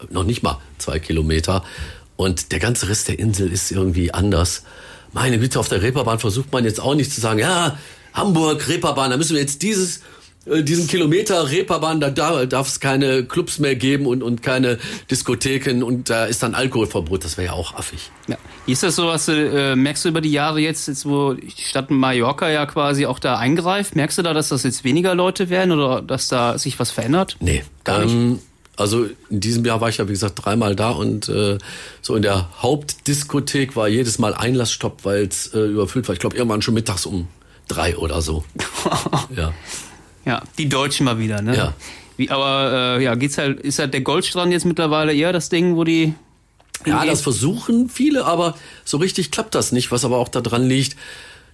noch 0.09 0.25
nicht 0.25 0.43
mal 0.43 0.59
zwei 0.79 0.99
Kilometer. 0.99 1.63
Und 2.17 2.51
der 2.51 2.59
ganze 2.59 2.89
Rest 2.89 3.07
der 3.07 3.19
Insel 3.19 3.53
ist 3.53 3.71
irgendwie 3.71 4.13
anders. 4.13 4.63
Meine 5.13 5.39
Güte, 5.39 5.61
auf 5.61 5.69
der 5.69 5.81
Reeperbahn 5.81 6.19
versucht 6.19 6.51
man 6.51 6.65
jetzt 6.65 6.81
auch 6.81 6.93
nicht 6.93 7.13
zu 7.13 7.21
sagen, 7.21 7.39
ja, 7.39 7.77
Hamburg, 8.13 8.67
Reeperbahn, 8.67 9.11
da 9.11 9.17
müssen 9.17 9.33
wir 9.33 9.41
jetzt 9.41 9.61
dieses 9.61 10.01
diesen 10.61 10.87
Kilometer 10.87 11.49
Reeperbahn, 11.49 11.99
da 11.99 12.09
da 12.09 12.45
darf 12.45 12.67
es 12.67 12.79
keine 12.79 13.23
Clubs 13.23 13.59
mehr 13.59 13.75
geben 13.75 14.05
und, 14.05 14.23
und 14.23 14.41
keine 14.41 14.77
Diskotheken 15.09 15.83
und 15.83 16.09
da 16.09 16.25
ist 16.25 16.43
dann 16.43 16.55
Alkoholverbot. 16.55 17.23
Das 17.23 17.37
wäre 17.37 17.47
ja 17.47 17.53
auch 17.53 17.75
affig. 17.75 18.11
Ja. 18.27 18.37
Ist 18.65 18.83
das 18.83 18.95
so, 18.95 19.07
was 19.07 19.25
du, 19.25 19.33
äh, 19.33 19.75
merkst 19.75 20.05
du 20.05 20.09
über 20.09 20.21
die 20.21 20.31
Jahre 20.31 20.59
jetzt, 20.59 20.87
jetzt, 20.87 21.05
wo 21.05 21.33
die 21.33 21.51
Stadt 21.51 21.91
Mallorca 21.91 22.49
ja 22.49 22.65
quasi 22.65 23.05
auch 23.05 23.19
da 23.19 23.37
eingreift, 23.37 23.95
merkst 23.95 24.17
du 24.17 24.21
da, 24.21 24.33
dass 24.33 24.49
das 24.49 24.63
jetzt 24.63 24.83
weniger 24.83 25.15
Leute 25.15 25.49
werden 25.49 25.71
oder 25.71 26.01
dass 26.01 26.27
da 26.27 26.57
sich 26.57 26.79
was 26.79 26.91
verändert? 26.91 27.37
Nee, 27.39 27.63
Gar 27.83 28.05
nicht. 28.05 28.13
Ähm, 28.13 28.39
also 28.77 29.07
in 29.29 29.39
diesem 29.39 29.65
Jahr 29.65 29.81
war 29.81 29.89
ich 29.89 29.97
ja, 29.97 30.07
wie 30.07 30.11
gesagt, 30.11 30.45
dreimal 30.45 30.75
da 30.75 30.91
und 30.91 31.27
äh, 31.29 31.57
so 32.01 32.15
in 32.15 32.21
der 32.21 32.49
Hauptdiskothek 32.61 33.75
war 33.75 33.87
jedes 33.87 34.19
Mal 34.19 34.35
Einlassstopp, 34.35 35.03
weil 35.03 35.23
es 35.25 35.47
äh, 35.53 35.59
überfüllt 35.59 36.07
war. 36.07 36.13
Ich 36.13 36.19
glaube, 36.19 36.37
irgendwann 36.37 36.61
schon 36.61 36.75
mittags 36.75 37.07
um 37.07 37.27
drei 37.67 37.97
oder 37.97 38.21
so. 38.21 38.43
ja. 39.35 39.51
Ja, 40.27 40.43
die 40.57 40.67
Deutschen 40.67 41.05
mal 41.05 41.19
wieder, 41.19 41.41
ne? 41.41 41.55
Ja. 41.55 41.73
Wie, 42.17 42.29
aber 42.29 42.97
äh, 42.97 43.03
ja, 43.03 43.15
geht's 43.15 43.37
halt, 43.37 43.61
ist 43.61 43.79
halt 43.79 43.93
der 43.93 44.01
Goldstrand 44.01 44.51
jetzt 44.51 44.65
mittlerweile 44.65 45.13
eher 45.13 45.31
das 45.31 45.47
Ding, 45.47 45.77
wo 45.77 45.85
die. 45.85 46.13
Ja, 46.85 47.05
das 47.05 47.21
versuchen 47.21 47.89
viele, 47.89 48.25
aber 48.25 48.55
so 48.83 48.97
richtig 48.97 49.31
klappt 49.31 49.55
das 49.55 49.71
nicht, 49.71 49.91
was 49.91 50.03
aber 50.03 50.17
auch 50.17 50.27
daran 50.27 50.67
liegt. 50.67 50.95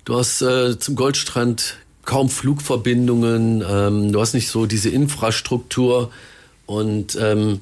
Du 0.06 0.18
hast 0.18 0.42
äh, 0.42 0.78
zum 0.80 0.96
Goldstrand 0.96 1.78
kaum 2.04 2.30
Flugverbindungen, 2.30 3.64
ähm, 3.68 4.12
du 4.12 4.20
hast 4.20 4.34
nicht 4.34 4.50
so 4.50 4.66
diese 4.66 4.90
Infrastruktur 4.90 6.12
und 6.66 7.18
ähm, 7.22 7.62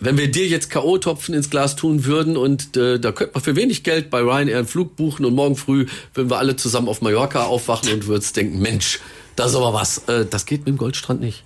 wenn 0.00 0.16
wir 0.16 0.30
dir 0.30 0.46
jetzt 0.46 0.70
K.O.-Topfen 0.70 1.34
ins 1.34 1.50
Glas 1.50 1.76
tun 1.76 2.04
würden 2.04 2.36
und 2.36 2.76
äh, 2.76 2.98
da 2.98 3.12
könnte 3.12 3.34
man 3.34 3.42
für 3.42 3.56
wenig 3.56 3.82
Geld 3.82 4.08
bei 4.10 4.20
Ryanair 4.20 4.58
einen 4.58 4.66
Flug 4.66 4.96
buchen 4.96 5.26
und 5.26 5.34
morgen 5.34 5.56
früh 5.56 5.86
würden 6.14 6.30
wir 6.30 6.38
alle 6.38 6.56
zusammen 6.56 6.88
auf 6.88 7.02
Mallorca 7.02 7.42
aufwachen 7.42 7.92
und 7.92 8.06
würdest 8.06 8.36
denken, 8.36 8.60
Mensch, 8.60 9.00
da 9.36 9.46
ist 9.46 9.54
aber 9.54 9.72
was. 9.72 9.98
Äh, 10.08 10.26
das 10.26 10.46
geht 10.46 10.60
mit 10.60 10.68
dem 10.68 10.76
Goldstrand 10.76 11.20
nicht. 11.20 11.44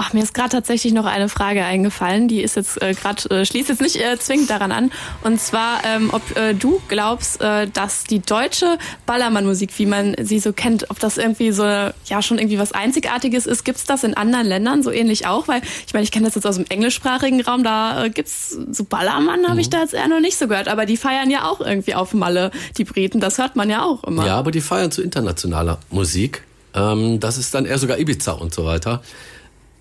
Ach, 0.00 0.12
mir 0.12 0.22
ist 0.22 0.32
gerade 0.32 0.50
tatsächlich 0.50 0.92
noch 0.92 1.06
eine 1.06 1.28
Frage 1.28 1.64
eingefallen, 1.64 2.28
die 2.28 2.40
ist 2.40 2.54
jetzt 2.54 2.80
äh, 2.80 2.94
gerade 2.94 3.28
äh, 3.30 3.44
schließt 3.44 3.68
jetzt 3.68 3.80
nicht 3.80 3.96
äh, 3.96 4.16
zwingend 4.16 4.48
daran 4.48 4.70
an. 4.70 4.92
Und 5.24 5.40
zwar, 5.40 5.84
ähm, 5.84 6.10
ob 6.12 6.36
äh, 6.36 6.54
du 6.54 6.80
glaubst, 6.86 7.40
äh, 7.40 7.66
dass 7.66 8.04
die 8.04 8.20
deutsche 8.20 8.78
Ballermann-Musik, 9.06 9.76
wie 9.76 9.86
man 9.86 10.14
sie 10.22 10.38
so 10.38 10.52
kennt, 10.52 10.88
ob 10.90 11.00
das 11.00 11.18
irgendwie 11.18 11.50
so 11.50 11.64
ja 11.64 12.22
schon 12.22 12.38
irgendwie 12.38 12.60
was 12.60 12.70
Einzigartiges 12.70 13.46
ist. 13.46 13.64
Gibt's 13.64 13.86
das 13.86 14.04
in 14.04 14.14
anderen 14.14 14.46
Ländern 14.46 14.84
so 14.84 14.92
ähnlich 14.92 15.26
auch? 15.26 15.48
Weil 15.48 15.62
ich 15.84 15.92
meine, 15.92 16.04
ich 16.04 16.12
kenne 16.12 16.26
das 16.26 16.36
jetzt 16.36 16.46
aus 16.46 16.54
dem 16.54 16.66
englischsprachigen 16.68 17.40
Raum, 17.40 17.64
da 17.64 18.04
äh, 18.04 18.10
gibt's 18.10 18.56
so 18.70 18.84
Ballermann, 18.84 19.48
habe 19.48 19.60
ich 19.60 19.68
da 19.68 19.80
jetzt 19.80 19.94
eher 19.94 20.06
noch 20.06 20.20
nicht 20.20 20.38
so 20.38 20.46
gehört. 20.46 20.68
Aber 20.68 20.86
die 20.86 20.96
feiern 20.96 21.28
ja 21.28 21.44
auch 21.50 21.60
irgendwie 21.60 21.96
auf 21.96 22.14
Malle, 22.14 22.52
die 22.76 22.84
Briten. 22.84 23.18
Das 23.18 23.38
hört 23.38 23.56
man 23.56 23.68
ja 23.68 23.82
auch 23.82 24.04
immer. 24.04 24.24
Ja, 24.24 24.36
aber 24.36 24.52
die 24.52 24.60
feiern 24.60 24.92
zu 24.92 25.02
internationaler 25.02 25.80
Musik. 25.90 26.44
Ähm, 26.72 27.18
das 27.18 27.36
ist 27.36 27.52
dann 27.52 27.66
eher 27.66 27.78
sogar 27.78 27.98
Ibiza 27.98 28.30
und 28.30 28.54
so 28.54 28.64
weiter. 28.64 29.02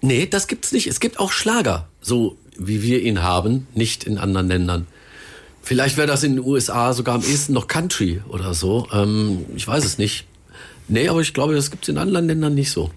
Nee, 0.01 0.27
das 0.29 0.47
gibt's 0.47 0.71
nicht. 0.71 0.87
Es 0.87 0.99
gibt 0.99 1.19
auch 1.19 1.31
Schlager, 1.31 1.87
so 2.01 2.37
wie 2.57 2.81
wir 2.83 3.01
ihn 3.01 3.23
haben, 3.23 3.67
nicht 3.73 4.03
in 4.03 4.17
anderen 4.17 4.47
Ländern. 4.47 4.87
Vielleicht 5.61 5.97
wäre 5.97 6.07
das 6.07 6.23
in 6.23 6.35
den 6.37 6.45
USA 6.45 6.93
sogar 6.93 7.15
am 7.15 7.21
ehesten 7.21 7.53
noch 7.53 7.67
Country 7.67 8.21
oder 8.29 8.53
so. 8.53 8.87
Ähm, 8.93 9.45
ich 9.55 9.67
weiß 9.67 9.83
es 9.83 9.97
nicht. 9.97 10.25
Nee, 10.87 11.09
aber 11.09 11.19
ich 11.21 11.33
glaube, 11.33 11.53
das 11.55 11.71
gibt's 11.71 11.89
in 11.89 11.97
anderen 11.97 12.27
Ländern 12.27 12.53
nicht 12.55 12.71
so. 12.71 12.89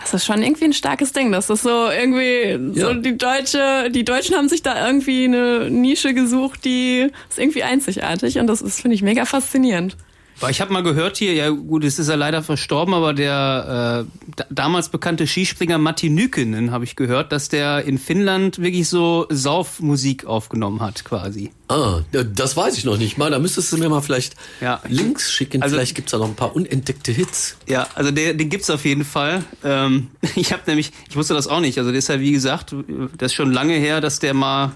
Das 0.00 0.14
ist 0.14 0.24
schon 0.24 0.42
irgendwie 0.42 0.64
ein 0.64 0.72
starkes 0.72 1.12
Ding. 1.12 1.32
Das 1.32 1.50
ist 1.50 1.62
so 1.64 1.88
irgendwie, 1.90 2.78
so 2.80 2.90
Ja. 2.90 2.94
die 2.94 3.18
Deutsche, 3.18 3.90
die 3.90 4.04
Deutschen 4.04 4.36
haben 4.36 4.48
sich 4.48 4.62
da 4.62 4.86
irgendwie 4.86 5.24
eine 5.24 5.68
Nische 5.70 6.14
gesucht, 6.14 6.64
die 6.64 7.10
ist 7.28 7.38
irgendwie 7.38 7.64
einzigartig 7.64 8.38
und 8.38 8.46
das 8.46 8.62
ist, 8.62 8.80
finde 8.80 8.94
ich, 8.94 9.02
mega 9.02 9.24
faszinierend. 9.26 9.96
Weil 10.40 10.50
ich 10.50 10.60
habe 10.60 10.72
mal 10.72 10.82
gehört 10.82 11.16
hier, 11.16 11.32
ja 11.32 11.48
gut, 11.50 11.84
es 11.84 11.98
ist 11.98 12.08
ja 12.08 12.16
leider 12.16 12.42
verstorben, 12.42 12.92
aber 12.92 13.14
der 13.14 14.06
äh, 14.06 14.30
da, 14.36 14.44
damals 14.50 14.88
bekannte 14.88 15.26
Skispringer 15.26 15.78
Matti 15.78 16.10
Nykinen, 16.10 16.70
habe 16.72 16.84
ich 16.84 16.96
gehört, 16.96 17.30
dass 17.32 17.48
der 17.48 17.84
in 17.84 17.98
Finnland 17.98 18.58
wirklich 18.60 18.88
so 18.88 19.26
Saufmusik 19.30 20.26
aufgenommen 20.26 20.80
hat, 20.80 21.04
quasi. 21.04 21.50
Ah, 21.68 22.00
das 22.12 22.56
weiß 22.56 22.76
ich 22.76 22.84
noch 22.84 22.98
nicht 22.98 23.16
mal. 23.16 23.30
Da 23.30 23.38
müsstest 23.38 23.72
du 23.72 23.78
mir 23.78 23.88
mal 23.88 24.00
vielleicht 24.00 24.34
Ja. 24.60 24.80
Links 24.88 25.32
schicken. 25.32 25.62
Also- 25.62 25.76
vielleicht 25.76 25.94
gibt's 25.94 26.12
da 26.12 26.18
noch 26.18 26.28
ein 26.28 26.34
paar 26.34 26.54
unentdeckte 26.54 27.12
Hits. 27.12 27.56
Ja, 27.66 27.86
also 27.94 28.10
der, 28.10 28.34
den 28.34 28.48
gibt's 28.50 28.68
auf 28.70 28.84
jeden 28.84 29.04
Fall. 29.04 29.44
Ähm, 29.62 30.08
ich 30.34 30.52
habe 30.52 30.62
nämlich, 30.66 30.90
ich 31.08 31.16
wusste 31.16 31.34
das 31.34 31.46
auch 31.46 31.60
nicht. 31.60 31.78
Also 31.78 31.92
deshalb, 31.92 32.20
wie 32.20 32.32
gesagt, 32.32 32.74
das 33.16 33.32
ist 33.32 33.34
schon 33.34 33.52
lange 33.52 33.74
her, 33.74 34.00
dass 34.00 34.18
der 34.18 34.34
mal 34.34 34.72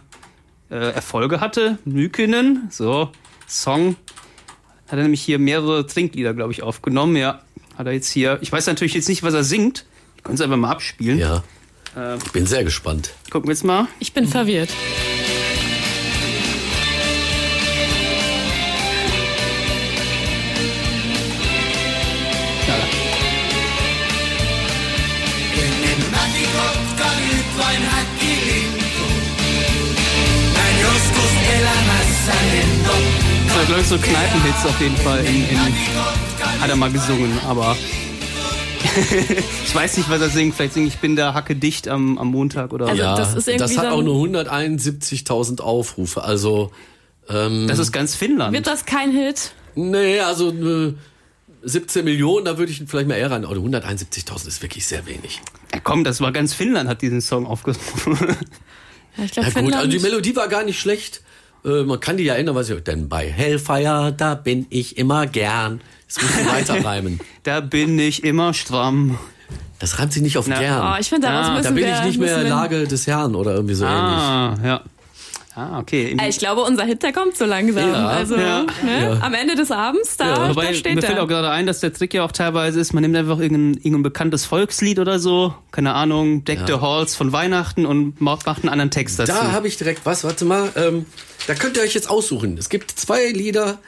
äh, 0.71 0.77
Erfolge 0.93 1.41
hatte. 1.41 1.79
Nykinen, 1.85 2.69
so 2.71 3.11
Song. 3.47 3.97
Hat 4.89 4.99
er 4.99 5.03
nämlich 5.03 5.21
hier 5.21 5.39
mehrere 5.39 5.87
Trinklieder, 5.87 6.33
glaube 6.33 6.53
ich, 6.53 6.63
aufgenommen. 6.63 7.15
Ja, 7.15 7.43
hat 7.77 7.87
er 7.87 7.93
jetzt 7.93 8.09
hier. 8.09 8.39
Ich 8.41 8.51
weiß 8.51 8.67
natürlich 8.67 8.95
jetzt 8.95 9.09
nicht, 9.09 9.23
was 9.23 9.35
er 9.35 9.45
singt. 9.45 9.85
Ich 10.17 10.23
könnte 10.23 10.37
es 10.37 10.41
einfach 10.41 10.57
mal 10.57 10.71
abspielen. 10.71 11.19
Ja. 11.19 11.45
Ähm. 11.95 12.19
Ich 12.25 12.33
bin 12.33 12.47
sehr 12.47 12.65
gespannt. 12.65 13.13
Gucken 13.31 13.49
wir 13.49 13.53
jetzt 13.53 13.65
mal. 13.65 13.87
Ich 14.01 14.15
bin 14.15 14.27
verwirrt. 14.27 14.71
Näin 30.55 30.81
joskus 30.81 31.33
elämässä 31.55 32.33
lento. 32.53 33.28
Glaube 33.67 33.81
ich, 33.81 33.87
so 33.87 33.99
Kneipenhits 33.99 34.65
auf 34.65 34.81
jeden 34.81 34.97
Fall. 34.97 35.25
In, 35.25 35.49
in, 35.49 35.59
hat 36.61 36.69
er 36.71 36.77
mal 36.77 36.91
gesungen, 36.91 37.39
aber 37.47 37.77
ich 39.65 39.75
weiß 39.75 39.97
nicht, 39.97 40.09
was 40.09 40.21
er 40.21 40.29
singt. 40.29 40.55
Vielleicht 40.55 40.75
singt 40.75 40.89
Ich 40.89 40.99
bin 40.99 41.17
da 41.17 41.35
hacke 41.35 41.57
dicht 41.57 41.89
am, 41.89 42.19
am 42.19 42.29
Montag 42.29 42.73
oder 42.73 42.87
Also 42.89 43.03
ja, 43.03 43.17
das 43.17 43.35
ist 43.35 43.49
irgendwie 43.49 43.75
das 43.75 43.79
hat 43.79 43.91
so 43.91 43.97
auch 43.97 44.03
nur 44.03 44.15
171.000 44.25 45.61
Aufrufe. 45.61 46.23
Also, 46.23 46.71
ähm, 47.29 47.67
Das 47.69 47.79
ist 47.79 47.93
ganz 47.93 48.15
Finnland. 48.15 48.53
Wird 48.53 48.67
das 48.67 48.85
kein 48.85 49.11
Hit? 49.13 49.53
nee, 49.75 50.19
also 50.21 50.51
äh, 50.51 50.95
17 51.63 52.05
Millionen, 52.05 52.45
da 52.45 52.59
würde 52.59 52.73
ich 52.73 52.83
vielleicht 52.87 53.09
mal 53.09 53.17
eher 53.17 53.31
rein. 53.31 53.45
Oder 53.45 53.61
171.000 53.61 54.49
ist 54.49 54.63
wirklich 54.63 54.87
sehr 54.87 55.07
wenig. 55.07 55.41
Ja, 55.75 55.81
komm, 55.81 56.05
das 56.05 56.21
war 56.21 56.33
ganz 56.33 56.55
Finnland, 56.55 56.89
hat 56.89 57.03
diesen 57.03 57.21
Song 57.21 57.47
aufgerufen. 57.47 58.17
Ja, 59.17 59.25
ich 59.25 59.33
glaube, 59.33 59.51
Ja 59.51 59.61
gut, 59.61 59.75
also 59.75 59.87
die 59.87 59.99
Finnland. 59.99 60.03
Melodie 60.03 60.37
war 60.37 60.49
gar 60.49 60.65
nicht 60.65 60.79
schlecht. 60.81 61.23
Äh, 61.65 61.83
man 61.85 62.01
kann 62.01 62.17
die 62.17 62.25
ja 62.25 62.35
ändern, 62.35 62.55
was 62.55 62.71
ich, 62.71 62.83
denn 62.85 63.09
bei 63.09 63.29
Hellfire, 63.29 64.13
da 64.17 64.35
bin 64.35 64.67
ich 64.71 64.97
immer 64.99 65.27
gern. 65.27 65.81
Das 66.07 66.23
muss 66.23 66.37
man 66.45 66.55
weiter 66.55 66.85
reimen. 66.85 67.21
da 67.43 67.61
bin 67.61 67.99
ich 67.99 68.25
immer 68.25 68.55
stramm. 68.55 69.19
Das 69.79 69.99
reimt 69.99 70.13
sich 70.13 70.23
nicht 70.23 70.39
auf 70.39 70.47
Na, 70.49 70.59
gern. 70.59 70.93
Oh, 70.95 70.97
ich 71.01 71.09
finde, 71.09 71.29
daraus 71.29 71.47
Ah, 71.47 71.53
müssen 71.53 71.65
da 71.65 71.71
bin 71.71 71.85
wir, 71.85 71.95
ich 71.99 72.05
nicht 72.05 72.19
mehr 72.21 72.43
wir- 72.43 72.49
Lage 72.51 72.87
des 72.89 73.07
Herrn 73.07 73.35
oder 73.35 73.55
irgendwie 73.55 73.75
so 73.75 73.85
ähnlich. 73.85 73.99
Ah, 74.01 74.57
ja. 74.65 74.81
Ah, 75.55 75.81
okay. 75.81 76.15
Ey, 76.17 76.29
Ich 76.31 76.39
glaube, 76.39 76.61
unser 76.63 76.85
Hit, 76.85 77.03
der 77.03 77.13
kommt 77.13 77.37
so 77.37 77.45
langsam. 77.45 77.89
Ja. 77.93 78.07
also, 78.07 78.37
Ja. 78.37 78.63
Ne? 78.85 79.03
Ja. 79.03 79.19
am 79.23 79.35
Ende 79.35 79.57
des 79.57 79.73
Abends, 79.73 80.17
da, 80.17 80.51
Wobei, 80.51 80.67
da 80.69 80.75
steht 80.75 80.95
mir 80.95 81.03
fällt 81.03 81.19
auch 81.19 81.27
gerade 81.27 81.51
ein, 81.51 81.67
dass 81.67 81.81
der 81.81 81.93
Trick 81.93 82.15
ja 82.15 82.23
auch 82.25 82.31
teilweise 82.31 82.79
ist, 82.79 82.93
man 82.93 83.03
nimmt 83.03 83.17
einfach 83.17 83.41
irgendein, 83.41 83.75
irgendein 83.83 84.05
bekanntes 84.05 84.45
Volkslied 84.45 85.01
oder 85.01 85.19
so, 85.19 85.53
keine 85.73 85.95
Ahnung, 85.95 86.45
Deck 86.45 86.61
the 86.69 86.75
Halls 86.75 87.17
von 87.17 87.33
Weihnachten 87.33 87.87
und 87.87 88.21
macht 88.21 88.47
macht 88.47 88.63
einen 88.63 88.69
anderen 88.69 88.93
Text 88.93 89.19
dazu. 89.19 89.33
Da 89.33 89.51
habe 89.51 89.67
ich 89.67 89.77
direkt 89.77 90.07
was, 90.07 90.23
warte 90.23 90.45
mal. 90.45 90.71
Ähm, 90.77 91.07
da 91.49 91.55
könnt 91.55 91.79
ihr 91.79 91.83
euch 91.83 91.95
jetzt 91.95 92.11
aussuchen. 92.11 92.59
Es 92.59 92.69
gibt 92.69 92.91
zwei 92.91 93.27
Lieder, 93.29 93.79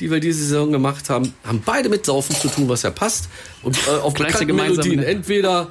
die 0.00 0.10
wir 0.10 0.20
diese 0.20 0.44
Saison 0.44 0.70
gemacht 0.70 1.08
haben, 1.08 1.32
haben 1.44 1.62
beide 1.64 1.88
mit 1.88 2.04
Saufen 2.04 2.36
zu 2.36 2.48
tun, 2.48 2.68
was 2.68 2.82
ja 2.82 2.90
passt. 2.90 3.30
Und 3.62 3.78
äh, 3.88 3.92
auf 4.02 4.12
bekannten 4.12 4.54
Melodien. 4.54 5.02
Entweder 5.02 5.68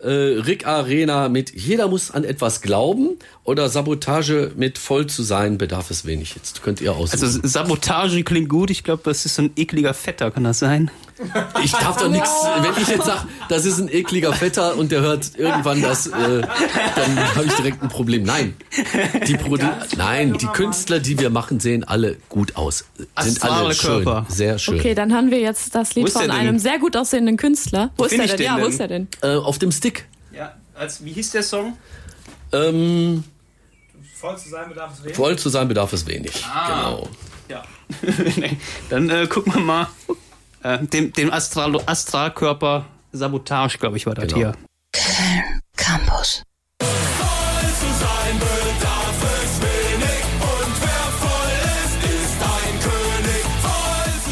äh, 0.00 0.08
Rick 0.08 0.66
Arena 0.66 1.30
mit 1.30 1.54
Jeder 1.54 1.88
muss 1.88 2.10
an 2.10 2.24
etwas 2.24 2.60
glauben 2.60 3.16
oder 3.44 3.70
Sabotage 3.70 4.52
mit 4.54 4.76
Voll 4.76 5.06
zu 5.06 5.22
sein 5.22 5.56
bedarf 5.56 5.90
es 5.90 6.04
wenig. 6.04 6.34
Jetzt 6.34 6.62
könnt 6.62 6.82
ihr 6.82 6.92
aussuchen. 6.92 7.22
also 7.22 7.40
Sabotage 7.42 8.22
klingt 8.22 8.50
gut, 8.50 8.70
ich 8.70 8.84
glaube, 8.84 9.02
das 9.04 9.24
ist 9.24 9.36
so 9.36 9.42
ein 9.42 9.52
ekliger 9.56 9.94
Fetter, 9.94 10.30
kann 10.30 10.44
das 10.44 10.58
sein? 10.58 10.90
Ich 11.62 11.72
darf 11.72 11.96
doch 11.98 12.08
nichts, 12.08 12.30
wenn 12.60 12.82
ich 12.82 12.88
jetzt 12.88 13.04
sage, 13.06 13.28
das 13.48 13.64
ist 13.64 13.78
ein 13.78 13.88
ekliger 13.88 14.32
Vetter 14.32 14.76
und 14.76 14.90
der 14.92 15.00
hört 15.00 15.36
irgendwann 15.36 15.82
das, 15.82 16.06
äh, 16.06 16.42
dann 16.96 17.34
habe 17.34 17.44
ich 17.46 17.54
direkt 17.54 17.82
ein 17.82 17.88
Problem. 17.88 18.22
Nein, 18.22 18.56
die 19.26 19.36
Produ 19.36 19.66
nein, 19.96 20.34
die 20.38 20.46
Künstler, 20.46 21.00
die 21.00 21.18
wir 21.18 21.30
machen, 21.30 21.60
sehen 21.60 21.84
alle 21.84 22.16
gut 22.28 22.56
aus. 22.56 22.84
Sind 23.20 23.42
alle 23.42 23.74
schön, 23.74 24.06
sehr 24.28 24.58
schön. 24.58 24.78
Okay, 24.78 24.94
dann 24.94 25.12
haben 25.12 25.30
wir 25.30 25.40
jetzt 25.40 25.74
das 25.74 25.94
Wo 25.94 26.00
Lied 26.00 26.08
ist 26.08 26.14
von 26.14 26.22
denn? 26.22 26.30
einem 26.30 26.58
sehr 26.58 26.78
gut 26.78 26.96
aussehenden 26.96 27.36
Künstler. 27.36 27.90
Wo, 27.96 28.04
ist 28.04 28.10
find 28.10 28.22
der 28.22 28.28
denn? 28.28 28.36
den 28.38 28.46
Ja, 28.46 28.60
wo 28.62 28.66
ist 28.66 28.78
der 28.80 28.88
denn? 28.88 29.08
Äh, 29.22 29.36
auf 29.36 29.58
dem 29.58 29.72
Stick. 29.72 30.06
Ja, 30.34 30.54
als, 30.74 31.04
wie 31.04 31.12
hieß 31.12 31.30
der 31.32 31.42
Song? 31.42 31.76
Ähm, 32.52 33.24
Voll 34.14 34.38
zu 34.38 34.48
sein 34.50 34.68
bedarf 34.68 34.92
es 34.94 35.02
wenig. 35.04 35.16
voll 35.16 35.36
zu 35.36 35.48
sein 35.48 35.66
bedarf 35.68 35.92
es 35.92 36.06
wenig. 36.06 36.32
Genau. 36.32 37.08
Ja. 37.48 37.62
dann 38.90 39.10
äh, 39.10 39.26
gucken 39.26 39.52
wir 39.54 39.60
mal. 39.60 39.88
Äh, 40.62 40.84
dem, 40.86 41.12
dem 41.12 41.32
Astral 41.32 41.76
Astralkörper 41.86 42.86
Sabotage, 43.12 43.78
glaube 43.78 43.96
ich, 43.96 44.06
war 44.06 44.14
das 44.14 44.24
Genau. 44.26 44.36
hier. 44.36 44.52
Köln 44.92 45.60
Campus. 45.76 46.42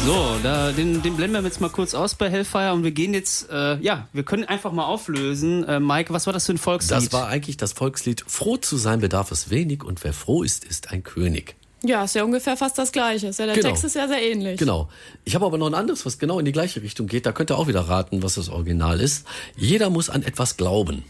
So, 0.05 0.37
da, 0.41 0.71
den, 0.71 1.01
den 1.03 1.15
blenden 1.15 1.35
wir 1.35 1.43
jetzt 1.43 1.61
mal 1.61 1.69
kurz 1.69 1.93
aus 1.93 2.15
bei 2.15 2.27
Hellfire 2.29 2.73
und 2.73 2.83
wir 2.83 2.91
gehen 2.91 3.13
jetzt, 3.13 3.49
äh, 3.51 3.77
ja, 3.81 4.07
wir 4.13 4.23
können 4.23 4.45
einfach 4.45 4.71
mal 4.71 4.85
auflösen. 4.85 5.63
Äh, 5.65 5.79
Mike, 5.79 6.11
was 6.11 6.25
war 6.25 6.33
das 6.33 6.47
für 6.47 6.53
ein 6.53 6.57
Volkslied? 6.57 6.97
Das 6.97 7.13
war 7.13 7.27
eigentlich 7.27 7.55
das 7.57 7.73
Volkslied 7.73 8.23
Froh 8.27 8.57
zu 8.57 8.77
sein 8.77 8.99
bedarf 8.99 9.31
es 9.31 9.51
wenig 9.51 9.83
und 9.83 10.03
wer 10.03 10.13
froh 10.13 10.41
ist, 10.41 10.65
ist 10.65 10.91
ein 10.91 11.03
König. 11.03 11.55
Ja, 11.83 12.03
ist 12.03 12.13
ja 12.15 12.23
ungefähr 12.23 12.55
fast 12.57 12.77
das 12.77 12.91
Gleiche. 12.91 13.27
Ist 13.27 13.39
ja, 13.39 13.45
der 13.47 13.55
Genau. 13.55 13.69
Text 13.69 13.83
ist 13.83 13.95
ja 13.95 14.07
sehr 14.07 14.21
ähnlich. 14.21 14.59
Genau. 14.59 14.89
Ich 15.25 15.33
habe 15.33 15.45
aber 15.45 15.57
noch 15.57 15.67
ein 15.67 15.73
anderes, 15.73 16.05
was 16.05 16.19
genau 16.19 16.37
in 16.37 16.45
die 16.45 16.51
gleiche 16.51 16.81
Richtung 16.81 17.07
geht. 17.07 17.25
Da 17.25 17.31
könnt 17.31 17.49
ihr 17.51 17.57
auch 17.57 17.67
wieder 17.67 17.81
raten, 17.81 18.21
was 18.21 18.35
das 18.35 18.49
Original 18.49 18.99
ist. 19.01 19.25
Jeder 19.55 19.89
muss 19.89 20.09
an 20.09 20.21
etwas 20.23 20.57
glauben. 20.57 21.03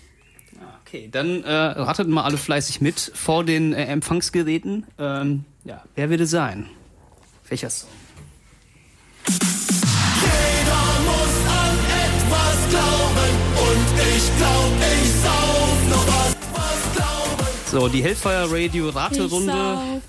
Okay, 0.85 1.09
dann 1.11 1.43
äh, 1.43 1.51
ratet 1.51 2.07
mal 2.07 2.23
alle 2.23 2.37
fleißig 2.37 2.81
mit 2.81 3.11
vor 3.15 3.43
den 3.43 3.73
äh, 3.73 3.85
Empfangsgeräten. 3.85 4.85
Ähm, 4.97 5.45
ja, 5.65 5.83
wer 5.95 6.09
wird 6.09 6.21
es 6.21 6.31
sein? 6.31 6.65
Welcher 7.47 7.69
Song? 7.69 7.89
So, 17.71 17.87
die 17.87 18.03
Hellfire 18.03 18.51
Radio 18.51 18.89
Ich 18.89 18.95
Raterunde 18.95 20.01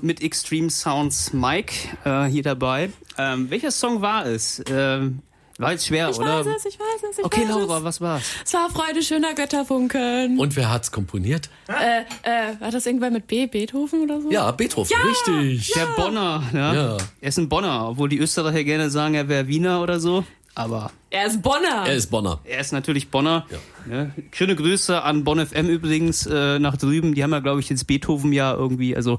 mit 0.00 0.22
Extreme 0.22 0.70
Sounds 0.70 1.32
Mike 1.34 1.74
äh, 2.04 2.24
hier 2.24 2.42
dabei. 2.42 2.90
Ähm, 3.18 3.50
welcher 3.50 3.70
Song 3.70 4.00
war 4.00 4.24
es? 4.24 4.62
Ähm, 4.70 5.18
war 5.58 5.72
jetzt 5.72 5.86
schwer, 5.86 6.08
Ich 6.08 6.18
oder? 6.18 6.38
weiß 6.46 6.56
es, 6.56 6.64
ich 6.64 6.80
weiß 6.80 7.10
es, 7.10 7.18
ich 7.18 7.24
Okay, 7.24 7.42
weiß 7.42 7.48
Laura, 7.50 7.78
es. 7.78 7.84
was 7.84 8.00
war's? 8.00 8.22
Es 8.46 8.54
war 8.54 8.70
Freude 8.70 9.02
schöner 9.02 9.34
Götterfunken. 9.34 10.38
Und 10.38 10.56
wer 10.56 10.70
hat's 10.70 10.90
komponiert? 10.90 11.50
Äh, 11.68 12.00
äh, 12.22 12.58
war 12.58 12.70
das 12.70 12.86
irgendwer 12.86 13.10
mit 13.10 13.26
B? 13.26 13.46
Beethoven 13.46 14.00
oder 14.04 14.22
so? 14.22 14.30
Ja, 14.30 14.50
Beethoven, 14.50 14.96
richtig. 15.06 15.74
Der 15.74 15.86
Bonner, 15.94 16.42
ja. 16.54 16.74
Ja. 16.74 16.96
Er 17.20 17.28
ist 17.28 17.38
ein 17.38 17.50
Bonner, 17.50 17.90
obwohl 17.90 18.08
die 18.08 18.18
Österreicher 18.18 18.64
gerne 18.64 18.88
sagen, 18.88 19.14
er 19.14 19.28
wäre 19.28 19.46
Wiener 19.46 19.82
oder 19.82 20.00
so. 20.00 20.24
Aber 20.54 20.90
Er 21.10 21.26
ist 21.26 21.40
Bonner. 21.42 21.84
Er 21.86 21.94
ist 21.94 22.10
Bonner. 22.10 22.40
er 22.44 22.60
ist 22.60 22.72
natürlich 22.72 23.08
Bonner. 23.10 23.46
Ja. 23.88 23.94
Ja. 24.04 24.10
Schöne 24.32 24.54
Grüße 24.54 25.02
an 25.02 25.24
Bonn 25.24 25.44
FM 25.44 25.68
übrigens 25.68 26.26
äh, 26.26 26.58
nach 26.58 26.76
drüben. 26.76 27.14
Die 27.14 27.22
haben 27.22 27.32
ja, 27.32 27.40
glaube 27.40 27.60
ich, 27.60 27.68
jetzt 27.70 27.86
Beethoven 27.86 28.32
ja 28.32 28.52
irgendwie, 28.54 28.94
also 28.94 29.18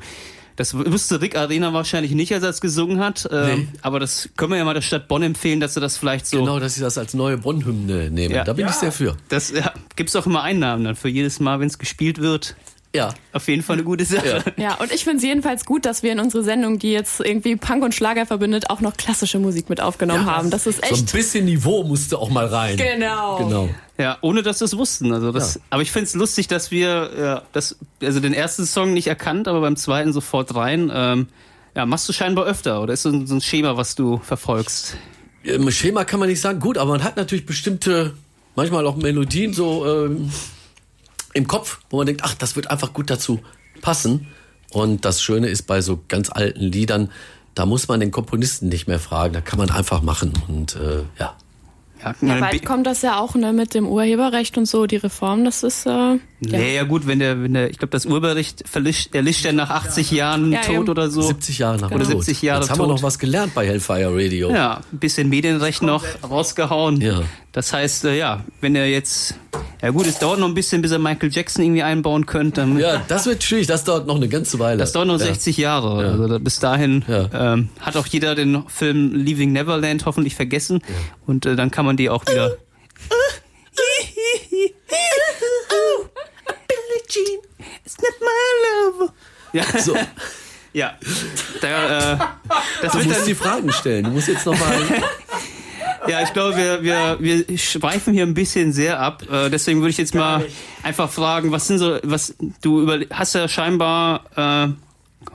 das 0.56 0.76
wusste 0.76 1.19
Rick 1.22 1.36
Arena 1.36 1.74
wahrscheinlich 1.74 2.12
nicht, 2.12 2.32
als 2.32 2.43
er 2.43 2.50
es 2.50 2.62
gesungen 2.62 3.00
hat. 3.00 3.28
Ähm, 3.32 3.46
Nee. 3.62 3.67
Aber 3.82 4.00
das 4.00 4.30
können 4.38 4.52
wir 4.52 4.60
ja 4.60 4.65
mal 4.65 4.76
der 4.76 4.82
Stadt 4.82 5.08
Bonn 5.08 5.24
empfehlen, 5.24 5.60
dass 5.60 5.74
sie 5.74 5.80
das 5.82 5.98
vielleicht 5.98 6.28
so. 6.28 6.39
Genau, 6.39 6.60
dass 6.60 6.76
sie 6.76 6.82
das 6.82 7.00
als 7.00 7.15
neue 7.15 7.39
Bonn-Hymne 7.39 8.12
nehmen. 8.12 8.36
Ja. 8.36 8.43
Da 8.43 8.54
bin 8.54 8.67
ich 8.67 8.74
sehr 8.74 8.91
für. 8.91 9.17
Das 9.30 9.50
ja, 9.52 9.74
gibt's 9.96 10.15
auch 10.15 10.28
immer 10.28 10.43
Einnahmen 10.43 10.84
dann 10.84 10.96
für 10.96 11.10
jedes 11.10 11.39
Mal, 11.39 11.60
wenn 11.60 11.67
es 11.67 11.80
gespielt 11.80 12.19
wird. 12.22 12.56
Ja. 12.95 13.13
Auf 13.32 13.47
jeden 13.47 13.63
Fall 13.63 13.77
eine 13.77 13.84
gute 13.84 14.06
Sache. 14.06 14.43
Ja, 14.58 14.75
und 14.75 14.91
ich 14.91 15.03
finde 15.03 15.17
es 15.17 15.23
jedenfalls 15.23 15.65
gut, 15.65 15.86
dass 15.86 16.03
wir 16.03 16.12
in 16.12 16.19
unsere 16.19 16.43
Sendung, 16.43 16.77
die 16.77 16.91
jetzt 16.91 17.19
irgendwie 17.19 17.56
Punk 17.56 17.84
und 17.84 17.95
Schlager 17.95 18.25
verbindet, 18.27 18.69
auch 18.69 18.82
noch 18.82 18.95
klassische 18.97 19.39
Musik 19.39 19.67
mit 19.69 19.82
aufgenommen 19.82 20.25
haben. 20.27 20.51
Das 20.51 20.67
ist 20.67 20.77
So 20.77 20.84
ein 20.88 20.93
echt. 20.93 21.12
bisschen 21.12 21.45
Niveau 21.45 21.84
musste 21.84 22.19
auch 22.19 22.29
mal 22.29 22.45
rein. 22.45 22.77
Genau. 22.77 23.38
Genau. 23.38 23.69
Ja, 23.97 24.17
ohne 24.21 24.43
dass 24.43 24.60
wir 24.60 24.65
es 24.65 24.77
wussten. 24.77 25.12
Also 25.12 25.32
das, 25.32 25.56
Ja. 25.56 25.62
Aber 25.71 25.82
ich 25.82 25.91
find's 25.91 26.13
lustig, 26.13 26.47
dass 26.47 26.69
wir 26.69 27.12
ja, 27.17 27.41
das, 27.51 27.77
also 28.01 28.19
den 28.19 28.34
ersten 28.34 28.65
Song 28.65 28.93
nicht 28.93 29.08
erkannt, 29.08 29.47
aber 29.47 29.62
beim 29.62 29.75
zweiten 29.75 30.13
sofort 30.13 30.53
rein. 30.53 30.91
Ähm, 30.93 31.27
ja, 31.75 31.88
machst 31.88 32.08
du 32.08 32.13
scheinbar 32.13 32.45
öfter 32.45 32.82
oder 32.82 32.93
ist 32.93 33.01
so 33.03 33.10
ein, 33.10 33.25
so 33.25 33.34
ein 33.36 33.41
Schema, 33.41 33.75
was 33.75 33.95
du 33.95 34.17
verfolgst? 34.23 34.97
Im 35.43 35.69
Schema 35.71 36.06
kann 36.06 36.19
man 36.19 36.29
nicht 36.29 36.41
sagen, 36.41 36.60
gut, 36.60 36.77
aber 36.77 36.91
man 36.91 37.03
hat 37.03 37.17
natürlich 37.17 37.47
bestimmte, 37.47 38.13
manchmal 38.56 38.86
auch 38.86 38.95
Melodien 38.95 39.53
so 39.53 40.06
ähm, 40.06 40.29
im 41.34 41.48
Kopf, 41.48 41.80
wo 41.89 41.98
man 41.98 42.06
denkt, 42.06 42.22
ach, 42.24 42.34
das 42.36 42.56
wird 42.56 42.69
einfach 42.72 42.93
gut 42.93 43.10
dazu 43.10 43.39
passen. 43.82 44.28
Und 44.72 45.06
das 45.06 45.22
Schöne 45.22 45.48
ist 45.50 45.63
bei 45.63 45.82
so 45.82 46.00
ganz 46.08 46.30
alten 46.32 46.62
Liedern, 46.63 47.12
da 47.56 47.65
muss 47.67 47.88
man 47.88 48.00
den 48.00 48.10
Komponisten 48.12 48.69
nicht 48.69 48.88
mehr 48.88 49.00
fragen, 49.00 49.34
da 49.34 49.41
kann 49.41 49.60
man 49.60 49.69
einfach 49.69 50.02
machen. 50.02 50.34
Und 50.48 50.76
äh, 50.76 51.04
ja. 51.19 51.36
Ja, 52.04 52.15
Ja, 52.22 52.39
bald 52.39 52.65
kommt 52.65 52.86
das 52.88 53.02
ja 53.04 53.17
auch 53.19 53.36
ne, 53.36 53.54
mit 53.54 53.74
dem 53.76 53.88
Urheberrecht 53.88 54.58
und 54.58 54.65
so, 54.65 54.88
die 54.88 54.96
Reform, 54.98 55.46
das 55.46 55.62
ist. 55.63 55.86
Äh, 55.86 55.89
ja. 55.89 56.17
Nee, 56.41 56.76
ja 56.76 56.84
gut, 56.84 57.06
wenn 57.08 57.19
der, 57.19 57.41
wenn 57.43 57.54
der, 57.54 57.69
ich 57.69 57.78
glaube, 57.78 57.91
das 57.91 58.06
Urheberrecht 58.08 58.67
verlischt, 58.67 59.13
erlischt 59.15 59.46
ja 59.46 59.54
nach 59.54 59.69
80 59.69 60.12
Jahren 60.12 60.52
Ja, 60.52 60.62
tot 60.62 60.76
eben. 60.76 60.89
oder 60.89 61.10
so. 61.12 61.22
70 61.22 61.60
Jahre 61.60 61.78
nach 61.78 61.91
Oder 61.91 62.00
dem 62.04 62.08
70 62.19 62.38
Tod. 62.39 62.43
Jahre 62.43 62.62
Jetzt 62.62 62.72
haben 62.72 62.80
wir 62.80 62.88
tot. 62.88 62.96
noch 62.98 63.04
was 63.04 63.19
gelernt 63.19 63.54
bei 63.54 63.65
Hellfire 63.67 64.12
Radio. 64.13 64.50
Ja, 64.52 64.82
ein 64.91 64.98
bisschen 65.00 65.30
Medienrecht 65.30 65.82
noch 65.84 66.04
rausgehauen. 66.28 67.00
Ja. 67.00 67.22
Das 67.54 67.72
heißt, 67.72 68.06
äh, 68.06 68.17
ja, 68.17 68.43
wenn 68.60 68.76
er 68.76 68.88
jetzt, 68.89 69.36
ja 69.81 69.89
gut, 69.89 70.07
es 70.07 70.17
dauert 70.19 70.39
noch 70.39 70.47
ein 70.47 70.53
bisschen, 70.53 70.81
bis 70.81 70.91
er 70.91 70.99
Michael 70.99 71.29
Jackson 71.31 71.63
irgendwie 71.63 71.83
einbauen 71.83 72.25
könnte. 72.25 72.65
Ja, 72.77 73.03
das 73.07 73.25
wird 73.25 73.43
schwierig, 73.43 73.67
das 73.67 73.83
dauert 73.83 74.07
noch 74.07 74.15
eine 74.15 74.27
ganze 74.29 74.57
Weile. 74.59 74.77
Das 74.77 74.91
dauert 74.93 75.07
noch 75.07 75.19
ja. 75.19 75.25
60 75.25 75.57
Jahre. 75.57 75.97
Also 76.09 76.27
da- 76.27 76.37
bis 76.37 76.59
dahin 76.59 77.03
Ja. 77.07 77.53
ähm, 77.53 77.69
hat 77.79 77.97
auch 77.97 78.05
jeder 78.07 78.35
den 78.35 78.63
Film 78.67 79.13
Leaving 79.13 79.51
Neverland 79.51 80.05
hoffentlich 80.05 80.35
vergessen. 80.35 80.81
Und 81.27 81.45
äh, 81.45 81.55
dann 81.55 81.69
kann 81.71 81.85
man 81.85 81.97
die 81.97 82.09
auch 82.09 82.25
wieder. 82.27 82.57
Ja, 89.51 89.63
So, 89.79 89.95
ja. 90.73 90.93
Da, 91.62 92.13
äh, 92.13 92.17
das 92.81 92.91
du 92.93 92.97
wird 92.99 93.06
musst 93.08 93.19
dann, 93.19 93.25
die 93.27 93.35
Fragen 93.35 93.71
stellen. 93.71 94.04
Du 94.06 94.10
musst 94.12 94.27
jetzt 94.27 94.45
nochmal. 94.45 94.73
ja, 96.08 96.21
ich 96.21 96.33
glaube, 96.33 96.58
wir, 96.58 96.83
wir, 96.83 97.17
wir 97.19 97.58
schweifen 97.58 98.13
hier 98.13 98.23
ein 98.23 98.33
bisschen 98.33 98.73
sehr 98.73 98.99
ab. 98.99 99.23
Äh, 99.31 99.49
deswegen 99.49 99.79
würde 99.79 99.91
ich 99.91 99.97
jetzt 99.97 100.15
mal 100.15 100.45
einfach 100.83 101.10
fragen, 101.10 101.51
was 101.51 101.67
sind 101.67 101.79
so, 101.79 101.97
was 102.04 102.35
du 102.62 102.81
über, 102.81 102.99
hast 103.12 103.35
ja 103.35 103.47
scheinbar 103.47 104.25
äh, 104.35 104.73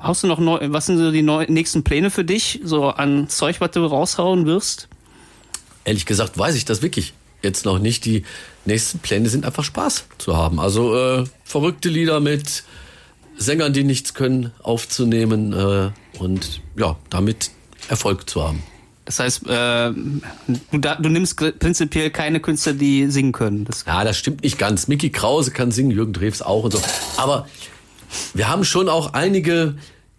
hast 0.01 0.23
du 0.23 0.27
noch 0.27 0.39
neu, 0.39 0.59
was 0.71 0.87
sind 0.87 0.99
so 0.99 1.11
die 1.11 1.23
neu, 1.23 1.47
nächsten 1.49 1.85
Pläne 1.85 2.11
für 2.11 2.25
dich? 2.25 2.61
So 2.65 2.89
an 2.89 3.29
Zeug, 3.29 3.61
was 3.61 3.71
du 3.73 3.85
raushauen 3.85 4.47
wirst? 4.47 4.89
Ehrlich 5.85 6.07
gesagt 6.07 6.39
weiß 6.39 6.55
ich 6.55 6.65
das 6.65 6.83
wirklich 6.83 7.15
jetzt 7.43 7.65
noch 7.65 7.79
nicht. 7.79 8.05
Die 8.05 8.25
nächsten 8.65 8.99
Pläne 8.99 9.29
sind 9.29 9.45
einfach 9.45 9.65
Spaß 9.65 10.07
zu 10.19 10.37
haben. 10.37 10.61
Also 10.61 10.97
äh, 10.97 11.25
verrückte 11.45 11.89
Lieder 11.89 12.21
mit 12.21 12.65
Sängern, 13.37 13.73
die 13.73 13.85
nichts 13.85 14.15
können, 14.15 14.53
aufzunehmen 14.63 15.53
äh, 15.53 15.91
und 16.19 16.61
ja, 16.77 16.97
damit 17.09 17.51
Erfolg 17.89 18.29
zu 18.29 18.43
haben. 18.47 18.63
Das 19.09 19.21
heißt, 19.21 19.47
äh, 19.47 19.91
du, 19.91 20.79
da, 20.79 20.97
du 20.97 21.09
nimmst 21.09 21.39
prinzipiell 21.59 22.11
keine 22.11 22.41
Künstler, 22.41 22.75
die 22.75 23.11
singen 23.11 23.33
können. 23.33 23.65
Das, 23.65 23.87
Ja, 23.87 24.05
das 24.05 24.19
stimmt 24.19 24.43
nicht 24.43 24.59
ganz. 24.59 24.87
Mickey 24.87 25.09
Krause 25.09 25.51
kann 25.51 25.71
singen, 25.71 25.91
Jürgen 25.91 26.13
Drews 26.13 26.43
auch 26.43 26.65
und 26.65 26.73
so. 26.75 26.81
Aber 27.17 27.49
wir 28.35 28.51
haben 28.51 28.65
schon 28.67 28.91
auch 28.91 29.15
einige, 29.15 29.77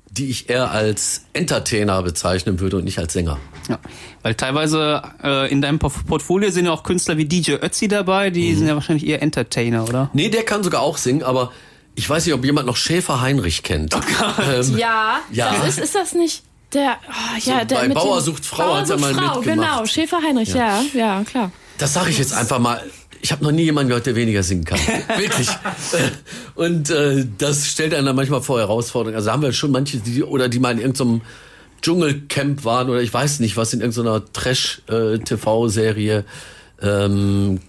die 0.09 0.31
ich 0.31 0.49
eher 0.49 0.71
als 0.71 1.25
Entertainer 1.33 2.01
bezeichnen 2.01 2.59
würde 2.59 2.77
und 2.77 2.83
nicht 2.83 2.97
als 2.97 3.13
Sänger. 3.13 3.37
ja. 3.69 3.77
Weil 4.23 4.33
teilweise 4.33 5.03
äh, 5.23 5.51
in 5.51 5.61
deinem 5.61 5.77
Portfolio 5.77 6.49
sind 6.49 6.65
ja 6.65 6.71
auch 6.71 6.81
Künstler 6.81 7.17
wie 7.17 7.25
DJ 7.25 7.57
Ötzi 7.61 7.87
dabei, 7.87 8.31
die 8.31 8.55
sind 8.55 8.67
ja 8.67 8.73
wahrscheinlich 8.73 9.05
eher 9.05 9.21
Entertainer, 9.21 9.83
oder? 9.87 10.09
Nee, 10.13 10.29
der 10.29 10.41
kann 10.45 10.63
sogar 10.63 10.81
auch 10.81 10.97
singen, 10.97 11.21
aber 11.21 11.51
ich 11.93 12.09
weiß 12.09 12.25
nicht, 12.25 12.33
ob 12.33 12.43
jemand 12.43 12.65
noch 12.65 12.75
Schäfer 12.75 13.21
Heinrich 13.21 13.61
kennt. 13.61 13.93
ähm, 13.93 14.77
Ja, 14.79 15.19
Ja. 15.31 15.53
Das 15.59 15.77
ist, 15.77 15.79
ist 15.79 15.93
das 15.93 16.15
nicht 16.15 16.41
der, 16.73 16.97
oh, 17.07 17.37
ja, 17.43 17.59
So, 17.59 17.65
der 17.65 17.75
bei 17.75 17.87
mit 17.87 17.95
Bauer 17.95 18.21
sucht 18.21 18.45
Frau 18.45 18.63
Bauer 18.63 18.77
hat 18.79 18.89
er 18.89 18.97
mal 18.99 19.13
Frau, 19.13 19.37
mitgemacht. 19.39 19.69
Genau, 19.71 19.85
Schäfer 19.85 20.21
Heinrich, 20.21 20.53
ja, 20.53 20.83
ja, 20.93 21.23
klar. 21.23 21.51
Das 21.77 21.93
sage 21.93 22.09
ich 22.09 22.17
jetzt 22.17 22.33
einfach 22.33 22.59
mal. 22.59 22.81
Ich 23.21 23.33
habe 23.33 23.43
noch 23.43 23.51
nie 23.51 23.63
jemanden 23.63 23.89
gehört, 23.89 24.05
der 24.05 24.15
weniger 24.15 24.43
singen 24.43 24.63
kann. 24.63 24.79
Wirklich. 25.17 25.49
Und 26.55 26.89
äh, 26.89 27.25
das 27.37 27.67
stellt 27.67 27.93
einen 27.93 28.05
dann 28.05 28.15
manchmal 28.15 28.41
vor 28.41 28.59
Herausforderungen. 28.59 29.17
Also 29.17 29.29
haben 29.31 29.41
wir 29.41 29.51
schon 29.51 29.71
manche, 29.71 29.97
die 29.97 30.23
oder 30.23 30.47
die 30.47 30.59
mal 30.59 30.71
in 30.71 30.79
irgendeinem 30.79 31.21
Dschungelcamp 31.81 32.63
waren 32.63 32.89
oder 32.89 33.01
ich 33.01 33.13
weiß 33.13 33.41
nicht 33.41 33.57
was 33.57 33.73
in 33.73 33.81
irgendeiner 33.81 34.23
Trash-TV-Serie. 34.31 36.23
Ähm, 36.81 37.59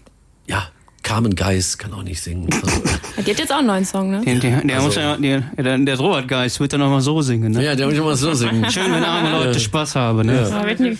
ja, 0.46 0.68
Carmen 1.10 1.34
Geis 1.34 1.76
kann 1.76 1.92
auch 1.92 2.04
nicht 2.04 2.22
singen. 2.22 2.48
Also, 2.52 2.82
Die 3.26 3.30
hat 3.32 3.38
jetzt 3.40 3.52
auch 3.52 3.58
einen 3.58 3.66
neuen 3.66 3.84
Song, 3.84 4.10
ne? 4.12 4.22
Der, 4.24 4.36
der, 4.36 4.60
der, 4.60 4.80
muss 4.80 4.94
ja, 4.94 5.16
der, 5.16 5.40
der, 5.58 5.78
der 5.78 5.98
Robert 5.98 6.28
Geist 6.28 6.60
wird 6.60 6.72
dann 6.72 6.78
noch 6.80 6.88
mal 6.88 7.00
so 7.00 7.20
singen, 7.20 7.50
ne? 7.50 7.64
ja, 7.64 7.74
der 7.74 7.86
muss 7.88 7.96
immer 7.96 8.14
so 8.16 8.32
singen. 8.32 8.70
Schön, 8.70 8.92
wenn 8.92 9.02
arme 9.02 9.32
Leute 9.32 9.58
Spaß 9.58 9.96
haben, 9.96 10.26
ne? 10.26 10.48
Ja, 10.48 10.64
nie- 10.84 10.96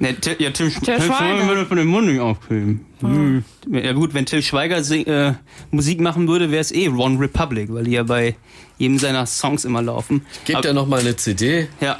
Ne, 0.00 0.14
Til, 0.14 0.34
ja, 0.38 0.50
Tim, 0.50 0.70
Tim 0.72 0.82
Schweiger. 0.82 1.02
Schweiger 1.02 1.46
würde 1.46 1.66
von 1.66 1.76
den 1.76 1.86
Mund 1.86 2.06
nicht 2.08 2.20
aufkriegen. 2.20 2.86
Hm. 3.00 3.44
Ja 3.70 3.92
gut, 3.92 4.14
wenn 4.14 4.24
Till 4.26 4.42
Schweiger 4.42 4.82
sing, 4.82 5.04
äh, 5.06 5.34
Musik 5.70 6.00
machen 6.00 6.26
würde, 6.26 6.50
wäre 6.50 6.62
es 6.62 6.72
eh 6.72 6.88
One 6.88 7.20
Republic, 7.20 7.72
weil 7.72 7.84
die 7.84 7.90
ja 7.92 8.02
bei 8.02 8.34
jedem 8.78 8.98
seiner 8.98 9.26
Songs 9.26 9.64
immer 9.66 9.82
laufen. 9.82 10.24
Gebt 10.46 10.64
ja 10.64 10.72
noch 10.72 10.86
mal 10.88 11.00
eine 11.00 11.14
CD. 11.16 11.68
ja. 11.80 11.98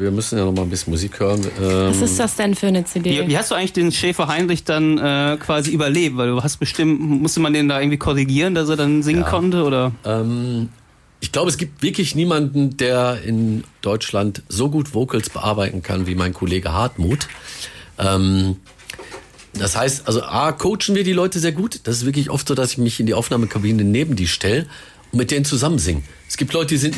Wir 0.00 0.10
müssen 0.10 0.38
ja 0.38 0.46
noch 0.46 0.52
mal 0.52 0.62
ein 0.62 0.70
bisschen 0.70 0.92
Musik 0.92 1.20
hören. 1.20 1.44
Ähm, 1.60 1.90
Was 1.90 2.00
ist 2.00 2.18
das 2.18 2.34
denn 2.34 2.54
für 2.54 2.68
eine 2.68 2.84
CD? 2.84 3.10
Wie, 3.10 3.28
wie 3.28 3.36
hast 3.36 3.50
du 3.50 3.54
eigentlich 3.54 3.74
den 3.74 3.92
Schäfer 3.92 4.28
Heinrich 4.28 4.64
dann 4.64 4.96
äh, 4.96 5.36
quasi 5.38 5.72
überlebt? 5.72 6.16
Weil 6.16 6.30
du 6.30 6.42
hast 6.42 6.56
bestimmt, 6.56 7.00
musste 7.00 7.40
man 7.40 7.52
den 7.52 7.68
da 7.68 7.78
irgendwie 7.78 7.98
korrigieren, 7.98 8.54
dass 8.54 8.70
er 8.70 8.76
dann 8.76 9.02
singen 9.02 9.24
konnte, 9.24 9.62
oder? 9.62 9.92
Ähm, 10.06 10.70
ich 11.20 11.32
glaube, 11.32 11.50
es 11.50 11.58
gibt 11.58 11.82
wirklich 11.82 12.14
niemanden, 12.14 12.78
der 12.78 13.18
in 13.22 13.62
Deutschland 13.82 14.42
so 14.48 14.70
gut 14.70 14.94
Vocals 14.94 15.28
bearbeiten 15.28 15.82
kann 15.82 16.06
wie 16.06 16.14
mein 16.14 16.32
Kollege 16.32 16.72
Hartmut. 16.72 17.28
Ähm, 17.98 18.56
das 19.52 19.76
heißt, 19.76 20.06
also 20.06 20.22
A, 20.22 20.52
coachen 20.52 20.94
wir 20.94 21.04
die 21.04 21.12
Leute 21.12 21.40
sehr 21.40 21.52
gut. 21.52 21.80
Das 21.84 21.96
ist 21.96 22.06
wirklich 22.06 22.30
oft 22.30 22.48
so, 22.48 22.54
dass 22.54 22.72
ich 22.72 22.78
mich 22.78 23.00
in 23.00 23.06
die 23.06 23.14
Aufnahmekabine 23.14 23.84
neben 23.84 24.16
die 24.16 24.28
stelle 24.28 24.66
und 25.12 25.18
mit 25.18 25.30
denen 25.30 25.44
zusammen 25.44 25.78
singen. 25.78 26.04
Es 26.26 26.38
gibt 26.38 26.54
Leute, 26.54 26.68
die 26.68 26.78
sind 26.78 26.96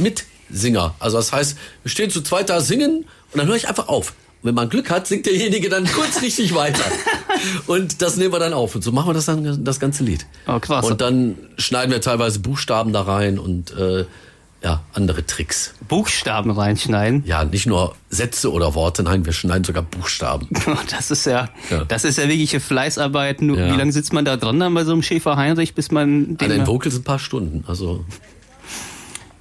Mitsinger. 0.53 0.95
Also 0.99 1.17
das 1.17 1.33
heißt, 1.33 1.57
wir 1.83 1.91
stehen 1.91 2.11
zu 2.11 2.23
zweit 2.23 2.51
da 2.51 2.61
singen 2.61 3.05
und 3.33 3.39
dann 3.39 3.47
höre 3.47 3.57
ich 3.57 3.69
einfach 3.69 3.89
auf. 3.89 4.11
Und 4.43 4.49
wenn 4.49 4.55
man 4.55 4.69
Glück 4.69 4.91
hat, 4.91 5.07
singt 5.07 5.27
derjenige 5.27 5.69
dann 5.69 5.87
kurz 5.87 6.21
richtig 6.21 6.55
weiter. 6.55 6.85
Und 7.67 8.03
das 8.03 8.17
nehmen 8.17 8.33
wir 8.33 8.41
dann 8.41 8.53
auf. 8.53 8.75
Und 8.75 8.83
so 8.83 8.91
machen 8.93 9.09
wir 9.09 9.15
das 9.15 9.27
dann 9.27 9.65
das 9.65 9.79
ganze 9.81 10.03
Lied. 10.05 10.27
Oh, 10.47 10.59
krass. 10.59 10.85
Und 10.85 11.01
dann 11.01 11.37
schneiden 11.59 11.93
wir 11.93 12.01
teilweise 12.01 12.41
Buchstaben 12.41 12.93
da 12.93 13.03
rein 13.03 13.39
und 13.39 13.73
äh, 13.77 14.05
ja, 14.65 14.83
andere 14.95 15.25
Tricks. 15.27 15.75
Buchstaben 15.89 16.51
reinschneiden. 16.51 17.25
Ja, 17.27 17.45
nicht 17.45 17.67
nur 17.67 17.95
Sätze 18.11 18.53
oder 18.53 18.75
Worte, 18.75 19.03
nein, 19.03 19.25
wir 19.27 19.33
schneiden 19.33 19.65
sogar 19.65 19.83
Buchstaben. 19.83 20.49
Das 20.91 21.11
ist 21.11 21.27
ja, 21.27 21.49
Ja. 21.71 21.85
das 21.85 22.05
ist 22.05 22.19
ja 22.19 22.25
wirkliche 22.29 22.61
Fleißarbeit. 22.61 23.43
Nur, 23.43 23.59
Ja. 23.59 23.73
Wie 23.73 23.77
lange 23.77 23.93
sitzt 23.93 24.13
man 24.13 24.25
da 24.25 24.37
dran 24.37 24.59
dann 24.61 24.75
bei 24.75 24.85
so 24.85 24.93
einem 24.93 25.03
Schäfer 25.03 25.37
Heinrich, 25.37 25.75
bis 25.75 25.91
man 25.91 26.09
An 26.31 26.37
den, 26.39 26.49
den 26.51 26.67
Vocals 26.67 26.97
ein 26.97 27.05
paar 27.05 27.19
Stunden. 27.19 27.65
Also 27.67 28.05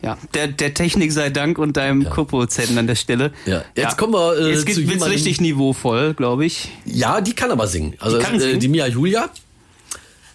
ja, 0.02 0.18
der, 0.34 0.48
der 0.48 0.74
Technik 0.74 1.12
sei 1.12 1.30
Dank 1.30 1.58
und 1.58 1.78
deinem 1.78 2.10
Co-Produzenten 2.10 2.78
an 2.78 2.88
der 2.88 2.96
Stelle. 2.96 3.32
Ja. 3.46 3.64
Jetzt 3.76 3.98
kommen 3.98 4.14
wir, 4.14 4.38
äh, 4.38 4.50
Jetzt 4.52 4.62
zu 4.62 4.68
wird's 4.68 4.80
jemandem- 4.80 5.12
richtig 5.12 5.42
niveauvoll, 5.42 6.14
glaube 6.14 6.46
ich. 6.46 6.70
ja, 6.86 7.22
die 7.22 7.34
kann 7.34 7.52
aber 7.52 7.68
singen. 7.68 7.96
Also 8.00 8.18
Die 8.18 8.24
äh, 8.26 8.40
singen? 8.40 8.60
die 8.60 8.68
Mia 8.68 8.88
Julia 8.88 9.30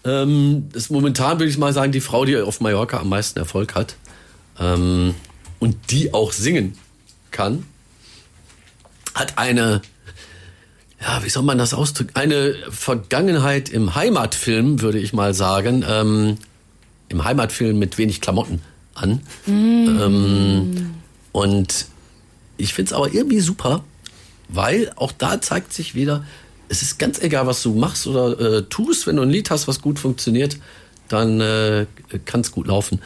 ähm, 0.05 0.69
ist 0.73 0.91
momentan, 0.91 1.39
würde 1.41 1.51
ich 1.51 1.59
mal 1.59 1.73
sagen, 1.73 1.91
die 1.93 2.01
Frau, 2.01 2.25
die 2.25 2.37
auf 2.37 2.61
Mallorca 2.61 2.99
am 3.01 3.09
meisten 3.09 3.39
Erfolg 3.39 3.75
hat. 3.75 3.97
Ähm, 4.61 5.15
und 5.59 5.77
die 5.91 6.15
auch 6.15 6.33
singen 6.33 6.77
kann. 7.31 7.65
Hat 9.15 9.39
eine, 9.39 9.81
ja, 11.01 11.25
wie 11.25 11.29
soll 11.31 11.43
man 11.43 11.59
das 11.59 11.75
ausdrücken? 11.75 12.11
Eine 12.15 12.55
Vergangenheit 12.71 13.69
im 13.69 13.95
Heimatfilm, 13.95 14.81
würde 14.83 14.99
ich 14.99 15.13
mal 15.13 15.35
sagen. 15.35 15.85
Ähm, 15.89 16.37
Im 17.09 17.25
Heimatfilm 17.25 17.79
mit 17.79 17.99
wenig 17.99 18.21
Klamotten 18.21 18.61
an. 18.97 19.21
Ähm, 19.47 20.95
und 21.33 21.87
ich 22.57 22.75
finde 22.75 22.91
es 22.91 22.93
aber 22.93 23.13
irgendwie 23.13 23.41
super, 23.41 23.85
weil 24.49 24.93
auch 24.97 25.13
da 25.13 25.41
zeigt 25.41 25.73
sich 25.73 25.95
wieder, 25.95 26.25
es 26.69 26.83
ist 26.83 26.99
ganz 26.99 27.21
egal, 27.21 27.47
was 27.47 27.63
du 27.63 27.75
machst 27.75 28.07
oder 28.07 28.41
äh, 28.41 28.63
tust, 28.63 29.07
wenn 29.07 29.17
du 29.17 29.23
ein 29.23 29.31
Lied 29.31 29.51
hast, 29.51 29.69
was 29.69 29.81
gut 29.81 29.99
funktioniert, 29.99 30.59
dann 31.09 31.41
äh, 31.41 31.87
kann 32.25 32.41
es 32.41 32.51
gut 32.51 32.67
laufen. 32.67 33.01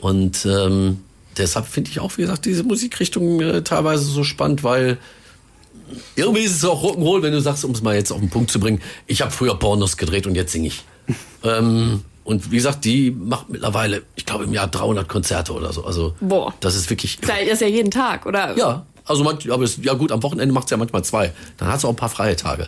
Und 0.00 0.46
ähm, 0.46 0.98
deshalb 1.36 1.66
finde 1.66 1.90
ich 1.90 2.00
auch, 2.00 2.16
wie 2.16 2.22
gesagt, 2.22 2.44
diese 2.44 2.64
Musikrichtung 2.64 3.40
äh, 3.40 3.62
teilweise 3.62 4.04
so 4.04 4.24
spannend, 4.24 4.64
weil 4.64 4.98
irgendwie 6.16 6.42
ist 6.42 6.56
es 6.56 6.64
auch 6.64 6.82
Rock'n'Roll, 6.82 7.22
wenn 7.22 7.32
du 7.32 7.40
sagst, 7.40 7.64
um 7.64 7.70
es 7.70 7.82
mal 7.82 7.94
jetzt 7.94 8.10
auf 8.10 8.18
den 8.18 8.30
Punkt 8.30 8.50
zu 8.50 8.58
bringen, 8.58 8.80
ich 9.06 9.22
habe 9.22 9.30
früher 9.30 9.56
Pornos 9.56 9.96
gedreht 9.96 10.26
und 10.26 10.34
jetzt 10.34 10.52
singe 10.52 10.68
ich. 10.68 10.82
ähm, 11.44 12.02
und 12.26 12.50
wie 12.50 12.56
gesagt, 12.56 12.84
die 12.84 13.12
macht 13.12 13.48
mittlerweile, 13.48 14.02
ich 14.16 14.26
glaube, 14.26 14.44
im 14.44 14.52
Jahr 14.52 14.66
300 14.66 15.08
Konzerte 15.08 15.52
oder 15.52 15.72
so. 15.72 15.84
Also 15.84 16.14
Boah. 16.20 16.52
das 16.60 16.74
ist 16.74 16.90
wirklich... 16.90 17.18
Das 17.20 17.30
ist 17.40 17.60
ja 17.62 17.68
jeden 17.68 17.92
Tag, 17.92 18.26
oder? 18.26 18.56
Ja, 18.58 18.84
also 19.04 19.22
manch, 19.22 19.50
aber 19.50 19.62
es, 19.62 19.78
ja 19.82 19.94
gut, 19.94 20.10
am 20.10 20.22
Wochenende 20.24 20.52
macht 20.52 20.64
es 20.64 20.72
ja 20.72 20.76
manchmal 20.76 21.04
zwei. 21.04 21.32
Dann 21.56 21.68
hast 21.68 21.84
du 21.84 21.88
auch 21.88 21.92
ein 21.92 21.96
paar 21.96 22.08
freie 22.08 22.34
Tage. 22.34 22.66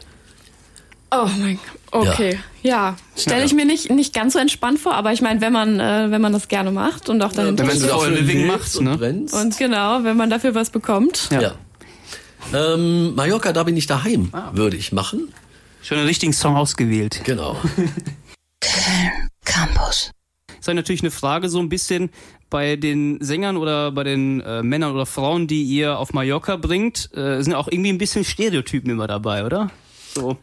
Oh 1.11 1.27
mein 1.39 1.59
Gott. 1.91 2.07
Okay. 2.09 2.39
Ja. 2.63 2.97
Stelle 3.17 3.45
ich 3.45 3.53
mir 3.53 3.65
nicht, 3.65 3.91
nicht 3.91 4.15
ganz 4.15 4.35
so 4.35 4.39
entspannt 4.39 4.79
vor, 4.79 4.95
aber 4.95 5.13
ich 5.13 5.23
meine, 5.23 5.41
wenn 5.41 5.53
man, 5.53 5.81
äh, 5.81 6.11
wenn 6.11 6.21
man 6.21 6.33
das 6.33 6.47
gerne 6.47 6.71
macht 6.71 7.09
und 7.09 7.21
auch 7.23 7.33
dahinter 7.33 7.63
wenn 7.63 7.69
man 7.69 7.77
steht 7.77 7.91
so 7.91 7.97
dafür 7.97 8.11
Living 8.11 8.47
machst, 8.47 8.77
und 8.77 8.85
ne? 8.85 8.97
brennst. 8.97 9.35
und 9.35 9.59
genau, 9.59 10.05
wenn 10.05 10.17
man 10.17 10.31
dafür 10.31 10.55
was 10.55 10.71
bekommt. 10.71 11.31
Ja. 11.33 11.41
ja. 11.41 11.55
Ähm, 12.55 13.15
Mallorca, 13.17 13.53
da 13.53 13.65
bin 13.65 13.77
ich 13.77 13.87
daheim, 13.87 14.29
Ah. 14.33 14.51
würde 14.53 14.77
ich 14.77 14.93
machen. 14.93 15.33
Schon 15.83 15.97
den 15.99 16.07
richtigen 16.07 16.33
Song 16.33 16.57
ausgewählt. 16.57 17.23
Genau. 17.25 17.57
Campus. 19.49 20.13
Ist 20.59 20.67
halt 20.67 20.77
natürlich 20.77 21.03
eine 21.03 21.11
Frage 21.11 21.49
so 21.49 21.59
ein 21.59 21.69
bisschen 21.69 22.11
bei 22.51 22.77
den 22.77 23.19
Sängern 23.21 23.57
oder 23.57 23.93
bei 23.93 24.05
den 24.05 24.41
äh, 24.41 24.63
Männern 24.63 24.93
oder 24.93 25.07
Frauen, 25.07 25.47
die 25.47 25.63
ihr 25.65 25.99
auf 25.99 26.13
Mallorca 26.13 26.57
bringt, 26.57 27.11
äh, 27.17 27.43
sind 27.43 27.55
auch 27.55 27.69
irgendwie 27.69 27.91
ein 27.91 27.99
bisschen 27.99 28.25
Stereotypen 28.25 28.91
immer 28.91 29.07
dabei, 29.07 29.45
oder? 29.45 29.71
So. 30.15 30.37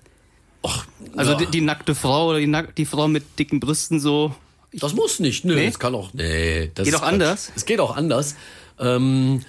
Och, 0.64 0.86
Also 1.16 1.32
ja. 1.34 1.38
die, 1.38 1.48
die 1.48 1.62
nackte 1.62 1.96
Frau 1.96 2.30
oder 2.30 2.40
die, 2.40 2.48
nack 2.48 2.76
die 2.76 2.86
Frau 2.86 3.08
mit 3.08 3.38
dicken 3.40 3.60
Brüsten 3.60 4.00
so. 4.00 4.36
Das 4.74 4.94
muss 4.94 5.20
nicht, 5.20 5.46
nö. 5.46 5.56
Nee? 5.56 5.68
Das 5.68 5.80
kann 5.80 5.96
auch. 5.96 6.14
Nee, 6.14 6.72
das 6.74 6.86
Geht 6.86 6.94
ist 6.94 7.00
auch 7.00 7.06
anders? 7.06 7.52
Es 7.56 7.66
geht 7.66 7.80
auch 7.80 7.96
anders. 7.96 8.36
Ähm, 8.80 9.42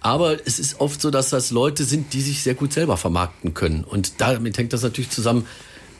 aber 0.00 0.46
es 0.46 0.58
ist 0.58 0.80
oft 0.80 1.00
so, 1.00 1.10
dass 1.10 1.30
das 1.30 1.50
Leute 1.50 1.84
sind, 1.84 2.12
die 2.12 2.20
sich 2.20 2.42
sehr 2.42 2.54
gut 2.54 2.72
selber 2.72 2.96
vermarkten 2.96 3.54
können. 3.54 3.84
Und 3.84 4.20
damit 4.20 4.58
hängt 4.58 4.72
das 4.72 4.82
natürlich 4.82 5.10
zusammen, 5.10 5.46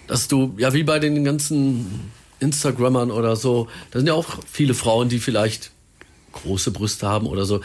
dass 0.09 0.27
du, 0.27 0.55
ja, 0.59 0.73
wie 0.75 0.83
bei 0.83 0.99
den 0.99 1.25
ganzen 1.25 2.11
Instagrammern 2.43 3.11
oder 3.11 3.37
so, 3.37 3.69
da 3.91 3.99
sind 3.99 4.09
ja 4.09 4.15
auch 4.15 4.39
viele 4.51 4.75
Frauen, 4.75 5.09
die 5.09 5.19
vielleicht 5.19 5.71
große 6.33 6.71
Brüste 6.71 7.07
haben 7.07 7.27
oder 7.27 7.45
so. 7.45 7.61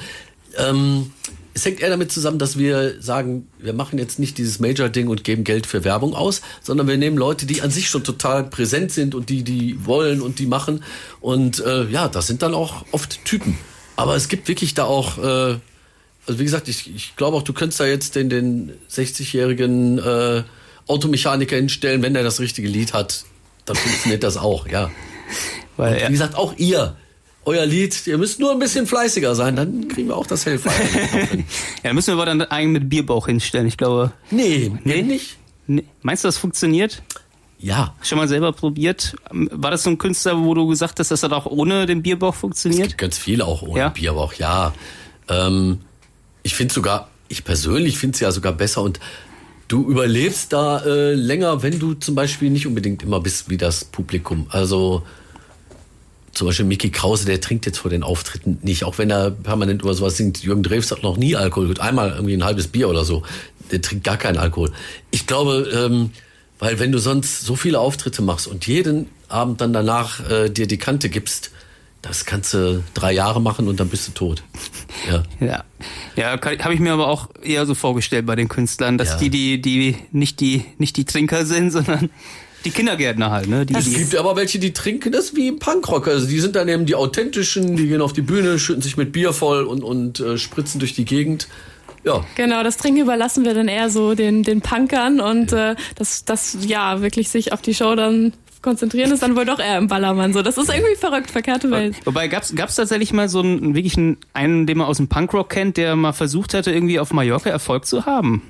Ähm, 0.57 1.11
es 1.53 1.65
hängt 1.65 1.79
eher 1.81 1.89
damit 1.89 2.11
zusammen, 2.11 2.37
dass 2.37 2.59
wir 2.59 3.01
sagen, 3.01 3.47
wir 3.57 3.73
machen 3.73 3.97
jetzt 3.97 4.19
nicht 4.19 4.37
dieses 4.37 4.59
Major-Ding 4.59 5.07
und 5.07 5.23
geben 5.23 5.43
Geld 5.43 5.65
für 5.65 5.83
Werbung 5.83 6.13
aus, 6.13 6.41
sondern 6.61 6.87
wir 6.87 6.97
nehmen 6.97 7.17
Leute, 7.17 7.47
die 7.47 7.61
an 7.61 7.71
sich 7.71 7.89
schon 7.89 8.03
total 8.03 8.43
präsent 8.43 8.91
sind 8.91 9.15
und 9.15 9.29
die, 9.29 9.43
die 9.43 9.83
wollen 9.85 10.21
und 10.21 10.37
die 10.37 10.45
machen. 10.45 10.83
Und 11.19 11.59
äh, 11.59 11.85
ja, 11.85 12.09
das 12.09 12.27
sind 12.27 12.43
dann 12.43 12.53
auch 12.53 12.85
oft 12.91 13.25
Typen. 13.25 13.57
Aber 13.95 14.15
es 14.15 14.27
gibt 14.27 14.47
wirklich 14.47 14.75
da 14.75 14.83
auch, 14.83 15.17
äh, 15.17 15.57
also 16.27 16.39
wie 16.39 16.43
gesagt, 16.43 16.67
ich, 16.67 16.95
ich 16.95 17.15
glaube 17.15 17.35
auch, 17.35 17.43
du 17.43 17.53
könntest 17.53 17.79
da 17.79 17.87
jetzt 17.87 18.15
den, 18.15 18.29
den 18.29 18.73
60-jährigen 18.91 19.97
äh, 19.97 20.43
Automechaniker 20.85 21.55
hinstellen, 21.55 22.03
wenn 22.03 22.13
der 22.13 22.23
das 22.23 22.39
richtige 22.39 22.67
Lied 22.67 22.93
hat, 22.93 23.25
dann 23.67 23.75
funktioniert 23.75 24.23
das 24.23 24.37
auch, 24.37 24.67
ja. 24.67 24.89
Weil 25.75 25.95
Und 26.01 26.07
wie 26.07 26.11
gesagt, 26.13 26.35
auch 26.35 26.53
ihr, 26.57 26.95
euer 27.45 27.65
Lied. 27.65 28.05
Ihr 28.07 28.17
müsst 28.17 28.39
nur 28.39 28.51
ein 28.51 28.59
bisschen 28.59 28.87
fleißiger 28.87 29.33
sein, 29.35 29.55
dann 29.55 29.87
kriegen 29.87 30.09
wir 30.09 30.17
auch 30.17 30.27
das 30.27 30.45
Hellfire. 30.45 30.73
Ja, 31.83 31.93
müssen 31.93 32.07
wir 32.07 32.13
aber 32.15 32.25
dann 32.25 32.41
einen 32.41 32.71
mit 32.73 32.89
Bierbauch 32.89 33.27
hinstellen. 33.27 33.67
Ich 33.67 33.77
glaube. 33.77 34.11
nee, 34.31 34.71
Nee? 34.83 35.01
nicht. 35.01 35.37
Nee. 35.67 35.83
Meinst 36.01 36.23
du, 36.23 36.27
das 36.27 36.37
funktioniert? 36.37 37.01
Ja, 37.59 37.95
Schon 38.03 38.17
mal 38.19 38.27
selber 38.27 38.51
probiert? 38.53 39.15
War 39.31 39.71
das 39.71 39.83
so 39.83 39.89
ein 39.89 39.97
Künstler, 39.97 40.37
wo 40.43 40.53
du 40.53 40.67
gesagt 40.67 40.99
hast, 40.99 41.09
dass 41.09 41.23
er 41.23 41.31
auch 41.33 41.45
ohne 41.47 41.85
den 41.87 42.03
Bierbauch 42.03 42.33
es 42.35 42.39
funktioniert? 42.39 42.89
gibt 42.89 42.97
ganz 42.99 43.17
viele 43.17 43.45
auch 43.45 43.63
ohne 43.63 43.79
Ja? 43.79 43.89
Bierbauch, 43.89 44.33
ja. 44.33 44.73
Ähm, 45.27 45.79
ich 46.43 46.53
finde 46.53 46.73
sogar, 46.73 47.09
ich 47.29 47.43
persönlich 47.43 47.97
finde 47.97 48.15
es 48.15 48.19
ja 48.19 48.31
sogar 48.31 48.53
besser 48.53 48.81
und 48.83 48.99
du 49.67 49.89
überlebst 49.89 50.53
da 50.53 50.83
äh, 50.85 51.13
länger, 51.13 51.63
wenn 51.63 51.79
du 51.79 51.93
zum 51.93 52.15
Beispiel 52.15 52.49
nicht 52.49 52.67
unbedingt 52.67 53.03
immer 53.03 53.19
bist 53.19 53.49
wie 53.49 53.57
das 53.57 53.85
Publikum. 53.85 54.47
Also 54.49 55.03
zum 56.33 56.47
Beispiel 56.47 56.65
Mickey 56.65 56.91
Krause, 56.91 57.25
der 57.25 57.41
trinkt 57.41 57.65
jetzt 57.65 57.79
vor 57.79 57.89
den 57.89 58.03
Auftritten 58.03 58.59
nicht, 58.61 58.83
auch 58.83 58.97
wenn 58.97 59.09
er 59.09 59.31
permanent 59.31 59.81
über 59.81 59.93
sowas 59.93 60.17
singt. 60.17 60.43
Jürgen 60.43 60.63
Drews 60.63 60.91
hat 60.91 61.03
noch 61.03 61.17
nie 61.17 61.35
Alkohol, 61.35 61.67
gut, 61.67 61.79
einmal 61.79 62.11
irgendwie 62.11 62.35
ein 62.35 62.43
halbes 62.43 62.67
Bier 62.67 62.89
oder 62.89 63.03
so. 63.03 63.23
Der 63.71 63.81
trinkt 63.81 64.03
gar 64.03 64.17
keinen 64.17 64.37
Alkohol. 64.37 64.71
Ich 65.11 65.25
glaube, 65.25 65.69
ähm, 65.73 66.11
weil 66.59 66.79
wenn 66.79 66.91
du 66.91 66.99
sonst 66.99 67.41
so 67.41 67.55
viele 67.55 67.79
Auftritte 67.79 68.21
machst 68.21 68.47
und 68.47 68.67
jeden 68.67 69.07
Abend 69.27 69.61
dann 69.61 69.73
danach 69.73 70.29
äh, 70.29 70.49
dir 70.49 70.67
die 70.67 70.77
Kante 70.77 71.09
gibst, 71.09 71.51
das 72.07 72.25
kannst 72.25 72.53
du 72.53 72.83
drei 72.93 73.11
Jahre 73.13 73.41
machen 73.41 73.67
und 73.67 73.79
dann 73.79 73.89
bist 73.89 74.07
du 74.07 74.11
tot. 74.11 74.43
Ja. 75.09 75.23
Ja, 75.39 75.63
ja 76.15 76.41
habe 76.41 76.73
ich 76.73 76.79
mir 76.79 76.93
aber 76.93 77.07
auch 77.07 77.29
eher 77.43 77.65
so 77.65 77.75
vorgestellt 77.75 78.25
bei 78.25 78.35
den 78.35 78.47
Künstlern, 78.47 78.97
dass 78.97 79.09
Ja. 79.09 79.17
die, 79.17 79.29
die, 79.29 79.61
die 79.61 79.95
nicht 80.11 80.39
die 80.39 80.65
nicht 80.77 80.97
die 80.97 81.05
Trinker 81.05 81.45
sind, 81.45 81.71
sondern 81.71 82.09
die 82.65 82.71
Kindergärtner 82.71 83.31
halt, 83.31 83.47
ne? 83.47 83.65
Die, 83.65 83.75
Es 83.75 83.85
die, 83.85 83.93
gibt 83.95 84.15
aber 84.15 84.35
welche, 84.35 84.59
die 84.59 84.73
trinken 84.73 85.11
das 85.11 85.35
wie 85.35 85.47
im 85.47 85.59
Punkrock. 85.59 86.07
Also 86.07 86.27
die 86.27 86.39
sind 86.39 86.55
dann 86.55 86.67
eben 86.67 86.85
die 86.85 86.95
authentischen, 86.95 87.75
die 87.77 87.87
gehen 87.87 88.01
auf 88.01 88.13
die 88.13 88.21
Bühne, 88.23 88.57
schütten 88.59 88.81
sich 88.81 88.97
mit 88.97 89.11
Bier 89.11 89.31
voll 89.31 89.63
und, 89.63 89.83
und 89.83 90.19
äh, 90.19 90.37
spritzen 90.37 90.79
durch 90.79 90.93
die 90.93 91.05
Gegend. 91.05 91.47
Ja, 92.03 92.25
Genau, 92.35 92.63
das 92.63 92.77
Trinken 92.77 93.01
überlassen 93.01 93.45
wir 93.45 93.53
dann 93.53 93.67
eher 93.67 93.89
so 93.89 94.15
den, 94.15 94.43
den 94.43 94.61
Punkern 94.61 95.19
und 95.19 95.51
äh, 95.53 95.75
das, 95.95 96.25
das 96.25 96.57
ja 96.65 97.01
wirklich 97.01 97.29
sich 97.29 97.53
auf 97.53 97.61
die 97.61 97.73
Show 97.73 97.95
dann 97.95 98.33
konzentrieren 98.67 99.13
ist 99.13 99.23
dann 99.23 99.37
wohl 99.37 99.45
doch 99.45 99.59
eher 99.59 99.77
im 99.77 99.87
Ballermann 99.87 100.33
so. 100.33 100.41
Das 100.41 100.57
ist 100.57 100.69
irgendwie 100.69 100.95
verrückt, 100.95 101.31
verkehrte 101.31 101.71
Welt. 101.71 101.95
Wobei 102.03 102.27
gab's 102.27 102.53
gab's 102.53 102.75
tatsächlich 102.75 103.13
mal 103.13 103.29
so 103.29 103.39
einen 103.39 103.75
wirklich 103.75 103.95
einen, 103.95 104.17
einen, 104.33 104.67
den 104.67 104.77
man 104.77 104.87
aus 104.87 104.97
dem 104.97 105.07
Punkrock 105.07 105.49
kennt, 105.49 105.77
der 105.77 105.95
mal 105.95 106.11
versucht 106.11 106.53
hatte, 106.53 106.71
irgendwie 106.71 106.99
auf 106.99 107.13
Mallorca 107.13 107.49
Erfolg 107.49 107.85
zu 107.85 108.05
haben. 108.05 108.41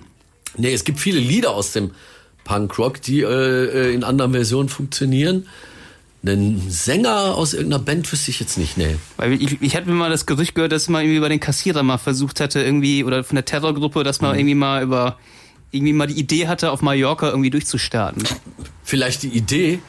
nee, 0.57 0.73
es 0.73 0.85
gibt 0.85 0.99
viele 0.99 1.19
Lieder 1.19 1.51
aus 1.51 1.71
dem 1.71 1.91
Punkrock, 2.45 2.99
die 2.99 3.21
äh, 3.21 3.27
äh, 3.27 3.93
in 3.93 4.03
anderen 4.03 4.31
Versionen 4.31 4.69
funktionieren. 4.69 5.45
Einen 6.25 6.67
Sänger 6.67 7.35
aus 7.35 7.53
irgendeiner 7.53 7.83
Band 7.83 8.11
wüsste 8.11 8.31
ich 8.31 8.39
jetzt 8.39 8.57
nicht, 8.57 8.75
nee. 8.75 8.95
Weil 9.17 9.33
ich, 9.33 9.61
ich 9.61 9.75
hatte 9.75 9.87
mir 9.87 9.93
mal 9.93 10.09
das 10.09 10.25
Gerücht 10.25 10.55
gehört, 10.55 10.71
dass 10.71 10.89
man 10.89 11.03
irgendwie 11.03 11.19
bei 11.19 11.29
den 11.29 11.39
Kassierer 11.39 11.83
mal 11.83 11.99
versucht 11.99 12.39
hatte, 12.39 12.63
irgendwie, 12.63 13.03
oder 13.03 13.23
von 13.23 13.35
der 13.35 13.45
Terrorgruppe, 13.45 14.03
dass 14.03 14.19
man 14.19 14.35
irgendwie 14.35 14.55
mal 14.55 14.81
über 14.81 15.19
irgendwie 15.69 15.93
mal 15.93 16.07
die 16.07 16.19
Idee 16.19 16.47
hatte, 16.47 16.71
auf 16.71 16.81
Mallorca 16.81 17.27
irgendwie 17.29 17.51
durchzustarten. 17.51 18.23
Vielleicht 18.83 19.23
die 19.23 19.29
Idee, 19.29 19.79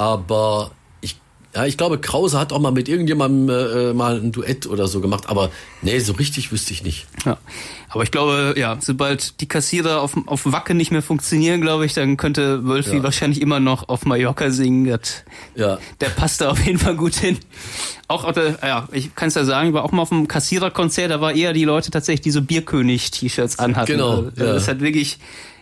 aber 0.00 0.70
ich, 1.02 1.16
ja, 1.54 1.66
ich 1.66 1.76
glaube, 1.76 1.98
Krause 2.00 2.40
hat 2.40 2.54
auch 2.54 2.58
mal 2.58 2.70
mit 2.72 2.88
irgendjemandem 2.88 3.90
äh, 3.90 3.92
mal 3.92 4.16
ein 4.18 4.32
Duett 4.32 4.66
oder 4.66 4.88
so 4.88 5.00
gemacht, 5.02 5.28
aber 5.28 5.50
nee, 5.82 5.98
so 5.98 6.14
richtig 6.14 6.50
wüsste 6.52 6.72
ich 6.72 6.82
nicht. 6.82 7.06
Ja. 7.26 7.36
Aber 7.90 8.02
ich 8.02 8.10
glaube, 8.10 8.54
ja, 8.56 8.78
sobald 8.80 9.40
die 9.42 9.48
Kassierer 9.48 10.00
auf, 10.00 10.16
auf 10.26 10.50
Wacken 10.50 10.78
nicht 10.78 10.90
mehr 10.90 11.02
funktionieren, 11.02 11.60
glaube 11.60 11.84
ich, 11.84 11.92
dann 11.92 12.16
könnte 12.16 12.64
Wölfi 12.64 12.96
Ja. 12.96 13.02
wahrscheinlich 13.02 13.42
immer 13.42 13.60
noch 13.60 13.90
auf 13.90 14.06
Mallorca 14.06 14.50
singen. 14.50 14.86
Das, 14.86 15.24
Ja. 15.54 15.78
der 16.00 16.08
passt 16.08 16.40
da 16.40 16.50
auf 16.50 16.64
jeden 16.64 16.78
Fall 16.78 16.96
gut 16.96 17.16
hin. 17.16 17.36
Auch, 18.08 18.24
auf 18.24 18.32
der- 18.32 18.58
ja, 18.62 18.88
ich 18.92 19.14
kann 19.14 19.28
es 19.28 19.34
ja 19.34 19.44
sagen, 19.44 19.68
ich 19.68 19.74
war 19.74 19.84
auch 19.84 19.92
mal 19.92 20.00
auf 20.02 20.12
einem 20.12 20.28
Kassiererkonzert, 20.28 21.10
da 21.10 21.20
war 21.20 21.34
eher 21.34 21.52
die 21.52 21.64
Leute 21.64 21.90
tatsächlich, 21.90 22.22
die 22.22 22.30
so 22.30 22.40
Bierkönig-T-Shirts 22.40 23.58
anhatten. 23.58 23.92
Genau, 23.92 24.10
Also, 24.10 24.30
Das 24.30 24.38
ja. 24.48 24.54
ist 24.56 24.68
halt 24.68 24.80
wirklich, 24.80 25.18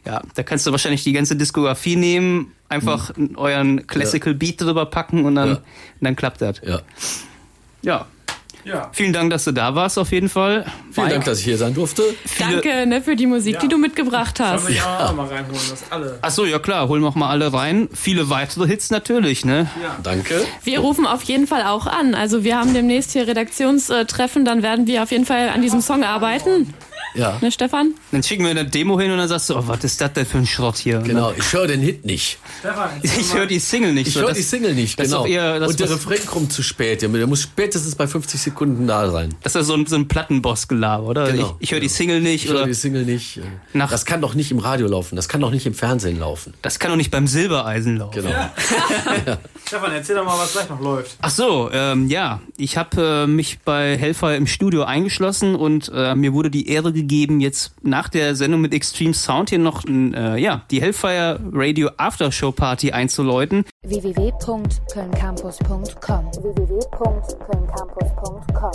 ja, 0.06 0.22
da 0.36 0.42
kannst 0.44 0.64
du 0.66 0.70
wahrscheinlich 0.70 1.02
die 1.02 1.12
ganze 1.12 1.34
Diskografie 1.34 1.96
nehmen, 1.96 2.52
einfach 2.68 3.12
euren 3.36 3.86
Classical 3.86 4.34
Beat 4.34 4.60
drüber 4.60 4.86
packen 4.86 5.24
und 5.24 5.34
dann, 5.36 5.48
Ja. 5.48 5.54
und 5.56 5.62
dann 6.02 6.16
klappt 6.16 6.40
das. 6.42 6.60
Ja. 6.64 6.80
Ja. 7.82 8.06
Ja. 8.64 8.90
Vielen 8.92 9.14
Dank, 9.14 9.30
dass 9.30 9.44
du 9.44 9.52
da 9.52 9.74
warst, 9.74 9.98
auf 9.98 10.12
jeden 10.12 10.28
Fall. 10.28 10.64
Vielen 10.92 11.06
Mike, 11.06 11.08
Dank, 11.14 11.24
dass 11.24 11.38
ich 11.38 11.44
hier 11.46 11.56
sein 11.56 11.72
durfte. 11.72 12.02
viele- 12.26 12.60
Danke 12.60 12.86
ne, 12.86 13.00
für 13.00 13.16
die 13.16 13.26
Musik, 13.26 13.60
die 13.60 13.68
du 13.68 13.78
mitgebracht 13.78 14.38
hast. 14.40 14.62
Sollen 14.64 14.74
wir 14.74 14.80
ja 14.82 15.06
auch 15.06 15.14
mal 15.14 15.26
reinholen, 15.26 15.60
das 15.70 15.84
alle. 15.90 16.18
Ach 16.20 16.30
so, 16.30 16.44
ja 16.44 16.58
klar, 16.58 16.86
holen 16.88 17.00
wir 17.00 17.08
auch 17.08 17.14
mal 17.14 17.30
alle 17.30 17.50
rein. 17.50 17.88
Viele 17.94 18.28
weitere 18.28 18.66
Hits 18.66 18.90
natürlich, 18.90 19.46
ne? 19.46 19.70
Danke. 20.02 20.44
Wir 20.64 20.80
rufen 20.80 21.06
auf 21.06 21.22
jeden 21.22 21.46
Fall 21.46 21.62
auch 21.62 21.86
an. 21.86 22.14
Also 22.14 22.44
wir 22.44 22.58
haben 22.58 22.74
demnächst 22.74 23.12
hier 23.12 23.26
Redaktionstreffen, 23.26 24.44
dann 24.44 24.62
werden 24.62 24.86
wir 24.86 25.02
auf 25.02 25.12
jeden 25.12 25.24
Fall 25.24 25.48
an 25.48 25.62
diesem 25.62 25.80
Song 25.80 26.04
arbeiten. 26.04 26.74
Ja. 27.14 27.38
Ne, 27.40 27.50
Stefan? 27.50 27.94
Dann 28.12 28.22
schicken 28.22 28.44
wir 28.44 28.50
eine 28.50 28.64
Demo 28.64 28.98
hin 29.00 29.10
und 29.10 29.18
dann 29.18 29.28
sagst 29.28 29.50
du, 29.50 29.56
oh, 29.56 29.62
was 29.66 29.82
ist 29.84 30.00
das 30.00 30.12
denn 30.12 30.26
für 30.26 30.38
ein 30.38 30.46
Schrott 30.46 30.76
hier? 30.76 30.98
Genau, 30.98 31.32
ich 31.36 31.52
höre 31.52 31.66
den 31.66 31.80
Hit 31.80 32.04
nicht. 32.04 32.38
Stefan, 32.60 32.90
Ich 33.02 33.34
höre 33.34 33.46
die 33.46 33.58
Single 33.58 33.92
nicht. 33.92 34.08
Ich 34.08 34.16
höre 34.16 34.32
die 34.32 34.42
Single 34.42 34.74
nicht, 34.74 34.96
genau. 34.96 35.26
eher 35.26 35.58
das, 35.60 35.70
Und 35.70 35.80
der 35.80 35.90
Refrain 35.90 36.24
kommt 36.26 36.52
zu 36.52 36.62
spät. 36.62 37.02
Der 37.02 37.08
muss 37.26 37.42
spätestens 37.42 37.94
bei 37.94 38.06
50 38.06 38.40
Sekunden 38.40 38.86
da 38.86 39.10
sein. 39.10 39.34
Das 39.42 39.54
ist 39.54 39.66
so 39.66 39.74
ein, 39.74 39.86
so 39.86 39.96
ein 39.96 40.08
Plattenboss-Gelaber, 40.08 41.04
oder? 41.06 41.30
Genau, 41.32 41.56
ich 41.60 41.68
ich 41.68 41.72
höre 41.72 41.80
die 41.80 41.86
genau. 41.86 41.96
Single 41.96 42.20
nicht. 42.20 42.44
Ich 42.44 42.50
höre 42.50 42.66
die 42.66 42.74
Single 42.74 43.04
nicht. 43.04 43.40
Nach- 43.72 43.90
Das 43.90 44.04
kann 44.04 44.20
doch 44.20 44.34
nicht 44.34 44.50
im 44.50 44.58
Radio 44.58 44.86
laufen. 44.86 45.16
Das 45.16 45.28
kann 45.28 45.40
doch 45.40 45.50
nicht 45.50 45.66
im 45.66 45.74
Fernsehen 45.74 46.18
laufen. 46.18 46.54
Das 46.62 46.78
kann 46.78 46.90
doch 46.90 46.96
nicht 46.96 47.10
beim 47.10 47.26
Silbereisen 47.26 47.96
laufen. 47.96 48.22
Genau. 48.22 48.30
Stefan, 49.66 49.92
erzähl 49.92 50.16
doch 50.16 50.24
mal, 50.24 50.38
was 50.38 50.52
gleich 50.52 50.68
noch 50.68 50.80
läuft. 50.80 51.16
Ach 51.20 51.30
so, 51.30 51.70
ähm, 51.72 52.08
ja. 52.08 52.40
Ich 52.56 52.76
habe 52.76 53.24
äh, 53.24 53.26
mich 53.26 53.58
bei 53.60 53.96
Hellfire 53.98 54.36
im 54.36 54.46
Studio 54.46 54.84
eingeschlossen 54.84 55.54
und 55.54 55.90
äh, 55.94 56.14
mir 56.14 56.32
wurde 56.32 56.50
die 56.50 56.68
Ehre 56.68 56.92
gegeben, 57.00 57.40
jetzt 57.40 57.74
nach 57.82 58.08
der 58.08 58.34
Sendung 58.34 58.60
mit 58.60 58.74
Extreme 58.74 59.14
Sound 59.14 59.50
hier 59.50 59.58
noch 59.58 59.84
äh, 59.86 60.40
ja, 60.40 60.62
die 60.70 60.80
Hellfire 60.80 61.38
Radio 61.52 61.90
Aftershow 61.96 62.52
Party 62.52 62.92
einzuläuten. 62.92 63.64
www.kölncampus.com 63.86 66.24
www.kölncampus.com 66.42 68.72